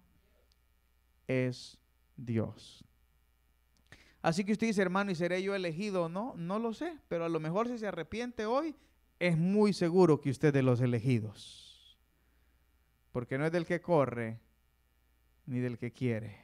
Es 1.28 1.78
Dios. 2.16 2.84
Así 4.22 4.44
que 4.44 4.52
usted 4.52 4.66
dice, 4.66 4.82
hermano, 4.82 5.12
¿y 5.12 5.14
seré 5.14 5.42
yo 5.42 5.54
elegido 5.54 6.04
o 6.04 6.08
no? 6.08 6.34
No 6.36 6.58
lo 6.58 6.74
sé, 6.74 6.98
pero 7.06 7.24
a 7.24 7.28
lo 7.28 7.38
mejor 7.38 7.68
si 7.68 7.78
se 7.78 7.86
arrepiente 7.86 8.44
hoy, 8.44 8.74
es 9.20 9.38
muy 9.38 9.72
seguro 9.72 10.20
que 10.20 10.30
usted 10.30 10.48
es 10.48 10.54
de 10.54 10.62
los 10.62 10.80
elegidos. 10.80 11.96
Porque 13.12 13.38
no 13.38 13.46
es 13.46 13.52
del 13.52 13.64
que 13.64 13.80
corre, 13.80 14.40
ni 15.46 15.60
del 15.60 15.78
que 15.78 15.92
quiere, 15.92 16.40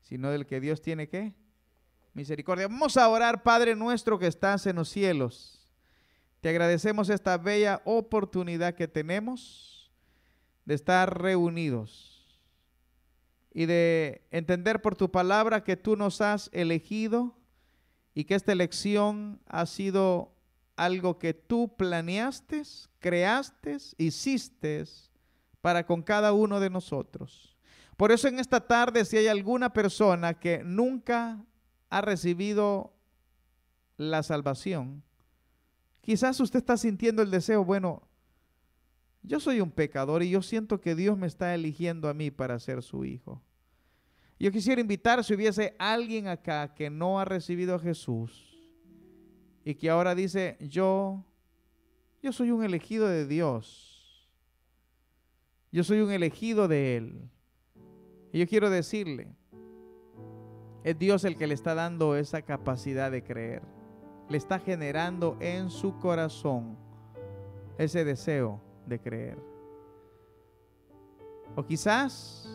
sino 0.00 0.30
del 0.30 0.46
que 0.46 0.60
Dios 0.60 0.80
tiene 0.80 1.08
que 1.08 1.34
misericordia. 2.14 2.68
Vamos 2.68 2.96
a 2.96 3.08
orar, 3.08 3.42
Padre 3.42 3.74
nuestro 3.74 4.18
que 4.18 4.26
estás 4.26 4.66
en 4.66 4.76
los 4.76 4.88
cielos. 4.88 5.57
Te 6.40 6.50
agradecemos 6.50 7.08
esta 7.08 7.36
bella 7.36 7.82
oportunidad 7.84 8.74
que 8.74 8.86
tenemos 8.86 9.90
de 10.64 10.74
estar 10.74 11.20
reunidos 11.20 12.40
y 13.52 13.66
de 13.66 14.22
entender 14.30 14.80
por 14.80 14.94
tu 14.94 15.10
palabra 15.10 15.64
que 15.64 15.76
tú 15.76 15.96
nos 15.96 16.20
has 16.20 16.48
elegido 16.52 17.34
y 18.14 18.24
que 18.24 18.34
esta 18.34 18.52
elección 18.52 19.40
ha 19.46 19.66
sido 19.66 20.32
algo 20.76 21.18
que 21.18 21.34
tú 21.34 21.74
planeaste, 21.76 22.62
creaste, 23.00 23.78
hiciste 23.96 24.84
para 25.60 25.84
con 25.84 26.02
cada 26.02 26.32
uno 26.32 26.60
de 26.60 26.70
nosotros. 26.70 27.56
Por 27.96 28.12
eso 28.12 28.28
en 28.28 28.38
esta 28.38 28.60
tarde, 28.60 29.04
si 29.04 29.16
hay 29.16 29.26
alguna 29.26 29.72
persona 29.72 30.34
que 30.34 30.62
nunca 30.62 31.44
ha 31.90 32.00
recibido 32.00 32.92
la 33.96 34.22
salvación, 34.22 35.02
quizás 36.08 36.40
usted 36.40 36.60
está 36.60 36.78
sintiendo 36.78 37.20
el 37.20 37.30
deseo, 37.30 37.62
bueno, 37.62 38.00
yo 39.22 39.40
soy 39.40 39.60
un 39.60 39.70
pecador 39.70 40.22
y 40.22 40.30
yo 40.30 40.40
siento 40.40 40.80
que 40.80 40.94
Dios 40.94 41.18
me 41.18 41.26
está 41.26 41.54
eligiendo 41.54 42.08
a 42.08 42.14
mí 42.14 42.30
para 42.30 42.58
ser 42.58 42.82
su 42.82 43.04
hijo. 43.04 43.42
Yo 44.40 44.50
quisiera 44.50 44.80
invitar 44.80 45.22
si 45.22 45.34
hubiese 45.34 45.76
alguien 45.78 46.26
acá 46.26 46.72
que 46.72 46.88
no 46.88 47.20
ha 47.20 47.26
recibido 47.26 47.74
a 47.74 47.78
Jesús 47.78 48.58
y 49.66 49.74
que 49.74 49.90
ahora 49.90 50.14
dice, 50.14 50.56
yo, 50.62 51.26
yo 52.22 52.32
soy 52.32 52.52
un 52.52 52.64
elegido 52.64 53.06
de 53.06 53.26
Dios. 53.26 54.26
Yo 55.70 55.84
soy 55.84 56.00
un 56.00 56.10
elegido 56.10 56.68
de 56.68 56.96
Él. 56.96 57.30
Y 58.32 58.38
yo 58.38 58.46
quiero 58.46 58.70
decirle, 58.70 59.36
es 60.84 60.98
Dios 60.98 61.24
el 61.24 61.36
que 61.36 61.46
le 61.46 61.52
está 61.52 61.74
dando 61.74 62.16
esa 62.16 62.40
capacidad 62.40 63.10
de 63.10 63.22
creer. 63.22 63.77
Le 64.28 64.36
está 64.36 64.58
generando 64.58 65.36
en 65.40 65.70
su 65.70 65.98
corazón 65.98 66.76
ese 67.78 68.04
deseo 68.04 68.60
de 68.86 69.00
creer. 69.00 69.38
O 71.56 71.64
quizás 71.64 72.48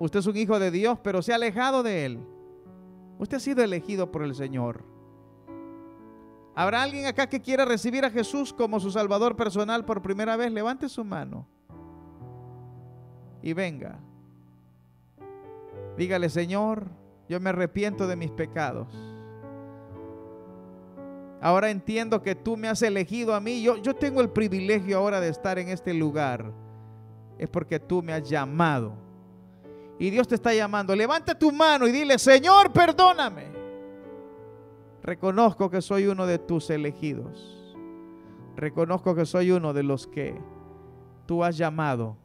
Usted 0.00 0.20
es 0.20 0.26
un 0.26 0.36
hijo 0.38 0.58
de 0.58 0.70
Dios, 0.70 0.98
pero 1.02 1.20
se 1.20 1.32
ha 1.32 1.34
alejado 1.36 1.82
de 1.82 2.06
Él. 2.06 2.20
Usted 3.18 3.36
ha 3.36 3.40
sido 3.40 3.62
elegido 3.62 4.10
por 4.10 4.22
el 4.22 4.34
Señor. 4.34 4.82
¿Habrá 6.54 6.82
alguien 6.82 7.04
acá 7.04 7.28
que 7.28 7.42
quiera 7.42 7.66
recibir 7.66 8.06
a 8.06 8.10
Jesús 8.10 8.54
como 8.54 8.80
su 8.80 8.90
Salvador 8.90 9.36
personal 9.36 9.84
por 9.84 10.00
primera 10.00 10.36
vez? 10.36 10.50
Levante 10.52 10.88
su 10.88 11.04
mano 11.04 11.46
y 13.42 13.52
venga. 13.52 13.98
Dígale, 15.98 16.30
Señor, 16.30 16.86
yo 17.28 17.38
me 17.38 17.50
arrepiento 17.50 18.06
de 18.06 18.16
mis 18.16 18.30
pecados. 18.30 18.88
Ahora 21.40 21.70
entiendo 21.70 22.22
que 22.22 22.34
tú 22.34 22.56
me 22.56 22.68
has 22.68 22.82
elegido 22.82 23.34
a 23.34 23.40
mí. 23.40 23.62
Yo, 23.62 23.76
yo 23.76 23.94
tengo 23.94 24.20
el 24.20 24.30
privilegio 24.30 24.98
ahora 24.98 25.20
de 25.20 25.28
estar 25.28 25.58
en 25.58 25.68
este 25.68 25.94
lugar. 25.94 26.52
Es 27.38 27.48
porque 27.48 27.80
tú 27.80 28.02
me 28.02 28.12
has 28.12 28.28
llamado 28.28 29.10
y 30.00 30.08
Dios 30.08 30.26
te 30.26 30.34
está 30.34 30.54
llamando, 30.54 30.96
levanta 30.96 31.38
tu 31.38 31.52
mano 31.52 31.86
y 31.86 31.92
dile, 31.92 32.18
Señor, 32.18 32.72
perdóname. 32.72 33.52
Reconozco 35.02 35.68
que 35.68 35.82
soy 35.82 36.06
uno 36.06 36.26
de 36.26 36.38
tus 36.38 36.70
elegidos. 36.70 37.76
Reconozco 38.56 39.14
que 39.14 39.26
soy 39.26 39.50
uno 39.50 39.74
de 39.74 39.82
los 39.82 40.06
que 40.06 40.40
tú 41.26 41.44
has 41.44 41.58
llamado 41.58 42.16